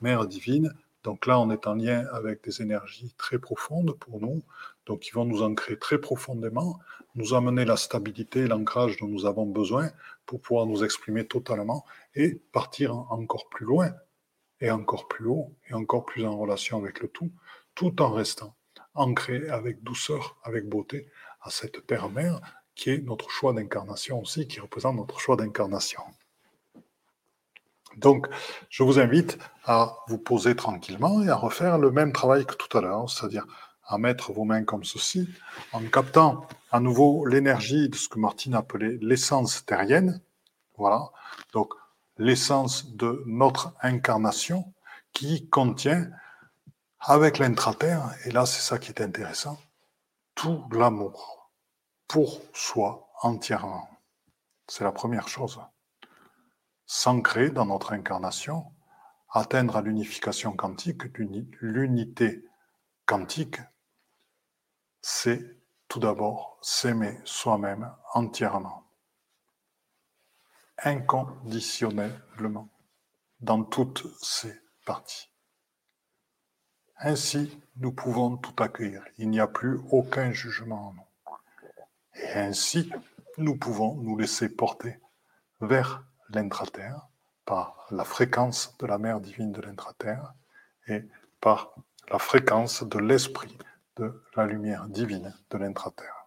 mère 0.00 0.26
divine. 0.26 0.72
Donc 1.02 1.26
là, 1.26 1.38
on 1.38 1.50
est 1.50 1.66
en 1.66 1.74
lien 1.74 2.06
avec 2.12 2.44
des 2.44 2.62
énergies 2.62 3.12
très 3.18 3.38
profondes 3.38 3.96
pour 3.98 4.20
nous, 4.20 4.42
donc 4.86 5.00
qui 5.00 5.10
vont 5.12 5.24
nous 5.24 5.42
ancrer 5.42 5.78
très 5.78 5.98
profondément, 5.98 6.78
nous 7.14 7.34
amener 7.34 7.64
la 7.64 7.76
stabilité, 7.76 8.46
l'ancrage 8.46 8.96
dont 8.98 9.08
nous 9.08 9.26
avons 9.26 9.46
besoin 9.46 9.90
pour 10.26 10.40
pouvoir 10.40 10.66
nous 10.66 10.84
exprimer 10.84 11.26
totalement 11.26 11.84
et 12.14 12.34
partir 12.52 12.94
encore 13.12 13.48
plus 13.48 13.66
loin 13.66 13.92
et 14.60 14.70
encore 14.70 15.08
plus 15.08 15.26
haut 15.26 15.54
et 15.68 15.74
encore 15.74 16.04
plus 16.04 16.24
en 16.24 16.36
relation 16.36 16.78
avec 16.78 17.00
le 17.00 17.08
tout, 17.08 17.30
tout 17.74 18.00
en 18.02 18.10
restant 18.10 18.54
ancré 18.94 19.48
avec 19.48 19.82
douceur, 19.82 20.36
avec 20.42 20.68
beauté 20.68 21.08
à 21.42 21.50
cette 21.50 21.86
terre-mère 21.86 22.40
qui 22.74 22.90
est 22.90 22.98
notre 22.98 23.30
choix 23.30 23.52
d'incarnation 23.52 24.20
aussi, 24.20 24.48
qui 24.48 24.60
représente 24.60 24.96
notre 24.96 25.20
choix 25.20 25.36
d'incarnation. 25.36 26.02
Donc, 27.96 28.26
je 28.70 28.82
vous 28.82 28.98
invite 28.98 29.38
à 29.64 29.96
vous 30.08 30.18
poser 30.18 30.56
tranquillement 30.56 31.22
et 31.22 31.28
à 31.28 31.36
refaire 31.36 31.78
le 31.78 31.92
même 31.92 32.12
travail 32.12 32.44
que 32.44 32.54
tout 32.54 32.76
à 32.76 32.80
l'heure, 32.80 33.08
c'est-à-dire 33.08 33.46
à 33.86 33.98
mettre 33.98 34.32
vos 34.32 34.44
mains 34.44 34.64
comme 34.64 34.84
ceci, 34.84 35.28
en 35.72 35.82
captant 35.86 36.46
à 36.70 36.80
nouveau 36.80 37.26
l'énergie 37.26 37.88
de 37.88 37.96
ce 37.96 38.08
que 38.08 38.18
Martine 38.18 38.54
appelait 38.54 38.98
l'essence 39.00 39.64
terrienne. 39.64 40.20
Voilà. 40.76 41.10
Donc, 41.52 41.74
l'essence 42.18 42.94
de 42.94 43.22
notre 43.26 43.74
incarnation 43.80 44.72
qui 45.12 45.48
contient, 45.48 46.10
avec 47.06 47.38
l'intraterre, 47.38 48.14
et 48.24 48.30
là 48.30 48.46
c'est 48.46 48.62
ça 48.62 48.78
qui 48.78 48.90
est 48.90 49.02
intéressant, 49.02 49.58
tout 50.34 50.64
l'amour 50.72 51.50
pour 52.08 52.40
soi 52.54 53.10
entièrement. 53.22 53.88
C'est 54.68 54.84
la 54.84 54.92
première 54.92 55.28
chose. 55.28 55.60
S'ancrer 56.86 57.50
dans 57.50 57.66
notre 57.66 57.92
incarnation, 57.92 58.64
atteindre 59.30 59.76
à 59.76 59.82
l'unification 59.82 60.52
quantique, 60.52 61.02
l'unité 61.60 62.44
quantique, 63.04 63.58
c'est 65.06 65.44
tout 65.86 66.00
d'abord 66.00 66.56
s'aimer 66.62 67.18
soi-même 67.26 67.92
entièrement, 68.14 68.84
inconditionnellement, 70.82 72.70
dans 73.40 73.64
toutes 73.64 74.06
ses 74.22 74.58
parties. 74.86 75.28
Ainsi, 76.96 77.60
nous 77.76 77.92
pouvons 77.92 78.38
tout 78.38 78.54
accueillir. 78.62 79.04
Il 79.18 79.28
n'y 79.28 79.40
a 79.40 79.46
plus 79.46 79.78
aucun 79.90 80.32
jugement 80.32 80.88
en 80.88 80.92
nous. 80.94 81.02
Et 82.14 82.32
ainsi, 82.38 82.90
nous 83.36 83.58
pouvons 83.58 83.96
nous 83.96 84.16
laisser 84.16 84.48
porter 84.48 84.98
vers 85.60 86.02
l'intraterre 86.30 87.08
par 87.44 87.86
la 87.90 88.04
fréquence 88.04 88.74
de 88.78 88.86
la 88.86 88.96
mère 88.96 89.20
divine 89.20 89.52
de 89.52 89.60
l'intraterre 89.60 90.32
et 90.86 91.02
par 91.42 91.74
la 92.10 92.18
fréquence 92.18 92.82
de 92.84 92.98
l'esprit 92.98 93.54
de 93.96 94.22
la 94.36 94.46
lumière 94.46 94.86
divine 94.88 95.34
de 95.50 95.58
l'intraterre. 95.58 96.26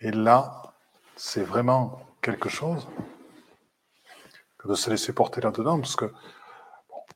Et 0.00 0.10
là, 0.10 0.74
c'est 1.16 1.42
vraiment 1.42 2.00
quelque 2.22 2.48
chose 2.48 2.86
que 4.58 4.68
de 4.68 4.74
se 4.74 4.90
laisser 4.90 5.12
porter 5.12 5.40
là-dedans, 5.40 5.80
parce 5.80 5.96
que 5.96 6.12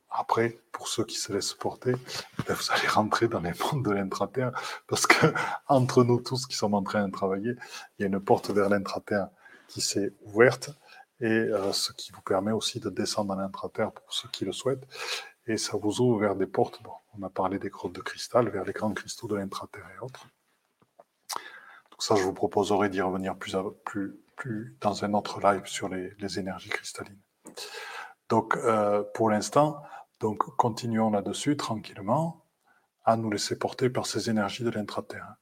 après, 0.09 0.59
pour 0.71 0.87
ceux 0.87 1.03
qui 1.05 1.15
se 1.15 1.33
laissent 1.33 1.53
porter, 1.53 1.93
ben, 2.47 2.53
vous 2.53 2.71
allez 2.71 2.87
rentrer 2.87 3.27
dans 3.27 3.39
les 3.39 3.53
mondes 3.59 3.85
de 3.85 3.91
l'intraterre, 3.91 4.51
parce 4.87 5.07
que 5.07 5.33
entre 5.67 6.03
nous 6.03 6.21
tous 6.21 6.45
qui 6.45 6.55
sommes 6.55 6.75
en 6.75 6.83
train 6.83 7.07
de 7.07 7.11
travailler, 7.11 7.55
il 7.97 8.01
y 8.01 8.03
a 8.03 8.07
une 8.07 8.19
porte 8.19 8.51
vers 8.51 8.69
l'intraterre 8.69 9.29
qui 9.67 9.81
s'est 9.81 10.13
ouverte, 10.21 10.69
et 11.19 11.25
euh, 11.25 11.71
ce 11.71 11.93
qui 11.93 12.11
vous 12.11 12.21
permet 12.21 12.51
aussi 12.51 12.79
de 12.79 12.89
descendre 12.89 13.33
dans 13.33 13.41
l'intraterre 13.41 13.91
pour 13.91 14.13
ceux 14.13 14.29
qui 14.29 14.45
le 14.45 14.51
souhaitent, 14.51 14.85
et 15.47 15.57
ça 15.57 15.77
vous 15.77 16.01
ouvre 16.01 16.19
vers 16.19 16.35
des 16.35 16.47
portes. 16.47 16.79
On 17.17 17.23
a 17.23 17.29
parlé 17.29 17.59
des 17.59 17.69
grottes 17.69 17.93
de 17.93 18.01
cristal, 18.01 18.49
vers 18.49 18.63
les 18.65 18.73
grands 18.73 18.93
cristaux 18.93 19.27
de 19.27 19.35
l'intraterre 19.35 19.89
et 19.95 19.99
autres. 19.99 20.27
Donc 21.91 22.01
ça, 22.01 22.15
je 22.15 22.23
vous 22.23 22.33
proposerai 22.33 22.89
d'y 22.89 23.01
revenir 23.01 23.35
plus, 23.35 23.55
dans 24.81 25.05
un 25.05 25.13
autre 25.13 25.39
live 25.41 25.65
sur 25.65 25.89
les, 25.89 26.13
les 26.19 26.39
énergies 26.39 26.69
cristallines. 26.69 27.21
Donc, 28.29 28.55
euh, 28.57 29.03
pour 29.13 29.29
l'instant, 29.29 29.83
donc, 30.19 30.39
continuons 30.55 31.11
là-dessus 31.11 31.57
tranquillement 31.57 32.45
à 33.05 33.15
nous 33.15 33.29
laisser 33.29 33.59
porter 33.59 33.89
par 33.89 34.05
ces 34.05 34.29
énergies 34.29 34.63
de 34.63 34.69
l'intraterre. 34.69 35.35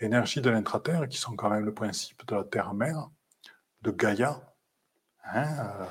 Énergies 0.00 0.40
de 0.40 0.50
l'intraterre 0.50 1.06
qui 1.08 1.18
sont 1.18 1.36
quand 1.36 1.50
même 1.50 1.64
le 1.64 1.74
principe 1.74 2.26
de 2.26 2.34
la 2.34 2.44
terre-mère, 2.44 3.10
de 3.82 3.90
Gaïa. 3.90 4.40
Hein, 5.24 5.44
euh, 5.60 5.84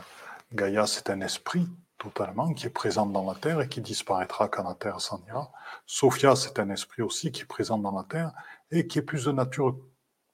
Gaïa, 0.54 0.88
c'est 0.88 1.10
un 1.10 1.22
esprit 1.22 1.70
totalement 2.02 2.52
qui 2.54 2.66
est 2.66 2.72
présent 2.72 3.06
dans 3.06 3.26
la 3.32 3.36
terre 3.36 3.62
et 3.62 3.70
qui 3.70 3.80
disparaîtra 3.80 4.48
quand 4.48 4.64
la 4.64 4.74
terre 4.74 5.00
s'en 5.00 5.22
ira. 5.28 5.52
Sophia, 5.86 6.36
c'est 6.36 6.58
un 6.58 6.70
esprit 6.72 7.04
aussi 7.04 7.32
qui 7.32 7.44
est 7.44 7.46
présent 7.46 7.78
dans 7.78 7.92
la 7.92 8.04
terre 8.04 8.32
et 8.72 8.88
qui 8.88 8.98
est 8.98 9.04
plus 9.04 9.26
de 9.26 9.32
nature, 9.32 9.78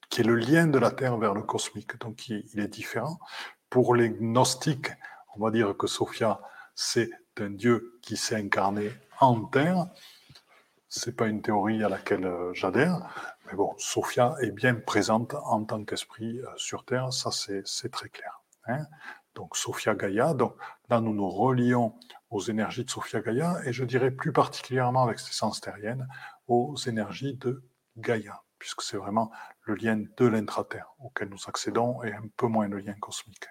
qui 0.10 0.22
est 0.22 0.24
le 0.24 0.36
lien 0.36 0.68
de 0.68 0.80
la 0.80 0.92
terre 0.92 1.18
vers 1.18 1.34
le 1.34 1.42
cosmique. 1.42 2.00
Donc, 2.00 2.30
il 2.30 2.60
est 2.60 2.70
différent. 2.70 3.20
Pour 3.70 3.96
les 3.96 4.10
gnostiques, 4.10 4.92
on 5.36 5.44
va 5.44 5.52
dire 5.52 5.76
que 5.76 5.88
Sophia, 5.88 6.40
c'est 6.74 7.10
un 7.38 7.50
Dieu 7.50 8.00
qui 8.02 8.16
s'est 8.16 8.36
incarné 8.36 8.92
en 9.20 9.44
terre. 9.44 9.88
C'est 10.88 11.18
pas 11.18 11.28
une 11.28 11.42
théorie 11.42 11.84
à 11.84 11.90
laquelle 11.90 12.26
euh, 12.26 12.54
j'adhère, 12.54 13.10
mais 13.46 13.56
bon, 13.56 13.76
Sophia 13.78 14.36
est 14.42 14.52
bien 14.52 14.74
présente 14.76 15.36
en 15.44 15.66
tant 15.66 15.84
qu'esprit 15.84 16.40
euh, 16.40 16.48
sur 16.56 16.86
terre, 16.86 17.12
ça 17.12 17.30
c'est 17.32 17.92
très 17.92 18.08
clair. 18.08 18.42
Hein. 18.68 18.86
Donc 19.38 19.56
Sophia 19.56 19.94
Gaïa, 19.94 20.34
donc 20.34 20.56
là 20.90 21.00
nous 21.00 21.14
nous 21.14 21.30
relions 21.30 21.94
aux 22.32 22.42
énergies 22.42 22.84
de 22.86 22.90
Sophia 22.90 23.22
Gaïa 23.22 23.60
et 23.66 23.72
je 23.72 23.86
dirais 23.86 24.10
plus 24.10 24.34
particulièrement 24.34 25.04
avec 25.04 25.20
ces 25.20 25.32
sens 25.32 25.62
terriennes 25.62 26.08
aux 26.48 26.76
énergies 26.88 27.36
de 27.36 27.64
Gaïa, 27.98 28.42
puisque 28.58 28.82
c'est 28.82 28.98
vraiment 28.98 29.32
le 29.62 29.76
lien 29.76 29.96
de 29.96 30.26
l'intraterre 30.26 30.92
auquel 31.00 31.30
nous 31.30 31.44
accédons 31.48 32.02
et 32.04 32.14
un 32.14 32.28
peu 32.36 32.48
moins 32.48 32.68
le 32.68 32.80
lien 32.80 32.96
cosmique. 32.96 33.48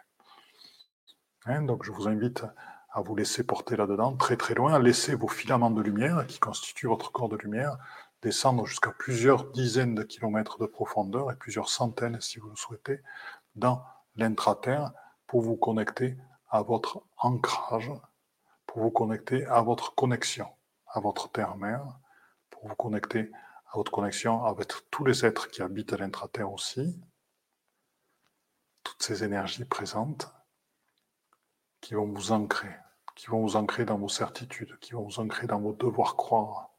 Hein, 1.46 1.62
donc 1.62 1.84
je 1.84 1.92
vous 1.92 2.08
invite 2.08 2.44
à 2.90 3.00
vous 3.00 3.14
laisser 3.14 3.44
porter 3.44 3.76
là-dedans, 3.76 4.16
très 4.16 4.36
très 4.36 4.54
loin, 4.54 4.74
à 4.74 4.80
laisser 4.80 5.14
vos 5.14 5.28
filaments 5.28 5.70
de 5.70 5.82
lumière, 5.82 6.26
qui 6.26 6.40
constituent 6.40 6.88
votre 6.88 7.12
corps 7.12 7.28
de 7.28 7.36
lumière, 7.36 7.78
descendre 8.22 8.66
jusqu'à 8.66 8.90
plusieurs 8.90 9.52
dizaines 9.52 9.94
de 9.94 10.02
kilomètres 10.02 10.58
de 10.58 10.66
profondeur 10.66 11.30
et 11.30 11.36
plusieurs 11.36 11.68
centaines, 11.68 12.20
si 12.20 12.40
vous 12.40 12.48
le 12.48 12.56
souhaitez, 12.56 13.02
dans 13.54 13.84
l'intraterre, 14.16 14.92
pour 15.26 15.42
vous 15.42 15.56
connecter 15.56 16.16
à 16.48 16.62
votre 16.62 17.02
ancrage, 17.18 17.90
pour 18.66 18.82
vous 18.82 18.90
connecter 18.90 19.44
à 19.46 19.60
votre 19.62 19.94
connexion, 19.94 20.48
à 20.88 21.00
votre 21.00 21.30
terre-mère, 21.30 21.98
pour 22.50 22.68
vous 22.68 22.74
connecter 22.74 23.30
à 23.72 23.76
votre 23.76 23.92
connexion 23.92 24.44
avec 24.44 24.72
tous 24.90 25.04
les 25.04 25.24
êtres 25.24 25.48
qui 25.48 25.62
habitent 25.62 25.92
à 25.92 25.96
l'intraterre 25.98 26.52
aussi, 26.52 27.00
toutes 28.82 29.02
ces 29.02 29.24
énergies 29.24 29.64
présentes 29.64 30.32
qui 31.80 31.94
vont 31.94 32.06
vous 32.06 32.32
ancrer 32.32 32.74
qui 33.16 33.26
vont 33.28 33.40
vous 33.40 33.56
ancrer 33.56 33.84
dans 33.84 33.96
vos 33.96 34.10
certitudes, 34.10 34.78
qui 34.78 34.92
vont 34.92 35.02
vous 35.02 35.18
ancrer 35.20 35.48
dans 35.48 35.58
vos 35.58 35.72
devoirs 35.72 36.16
croire, 36.16 36.70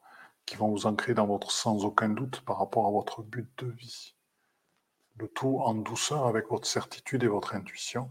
qui 0.46 0.56
vont 0.56 0.70
vous 0.70 0.86
ancrer 0.86 1.12
dans 1.12 1.26
votre 1.26 1.50
sans 1.50 1.84
aucun 1.84 2.08
doute 2.08 2.40
par 2.42 2.58
rapport 2.58 2.86
à 2.86 2.90
votre 2.90 3.22
but 3.22 3.50
de 3.58 3.66
vie. 3.66 4.14
Le 5.16 5.26
tout 5.28 5.58
en 5.60 5.74
douceur 5.74 6.26
avec 6.26 6.48
votre 6.48 6.66
certitude 6.66 7.24
et 7.24 7.26
votre 7.26 7.56
intuition, 7.56 8.08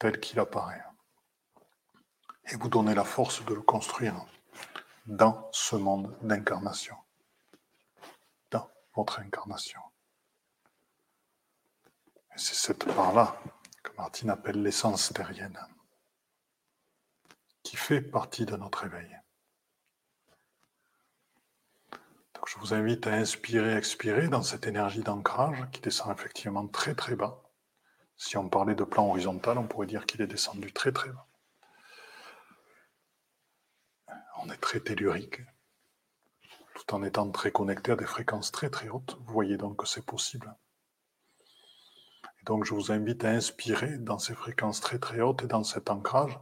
tel 0.00 0.18
qu'il 0.18 0.40
apparaît. 0.40 0.82
Et 2.50 2.56
vous 2.56 2.68
donner 2.68 2.96
la 2.96 3.04
force 3.04 3.44
de 3.44 3.54
le 3.54 3.62
construire 3.62 4.26
dans 5.06 5.48
ce 5.52 5.76
monde 5.76 6.16
d'incarnation, 6.22 6.96
dans 8.50 8.68
votre 8.94 9.20
incarnation. 9.20 9.80
Et 12.34 12.38
c'est 12.38 12.54
cette 12.54 12.92
part-là 12.92 13.40
que 13.84 13.92
Martine 13.96 14.30
appelle 14.30 14.62
l'essence 14.62 15.12
terrienne 15.12 15.58
qui 17.62 17.76
fait 17.76 18.00
partie 18.00 18.46
de 18.46 18.56
notre 18.56 18.86
éveil. 18.86 19.16
Donc 22.34 22.48
je 22.48 22.58
vous 22.58 22.72
invite 22.72 23.06
à 23.06 23.12
inspirer, 23.12 23.76
expirer 23.76 24.28
dans 24.28 24.42
cette 24.42 24.66
énergie 24.66 25.02
d'ancrage 25.02 25.68
qui 25.72 25.82
descend 25.82 26.10
effectivement 26.10 26.66
très 26.66 26.94
très 26.94 27.16
bas. 27.16 27.39
Si 28.22 28.36
on 28.36 28.50
parlait 28.50 28.74
de 28.74 28.84
plan 28.84 29.08
horizontal, 29.08 29.56
on 29.56 29.66
pourrait 29.66 29.86
dire 29.86 30.04
qu'il 30.04 30.20
est 30.20 30.26
descendu 30.26 30.74
très 30.74 30.92
très 30.92 31.08
bas. 31.08 31.26
On 34.42 34.50
est 34.50 34.58
très 34.58 34.78
tellurique, 34.78 35.40
tout 36.74 36.94
en 36.94 37.02
étant 37.02 37.30
très 37.30 37.50
connecté 37.50 37.92
à 37.92 37.96
des 37.96 38.04
fréquences 38.04 38.52
très 38.52 38.68
très 38.68 38.90
hautes. 38.90 39.16
Vous 39.20 39.32
voyez 39.32 39.56
donc 39.56 39.78
que 39.78 39.86
c'est 39.86 40.04
possible. 40.04 40.54
Et 42.22 42.44
donc 42.44 42.66
je 42.66 42.74
vous 42.74 42.92
invite 42.92 43.24
à 43.24 43.30
inspirer 43.30 43.96
dans 43.96 44.18
ces 44.18 44.34
fréquences 44.34 44.82
très 44.82 44.98
très 44.98 45.22
hautes 45.22 45.44
et 45.44 45.48
dans 45.48 45.64
cet 45.64 45.88
ancrage 45.88 46.38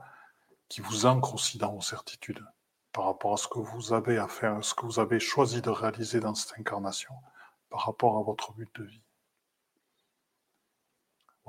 qui 0.68 0.80
vous 0.80 1.06
ancre 1.06 1.34
aussi 1.34 1.58
dans 1.58 1.74
vos 1.74 1.80
certitudes 1.80 2.44
par 2.92 3.04
rapport 3.04 3.34
à 3.34 3.36
ce 3.36 3.46
que 3.46 3.60
vous 3.60 3.92
avez 3.92 4.18
à 4.18 4.26
faire, 4.26 4.64
ce 4.64 4.74
que 4.74 4.84
vous 4.84 4.98
avez 4.98 5.20
choisi 5.20 5.62
de 5.62 5.70
réaliser 5.70 6.18
dans 6.18 6.34
cette 6.34 6.58
incarnation, 6.58 7.14
par 7.70 7.86
rapport 7.86 8.18
à 8.18 8.22
votre 8.22 8.52
but 8.52 8.68
de 8.74 8.82
vie. 8.82 9.07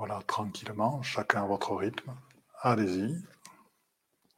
Voilà, 0.00 0.22
tranquillement, 0.26 1.02
chacun 1.02 1.42
à 1.42 1.46
votre 1.46 1.74
rythme. 1.76 2.16
Allez-y. 2.62 3.12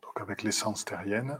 Donc 0.03 0.21
avec 0.21 0.43
l'essence 0.43 0.85
terrienne. 0.85 1.39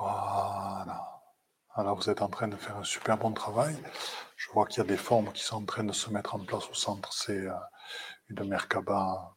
Voilà. 0.00 1.22
Alors 1.74 1.94
vous 1.94 2.10
êtes 2.10 2.20
en 2.20 2.28
train 2.28 2.48
de 2.48 2.56
faire 2.56 2.78
un 2.78 2.82
super 2.82 3.16
bon 3.16 3.30
travail. 3.30 3.76
Je 4.36 4.50
vois 4.50 4.66
qu'il 4.66 4.78
y 4.78 4.80
a 4.80 4.88
des 4.88 4.96
formes 4.96 5.32
qui 5.32 5.44
sont 5.44 5.58
en 5.58 5.64
train 5.64 5.84
de 5.84 5.92
se 5.92 6.10
mettre 6.10 6.34
en 6.34 6.44
place 6.44 6.68
au 6.68 6.74
centre. 6.74 7.12
C'est 7.12 7.46
euh, 7.46 7.54
une 8.28 8.42
Merkaba. 8.42 9.36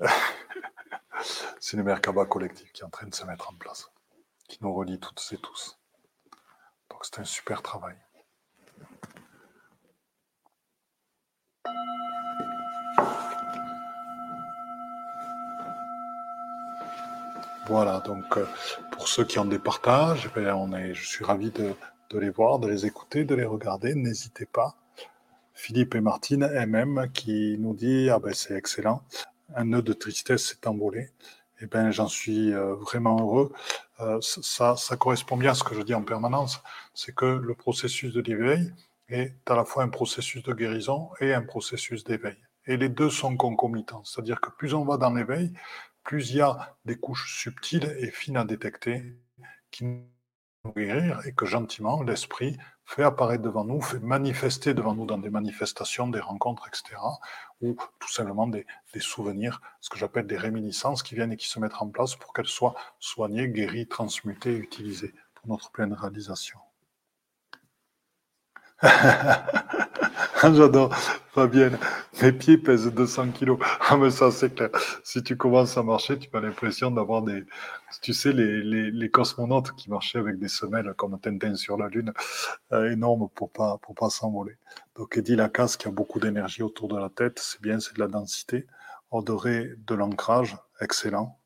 C'est 1.66 1.78
une 1.78 1.82
Merkaba 1.82 2.26
collective 2.26 2.70
qui 2.72 2.82
est 2.82 2.84
en 2.84 2.90
train 2.90 3.06
de 3.06 3.14
se 3.14 3.24
mettre 3.24 3.50
en 3.50 3.54
place, 3.54 3.90
qui 4.50 4.58
nous 4.60 4.74
relie 4.74 5.00
toutes 5.00 5.26
et 5.32 5.38
tous. 5.38 5.78
Donc 6.90 7.06
c'est 7.06 7.20
un 7.20 7.24
super 7.24 7.62
travail. 7.62 7.96
Voilà, 17.66 18.00
donc 18.00 18.36
euh, 18.36 18.46
pour 18.90 19.08
ceux 19.08 19.24
qui 19.24 19.38
ont 19.38 19.46
des 19.46 19.58
partages, 19.58 20.28
eh 20.36 20.50
on 20.50 20.70
est, 20.74 20.92
je 20.92 21.06
suis 21.06 21.24
ravi 21.24 21.50
de, 21.50 21.74
les 22.12 22.28
voir, 22.28 22.58
de 22.58 22.68
les 22.68 22.84
écouter, 22.84 23.24
de 23.24 23.34
les 23.34 23.46
regarder. 23.46 23.94
N'hésitez 23.94 24.44
pas. 24.44 24.76
Philippe 25.54 25.94
et 25.94 26.02
Martine, 26.02 26.46
MM, 26.46 27.10
qui 27.14 27.56
nous 27.58 27.72
dit 27.72 28.10
Ah 28.10 28.18
ben 28.18 28.34
c'est 28.34 28.54
excellent, 28.54 29.02
un 29.54 29.64
nœud 29.64 29.80
de 29.80 29.94
tristesse 29.94 30.44
s'est 30.44 30.68
envolé. 30.68 31.08
Eh 31.60 31.66
bien, 31.66 31.90
j'en 31.90 32.08
suis 32.08 32.52
euh, 32.52 32.74
vraiment 32.74 33.18
heureux. 33.20 33.52
Euh, 34.00 34.18
ça, 34.20 34.76
ça 34.76 34.96
correspond 34.96 35.36
bien 35.36 35.52
à 35.52 35.54
ce 35.54 35.62
que 35.62 35.74
je 35.74 35.82
dis 35.82 35.94
en 35.94 36.02
permanence 36.02 36.60
c'est 36.94 37.14
que 37.14 37.26
le 37.26 37.54
processus 37.54 38.12
de 38.12 38.20
l'éveil 38.22 38.72
est 39.08 39.34
à 39.48 39.54
la 39.54 39.64
fois 39.64 39.82
un 39.82 39.88
processus 39.88 40.42
de 40.42 40.52
guérison 40.52 41.10
et 41.20 41.34
un 41.34 41.42
processus 41.42 42.04
d'éveil. 42.04 42.36
Et 42.66 42.76
les 42.76 42.88
deux 42.88 43.10
sont 43.10 43.36
concomitants. 43.36 44.02
C'est-à-dire 44.04 44.40
que 44.40 44.50
plus 44.50 44.72
on 44.74 44.84
va 44.84 44.96
dans 44.96 45.12
l'éveil, 45.12 45.52
plus 46.02 46.30
il 46.30 46.36
y 46.36 46.40
a 46.40 46.76
des 46.84 46.96
couches 46.96 47.38
subtiles 47.38 47.94
et 47.98 48.10
fines 48.10 48.36
à 48.36 48.44
détecter 48.44 49.16
qui 49.70 49.84
nous 49.84 50.72
guérir 50.74 51.20
et 51.26 51.32
que 51.32 51.44
gentiment 51.44 52.02
l'esprit 52.02 52.56
fait 52.84 53.02
apparaître 53.02 53.42
devant 53.42 53.64
nous, 53.64 53.80
fait 53.80 53.98
manifester 54.00 54.74
devant 54.74 54.94
nous 54.94 55.06
dans 55.06 55.18
des 55.18 55.30
manifestations, 55.30 56.08
des 56.08 56.20
rencontres, 56.20 56.68
etc. 56.68 57.00
Ou 57.62 57.76
tout 57.98 58.12
simplement 58.12 58.46
des, 58.46 58.66
souvenirs, 59.00 59.60
ce 59.80 59.90
que 59.90 59.98
j'appelle 59.98 60.26
des 60.26 60.36
réminiscences 60.36 61.02
qui 61.02 61.14
viennent 61.14 61.32
et 61.32 61.36
qui 61.36 61.48
se 61.48 61.58
mettent 61.58 61.80
en 61.80 61.88
place 61.88 62.14
pour 62.14 62.32
qu'elles 62.32 62.46
soient 62.46 62.74
soignées, 63.00 63.48
guéries, 63.48 63.86
transmutées, 63.86 64.56
utilisées 64.56 65.14
pour 65.34 65.48
notre 65.48 65.70
pleine 65.70 65.92
réalisation. 65.92 66.58
J'adore. 70.42 70.94
Fabienne, 71.34 71.78
mes 72.22 72.30
pieds 72.32 72.58
pèsent 72.58 72.92
200 72.92 73.30
kilos. 73.30 73.58
Ah, 73.80 73.96
mais 73.96 74.10
ça, 74.10 74.30
c'est 74.30 74.54
clair. 74.54 74.68
Si 75.02 75.22
tu 75.22 75.36
commences 75.36 75.76
à 75.76 75.82
marcher, 75.82 76.16
tu 76.16 76.28
as 76.32 76.40
l'impression 76.40 76.92
d'avoir 76.92 77.22
des. 77.22 77.44
Tu 78.02 78.12
sais, 78.12 78.32
les, 78.32 78.62
les, 78.62 79.10
cosmonautes 79.10 79.72
qui 79.72 79.90
marchaient 79.90 80.18
avec 80.18 80.38
des 80.38 80.46
semelles 80.46 80.94
comme 80.96 81.18
Tintin 81.18 81.56
sur 81.56 81.76
la 81.76 81.88
Lune, 81.88 82.12
euh, 82.72 82.92
énormes 82.92 83.28
pour 83.34 83.50
pas, 83.50 83.78
pour 83.78 83.96
pas 83.96 84.10
s'envoler. 84.10 84.56
Donc, 84.96 85.16
Eddie 85.16 85.34
Lacasse, 85.34 85.76
qui 85.76 85.88
a 85.88 85.90
beaucoup 85.90 86.20
d'énergie 86.20 86.62
autour 86.62 86.86
de 86.86 86.98
la 86.98 87.08
tête, 87.08 87.40
c'est 87.40 87.60
bien, 87.60 87.80
c'est 87.80 87.94
de 87.94 88.00
la 88.00 88.08
densité. 88.08 88.66
Odoré 89.10 89.70
de 89.86 89.94
l'ancrage, 89.94 90.56
excellent 90.80 91.38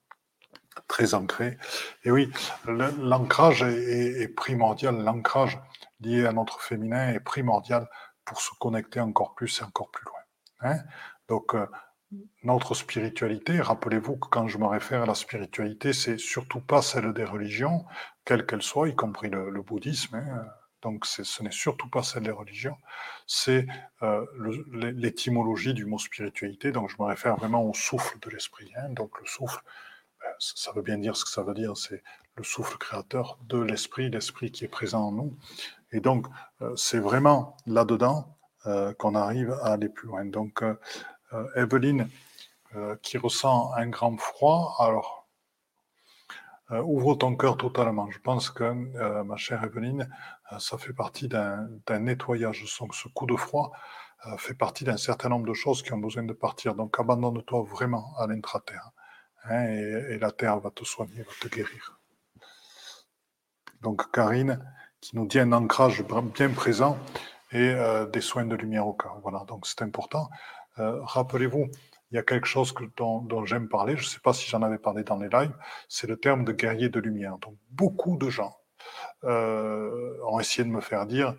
très 0.86 1.14
ancré. 1.14 1.58
Et 2.04 2.10
oui, 2.10 2.30
l'ancrage 2.66 3.62
est, 3.62 4.28
primordial. 4.28 5.02
L'ancrage 5.02 5.58
lié 6.00 6.26
à 6.26 6.32
notre 6.32 6.60
féminin 6.60 7.10
est 7.10 7.20
primordial 7.20 7.88
pour 8.24 8.40
se 8.40 8.50
connecter 8.60 9.00
encore 9.00 9.34
plus 9.34 9.60
et 9.60 9.64
encore 9.64 9.90
plus 9.90 10.04
loin. 10.04 10.20
Hein. 10.60 10.78
Donc, 11.28 11.54
euh, 11.54 11.66
notre 12.42 12.74
spiritualité, 12.74 13.60
rappelez-vous 13.60 14.16
que 14.16 14.28
quand 14.28 14.48
je 14.48 14.58
me 14.58 14.66
réfère 14.66 15.02
à 15.02 15.06
la 15.06 15.14
spiritualité, 15.14 15.92
c'est 15.92 16.18
surtout 16.18 16.60
pas 16.60 16.82
celle 16.82 17.12
des 17.12 17.24
religions, 17.24 17.84
quelles 18.24 18.46
qu'elles 18.46 18.62
soient, 18.62 18.88
y 18.88 18.94
compris 18.94 19.28
le, 19.28 19.62
bouddhisme. 19.62 20.16
Hein. 20.16 20.46
Donc, 20.82 21.06
ce 21.06 21.42
n'est 21.42 21.50
surtout 21.50 21.90
pas 21.90 22.02
celle 22.02 22.22
des 22.22 22.30
religions, 22.30 22.76
c'est 23.26 23.66
euh, 24.02 24.24
l'étymologie 24.72 25.74
du 25.74 25.84
mot 25.84 25.98
spiritualité. 25.98 26.70
Donc, 26.70 26.88
je 26.88 26.96
me 27.00 27.06
réfère 27.06 27.36
vraiment 27.36 27.64
au 27.64 27.74
souffle 27.74 28.18
de 28.20 28.30
l'esprit. 28.30 28.70
Hein. 28.76 28.90
Donc, 28.90 29.18
le 29.20 29.26
souffle, 29.26 29.60
ben, 30.20 30.30
ça 30.38 30.72
veut 30.72 30.82
bien 30.82 30.98
dire 30.98 31.16
ce 31.16 31.24
que 31.24 31.30
ça 31.30 31.42
veut 31.42 31.54
dire, 31.54 31.76
c'est 31.76 32.02
le 32.36 32.44
souffle 32.44 32.78
créateur 32.78 33.38
de 33.42 33.58
l'esprit, 33.58 34.08
l'esprit 34.08 34.52
qui 34.52 34.64
est 34.64 34.68
présent 34.68 35.08
en 35.08 35.12
nous. 35.12 35.36
Et 35.92 36.00
donc, 36.00 36.26
euh, 36.60 36.74
c'est 36.76 36.98
vraiment 36.98 37.56
là-dedans 37.66 38.36
euh, 38.66 38.92
qu'on 38.94 39.14
arrive 39.14 39.52
à 39.62 39.72
aller 39.72 39.88
plus 39.88 40.08
loin. 40.08 40.24
Donc, 40.24 40.62
euh, 40.62 40.74
Evelyne, 41.54 42.08
qui 43.02 43.16
ressent 43.16 43.72
un 43.72 43.88
grand 43.88 44.18
froid, 44.18 44.76
alors, 44.78 45.26
ouvre 46.70 47.14
ton 47.14 47.34
cœur 47.34 47.56
totalement. 47.56 48.10
Je 48.10 48.18
pense 48.18 48.50
que, 48.50 49.22
ma 49.22 49.36
chère 49.36 49.64
Evelyne, 49.64 50.10
ça 50.58 50.76
fait 50.76 50.92
partie 50.92 51.28
d'un 51.28 51.66
nettoyage. 51.98 52.66
Ce 52.66 53.08
coup 53.08 53.24
de 53.24 53.36
froid 53.36 53.72
fait 54.36 54.52
partie 54.52 54.84
d'un 54.84 54.98
certain 54.98 55.30
nombre 55.30 55.46
de 55.46 55.54
choses 55.54 55.82
qui 55.82 55.94
ont 55.94 55.98
besoin 55.98 56.24
de 56.24 56.34
partir. 56.34 56.74
Donc, 56.74 56.98
abandonne-toi 56.98 57.62
vraiment 57.62 58.14
à 58.18 58.26
l'intra-terre. 58.26 58.90
Hein, 59.44 59.64
et, 59.64 60.14
et 60.14 60.18
la 60.18 60.30
terre 60.30 60.60
va 60.60 60.70
te 60.70 60.84
soigner, 60.84 61.22
va 61.22 61.32
te 61.40 61.48
guérir. 61.48 61.98
Donc, 63.80 64.10
Karine, 64.12 64.62
qui 65.00 65.16
nous 65.16 65.26
dit 65.26 65.38
un 65.38 65.52
ancrage 65.52 66.02
bien 66.34 66.50
présent 66.50 66.98
et 67.52 67.70
euh, 67.70 68.06
des 68.06 68.20
soins 68.20 68.44
de 68.44 68.56
lumière 68.56 68.86
au 68.86 68.92
cœur. 68.92 69.18
Voilà, 69.22 69.44
donc 69.46 69.66
c'est 69.66 69.82
important. 69.82 70.28
Euh, 70.78 71.00
rappelez-vous, 71.02 71.68
il 72.10 72.14
y 72.14 72.18
a 72.18 72.22
quelque 72.22 72.46
chose 72.46 72.74
dont, 72.96 73.44
j'aime 73.44 73.68
parler, 73.68 73.96
je 73.96 74.02
ne 74.02 74.08
sais 74.08 74.20
pas 74.20 74.32
si 74.32 74.48
j'en 74.48 74.62
avais 74.62 74.78
parlé 74.78 75.04
dans 75.04 75.18
les 75.18 75.28
lives, 75.28 75.52
c'est 75.88 76.06
le 76.06 76.16
terme 76.16 76.44
de 76.44 76.52
guerrier 76.52 76.88
de 76.88 77.00
lumière. 77.00 77.38
Donc 77.38 77.54
beaucoup 77.70 78.16
de 78.16 78.30
gens 78.30 78.56
euh, 79.24 80.16
ont 80.26 80.40
essayé 80.40 80.64
de 80.64 80.70
me 80.70 80.80
faire 80.80 81.06
dire, 81.06 81.34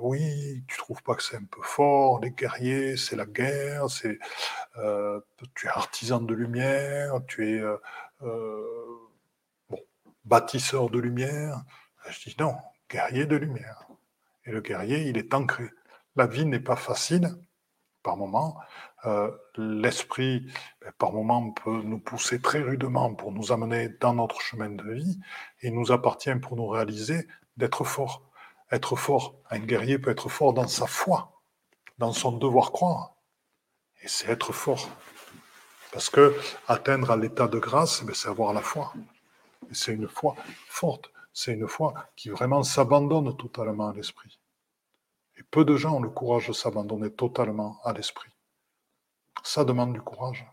oui, 0.00 0.62
tu 0.68 0.76
trouves 0.76 1.02
pas 1.02 1.14
que 1.14 1.22
c'est 1.22 1.36
un 1.36 1.44
peu 1.50 1.62
fort, 1.62 2.20
les 2.20 2.32
guerriers, 2.32 2.98
c'est 2.98 3.16
la 3.16 3.24
guerre, 3.24 3.88
c'est 3.88 4.18
tu 5.54 5.66
es 5.66 5.70
artisan 5.70 6.20
de 6.20 6.34
lumière, 6.34 7.14
tu 7.26 7.48
es 7.48 7.62
bon, 8.20 9.78
bâtisseur 10.26 10.90
de 10.90 10.98
lumière. 10.98 11.62
Je 12.10 12.30
dis 12.30 12.36
non, 12.38 12.56
guerrier 12.90 13.26
de 13.26 13.36
lumière. 13.36 13.86
Et 14.44 14.50
le 14.50 14.60
guerrier, 14.60 15.08
il 15.08 15.16
est 15.16 15.32
ancré. 15.34 15.70
La 16.16 16.26
vie 16.26 16.44
n'est 16.44 16.60
pas 16.60 16.76
facile 16.76 17.30
par 18.02 18.16
moment. 18.16 18.58
Euh, 19.06 19.30
l'esprit, 19.56 20.46
ben, 20.80 20.92
par 20.98 21.12
moment, 21.12 21.50
peut 21.50 21.82
nous 21.82 21.98
pousser 21.98 22.40
très 22.40 22.60
rudement 22.60 23.14
pour 23.14 23.32
nous 23.32 23.52
amener 23.52 23.88
dans 24.00 24.14
notre 24.14 24.40
chemin 24.40 24.70
de 24.70 24.92
vie. 24.92 25.18
Il 25.62 25.74
nous 25.74 25.92
appartient 25.92 26.34
pour 26.36 26.56
nous 26.56 26.68
réaliser 26.68 27.26
d'être 27.56 27.84
fort. 27.84 28.22
Être 28.70 28.96
fort, 28.96 29.36
un 29.50 29.58
guerrier 29.58 29.98
peut 29.98 30.10
être 30.10 30.28
fort 30.28 30.52
dans 30.52 30.68
sa 30.68 30.86
foi, 30.86 31.40
dans 31.98 32.12
son 32.12 32.32
devoir 32.32 32.72
croire. 32.72 33.14
Et 34.02 34.08
c'est 34.08 34.28
être 34.28 34.52
fort. 34.52 34.88
Parce 35.92 36.10
que 36.10 36.34
atteindre 36.68 37.10
à 37.10 37.16
l'état 37.16 37.48
de 37.48 37.58
grâce, 37.58 38.02
ben, 38.04 38.14
c'est 38.14 38.28
avoir 38.28 38.52
la 38.52 38.62
foi. 38.62 38.92
Et 39.70 39.74
c'est 39.74 39.92
une 39.92 40.08
foi 40.08 40.36
forte 40.68 41.13
c'est 41.34 41.52
une 41.52 41.66
foi 41.66 41.92
qui 42.16 42.30
vraiment 42.30 42.62
s'abandonne 42.62 43.36
totalement 43.36 43.88
à 43.88 43.92
l'esprit. 43.92 44.38
Et 45.36 45.42
peu 45.42 45.64
de 45.64 45.76
gens 45.76 45.96
ont 45.96 46.00
le 46.00 46.08
courage 46.08 46.46
de 46.46 46.52
s'abandonner 46.52 47.10
totalement 47.10 47.80
à 47.82 47.92
l'esprit. 47.92 48.30
Ça 49.42 49.64
demande 49.64 49.92
du 49.92 50.00
courage. 50.00 50.46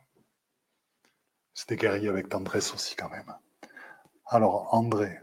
C'était 1.53 1.75
guerrier 1.75 2.09
avec 2.09 2.29
tendresse 2.29 2.73
aussi 2.73 2.95
quand 2.95 3.09
même. 3.09 3.32
Alors 4.25 4.73
André, 4.73 5.19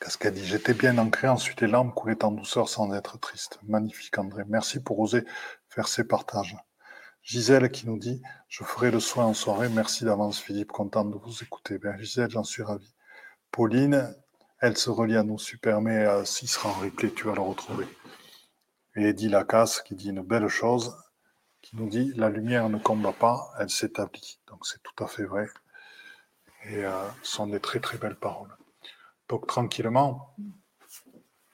qu'est-ce 0.00 0.16
qu'elle 0.16 0.32
dit? 0.32 0.46
J'étais 0.46 0.72
bien 0.72 0.96
ancré, 0.96 1.28
ensuite 1.28 1.60
les 1.60 1.66
larmes 1.66 1.92
coulaient 1.92 2.24
en 2.24 2.30
douceur 2.30 2.68
sans 2.70 2.94
être 2.94 3.18
triste. 3.18 3.58
Magnifique 3.64 4.16
André, 4.16 4.44
merci 4.48 4.82
pour 4.82 4.98
oser 5.00 5.24
faire 5.68 5.86
ces 5.86 6.04
partages. 6.04 6.56
Gisèle 7.22 7.70
qui 7.70 7.86
nous 7.86 7.98
dit, 7.98 8.22
je 8.48 8.64
ferai 8.64 8.90
le 8.90 9.00
soin 9.00 9.26
en 9.26 9.34
soirée, 9.34 9.68
merci 9.68 10.04
d'avance 10.04 10.40
Philippe, 10.40 10.72
content 10.72 11.04
de 11.04 11.16
vous 11.16 11.42
écouter. 11.42 11.78
Bien 11.78 11.96
Gisèle, 11.98 12.30
j'en 12.30 12.44
suis 12.44 12.62
ravi. 12.62 12.93
Pauline, 13.54 14.12
elle 14.60 14.76
se 14.76 14.90
relie 14.90 15.16
à 15.16 15.22
nous 15.22 15.38
super, 15.38 15.78
euh, 15.78 16.24
s'il 16.24 16.48
sera 16.48 16.70
en 16.70 16.90
tu 16.90 17.24
vas 17.24 17.36
le 17.36 17.40
retrouver. 17.40 17.86
Et 18.96 19.10
Eddie 19.10 19.28
Lacasse 19.28 19.80
qui 19.80 19.94
dit 19.94 20.08
une 20.08 20.22
belle 20.22 20.48
chose, 20.48 20.96
qui 21.62 21.76
nous 21.76 21.88
dit 21.88 22.12
la 22.16 22.30
lumière 22.30 22.68
ne 22.68 22.78
combat 22.78 23.12
pas, 23.12 23.52
elle 23.60 23.70
s'établit. 23.70 24.40
Donc 24.48 24.66
c'est 24.66 24.82
tout 24.82 25.04
à 25.04 25.06
fait 25.06 25.22
vrai. 25.22 25.46
Et 26.64 26.84
euh, 26.84 26.90
ce 27.22 27.36
sont 27.36 27.46
des 27.46 27.60
très 27.60 27.78
très 27.78 27.96
belles 27.96 28.16
paroles. 28.16 28.50
Donc 29.28 29.46
tranquillement, 29.46 30.34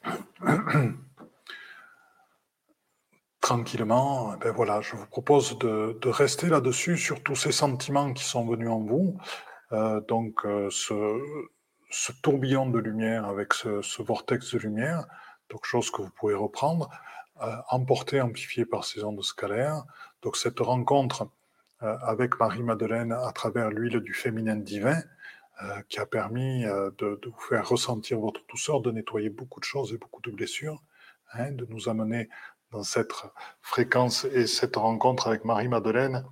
tranquillement, 3.42 4.38
ben 4.38 4.53
voilà, 4.53 4.80
je 4.80 4.96
vous 4.96 5.07
propose 5.07 5.59
de, 5.59 6.09
rester 6.09 6.46
là-dessus 6.46 6.96
sur 6.96 7.22
tous 7.22 7.36
ces 7.36 7.53
sentiments 7.53 8.14
qui 8.14 8.24
sont 8.24 8.46
venus 8.46 8.70
en 8.70 8.80
vous. 8.80 9.18
Euh, 9.72 10.01
donc 10.01 10.46
ce, 10.70 11.20
ce, 11.91 12.12
tourbillon 12.22 12.70
de 12.70 12.78
lumière 12.78 13.26
avec 13.26 13.55
ce, 13.55 14.03
vortex 14.03 14.55
de 14.55 14.59
lumière, 14.59 15.07
donc 15.51 15.64
chose 15.64 15.91
que 15.91 16.03
vous 16.03 16.11
pouvez 16.11 16.34
reprendre, 16.34 16.91
emporter, 17.68 18.20
amplifié 18.20 18.64
par 18.64 18.84
ces 18.84 19.03
ondes 19.03 19.22
scalaires. 19.22 19.84
Donc 20.22 20.36
cette 20.36 20.61
rencontre 20.61 21.28
euh, 21.82 21.97
avec 22.03 22.38
Marie-Madeleine 22.38 23.11
à 23.12 23.32
travers 23.32 23.70
l'huile 23.70 24.01
du 24.01 24.12
féminin 24.12 24.57
divin, 24.57 25.01
euh, 25.62 25.80
qui 25.88 25.99
a 25.99 26.05
permis 26.05 26.66
euh, 26.66 26.91
de, 26.99 27.18
vous 27.24 27.41
faire 27.49 27.66
ressentir 27.66 28.20
votre 28.20 28.43
douceur, 28.51 28.82
de 28.82 28.91
nettoyer 28.91 29.30
beaucoup 29.30 29.61
de 29.61 29.64
choses 29.64 29.95
et 29.95 29.97
beaucoup 29.97 30.20
de 30.20 30.30
blessures, 30.30 30.82
hein, 31.32 31.53
de 31.53 31.64
nous 31.70 31.88
amener 31.88 32.28
dans 32.70 32.82
cette 32.82 33.12
fréquence 33.62 34.26
et 34.26 34.47
cette 34.47 34.76
rencontre 34.76 35.28
avec 35.28 35.47
Marie-Madeleine, 35.47 36.26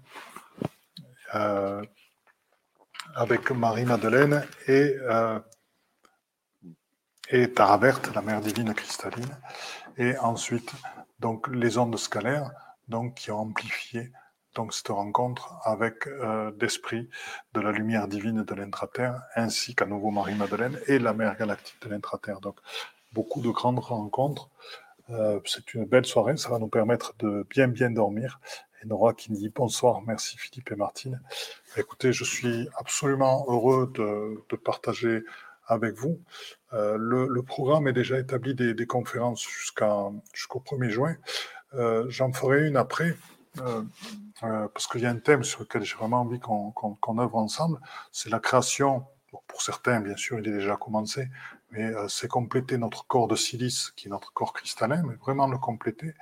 avec 3.14 3.50
Marie-Madeleine 3.50 4.46
et, 4.66 4.94
et 7.30 7.52
Tara 7.52 7.78
la 8.14 8.22
mère 8.22 8.40
divine 8.40 8.72
cristalline, 8.74 9.36
et 9.96 10.16
ensuite 10.18 10.72
donc 11.20 11.48
les 11.48 11.78
ondes 11.78 11.96
scalaires 11.98 12.50
donc, 12.88 13.14
qui 13.14 13.30
ont 13.30 13.40
amplifié 13.40 14.12
donc 14.54 14.72
cette 14.72 14.88
rencontre 14.88 15.54
avec 15.64 16.06
euh, 16.06 16.50
de 16.52 17.60
la 17.60 17.70
lumière 17.70 18.08
divine 18.08 18.42
de 18.42 18.54
l'intraterre, 18.54 19.22
ainsi 19.36 19.74
qu'à 19.74 19.86
nouveau 19.86 20.10
Marie-Madeleine 20.10 20.78
et 20.86 20.98
la 20.98 21.12
mère 21.12 21.36
galactique 21.36 21.80
de 21.82 21.90
l'intraterre. 21.90 22.40
Donc 22.40 22.56
beaucoup 23.12 23.40
de 23.40 23.50
grandes 23.50 23.78
rencontres. 23.78 24.48
Euh, 25.10 25.38
c'est 25.44 25.74
une 25.74 25.84
belle 25.84 26.06
soirée, 26.06 26.36
ça 26.36 26.48
va 26.48 26.58
nous 26.58 26.68
permettre 26.68 27.14
de 27.18 27.46
bien 27.50 27.68
bien 27.68 27.90
dormir. 27.90 28.40
Et 28.82 28.86
Nora 28.86 29.12
qui 29.12 29.32
dit 29.32 29.48
bonsoir, 29.48 30.02
merci 30.02 30.38
Philippe 30.38 30.70
et 30.72 30.76
Martine. 30.76 31.20
Écoutez, 31.76 32.12
je 32.12 32.24
suis 32.24 32.68
absolument 32.76 33.44
heureux 33.48 33.90
de, 33.94 34.44
de 34.48 34.56
partager 34.56 35.24
avec 35.68 35.94
vous. 35.94 36.18
Euh, 36.72 36.96
le, 36.98 37.42
programme 37.42 37.86
est 37.86 37.92
déjà 37.92 38.18
établi 38.18 38.54
des, 38.54 38.86
conférences 38.86 39.46
jusqu'au 39.46 40.60
1er 40.60 40.90
juin. 40.90 41.16
Euh, 41.74 42.06
J'en 42.08 42.32
ferai 42.32 42.66
une 42.66 42.76
après. 42.76 43.16
Euh, 43.62 43.82
parce 44.40 44.86
qu'il 44.86 45.00
y 45.00 45.06
a 45.06 45.10
un 45.10 45.18
thème 45.18 45.42
sur 45.42 45.60
lequel 45.60 45.82
j'ai 45.82 45.96
vraiment 45.96 46.20
envie 46.20 46.38
qu'on 46.38 46.70
qu 46.72 47.20
œuvre 47.20 47.36
ensemble, 47.36 47.80
c'est 48.12 48.30
la 48.30 48.38
création. 48.38 49.04
pour 49.48 49.62
certains, 49.62 50.00
bien 50.00 50.16
sûr, 50.16 50.38
il 50.38 50.46
est 50.48 50.52
déjà 50.52 50.76
commencé, 50.76 51.28
mais 51.72 51.90
c'est 52.08 52.28
compléter 52.28 52.78
notre 52.78 53.04
corps 53.06 53.26
de 53.26 53.34
silice, 53.34 53.92
qui 53.96 54.06
est 54.06 54.10
notre 54.10 54.32
corps 54.32 54.52
cristallin, 54.52 55.02
mais 55.02 55.16
vraiment 55.16 55.48
le 55.48 55.58
compléter, 55.58 56.14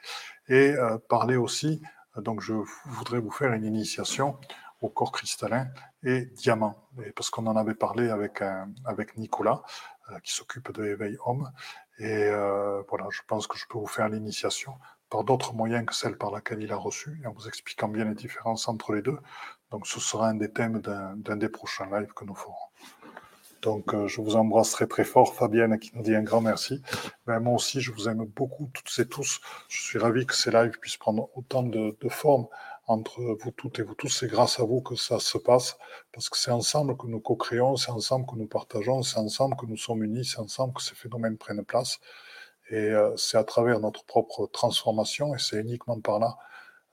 et 0.49 0.75
parler 1.11 1.37
aussi. 1.37 1.83
donc, 2.17 2.41
je 2.41 2.55
voudrais 2.87 3.19
vous 3.19 3.31
faire 3.31 3.53
une 3.53 3.65
initiation 3.65 4.39
au 4.81 4.89
corps 4.89 5.13
cristallin 5.13 5.69
et 6.03 6.27
diamant, 6.27 6.89
parce 7.15 7.31
qu'on 7.31 7.47
en 7.47 7.57
avait 7.57 7.75
parlé 7.75 8.11
avec 8.11 8.43
avec 8.85 9.17
Nicolas, 9.17 9.63
qui 10.23 10.33
s'occupe 10.33 10.73
de 10.73 10.83
l'éveil 10.83 11.17
homme, 11.25 11.51
et 11.99 12.29
voilà, 12.89 13.07
je 13.11 13.23
pense 13.27 13.47
que 13.47 13.59
je 13.59 13.67
peux 13.69 13.79
vous 13.79 13.87
faire 13.87 14.09
l'initiation 14.09 14.75
par 15.09 15.25
d'autres 15.25 15.55
moyens 15.55 15.87
que 15.87 15.95
celle 15.95 16.19
par 16.19 16.31
laquelle 16.31 16.63
il 16.63 16.73
a 16.73 16.77
reçu, 16.77 17.21
et 17.23 17.27
en 17.27 17.33
vous 17.33 17.49
expliquant 17.49 17.89
bien 17.89 18.05
les 18.05 18.15
différences 18.15 18.69
entre 18.69 18.93
les 18.93 19.03
deux. 19.03 19.19
Donc 19.71 19.87
ce 19.87 20.01
sera 20.01 20.29
un 20.29 20.35
des 20.35 20.53
thèmes 20.53 20.81
d'un 20.81 21.37
des 21.37 21.49
prochains 21.49 21.87
lives 21.87 22.13
que 22.13 22.25
nous 22.25 22.35
ferons. 22.35 22.55
Donc 23.63 23.95
euh, 23.95 24.07
je 24.07 24.21
vous 24.21 24.37
embrasse 24.37 24.77
très 24.89 25.05
fort, 25.05 25.35
Fabienne 25.35 25.79
qui 25.79 25.91
nous 25.95 26.03
dit 26.03 26.15
un 26.15 26.23
grand 26.23 26.41
merci. 26.41 26.83
Ben, 27.27 27.41
moi 27.41 27.55
aussi, 27.55 27.81
je 27.81 27.91
vous 27.91 28.09
aime 28.09 28.25
beaucoup, 28.25 28.71
toutes 28.73 28.93
et 28.99 29.09
tous. 29.09 29.41
Je 29.69 29.83
suis 29.83 29.99
ravi 29.99 30.25
que 30.25 30.35
ces 30.35 30.53
lives 30.53 30.79
puissent 30.79 30.99
prendre 30.99 31.31
autant 31.35 31.65
de, 31.65 31.97
de 32.01 32.09
forme 32.09 32.47
entre 32.87 33.21
vous 33.41 33.51
toutes 33.51 33.79
et 33.79 33.83
vous 33.83 33.95
tous. 33.95 34.09
C'est 34.09 34.29
grâce 34.29 34.61
à 34.61 34.65
vous 34.65 34.81
que 34.81 34.97
ça 34.97 35.19
se 35.19 35.39
passe, 35.39 35.79
parce 36.13 36.29
que 36.29 36.39
c'est 36.39 36.51
ensemble 36.51 36.97
que 36.97 37.07
nous 37.07 37.21
co-créons, 37.21 37.77
c'est 37.77 37.91
ensemble 37.91 38.27
que 38.27 38.37
nous 38.37 38.47
partageons, 38.47 39.03
c'est 39.03 39.19
ensemble 39.19 39.57
que 39.57 39.67
nous 39.67 39.77
sommes 39.77 40.05
unis, 40.05 40.25
c'est 40.25 40.39
ensemble 40.41 40.75
que 40.75 40.83
ces 40.83 40.95
phénomènes 40.95 41.39
prennent 41.39 41.65
place. 41.65 41.99
Et 42.71 42.77
euh, 42.77 43.17
c'est 43.17 43.39
à 43.39 43.45
travers 43.45 43.81
notre 43.81 44.05
propre 44.05 44.47
transformation, 44.47 45.35
et 45.35 45.39
c'est 45.39 45.61
uniquement 45.61 46.01
par 46.01 46.19
là 46.19 46.37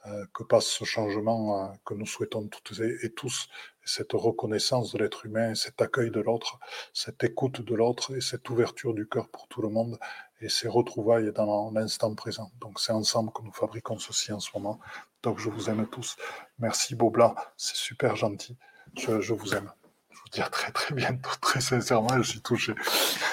euh, 0.07 0.25
que 0.33 0.43
passe 0.43 0.65
ce 0.65 0.83
changement 0.83 1.63
euh, 1.63 1.67
que 1.85 1.93
nous 1.93 2.05
souhaitons 2.05 2.47
toutes 2.47 2.79
et, 2.79 3.13
tous, 3.13 3.47
cette 3.85 4.13
reconnaissance 4.13 4.91
de 4.93 4.99
l'être 4.99 5.25
humain, 5.25 5.55
cet 5.55 5.81
accueil 5.81 6.11
de 6.11 6.19
l'autre, 6.19 6.59
cette 6.93 7.23
écoute 7.23 7.61
de 7.61 7.75
l'autre 7.75 8.15
et 8.15 8.21
cette 8.21 8.49
ouverture 8.49 8.93
du 8.93 9.07
cœur 9.07 9.27
pour 9.29 9.47
tout 9.47 9.61
le 9.61 9.69
monde 9.69 9.99
et 10.41 10.49
ces 10.49 10.67
retrouvailles 10.67 11.31
dans 11.33 11.71
l'instant 11.71 12.13
présent. 12.15 12.51
Donc 12.59 12.79
c'est 12.79 12.91
ensemble 12.93 13.31
que 13.31 13.41
nous 13.41 13.51
fabriquons 13.51 13.97
ceci 13.99 14.31
en 14.31 14.39
ce 14.39 14.49
moment. 14.53 14.79
Donc 15.21 15.39
je 15.39 15.49
vous 15.49 15.69
aime 15.69 15.87
tous. 15.87 16.17
Merci 16.59 16.95
Bobla, 16.95 17.35
c'est 17.57 17.75
super 17.75 18.15
gentil. 18.15 18.57
Je, 18.97 19.21
je 19.21 19.33
vous 19.33 19.53
aime. 19.55 19.71
Je 20.11 20.17
vous 20.19 20.29
dis 20.31 20.41
à 20.41 20.49
très 20.49 20.71
très 20.71 20.93
bientôt, 20.93 21.31
très 21.41 21.61
sincèrement, 21.61 22.21
je 22.21 22.29
suis 22.29 22.41
touché. 22.41 22.73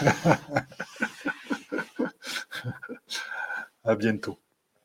à 3.84 3.94
bientôt. 3.96 4.38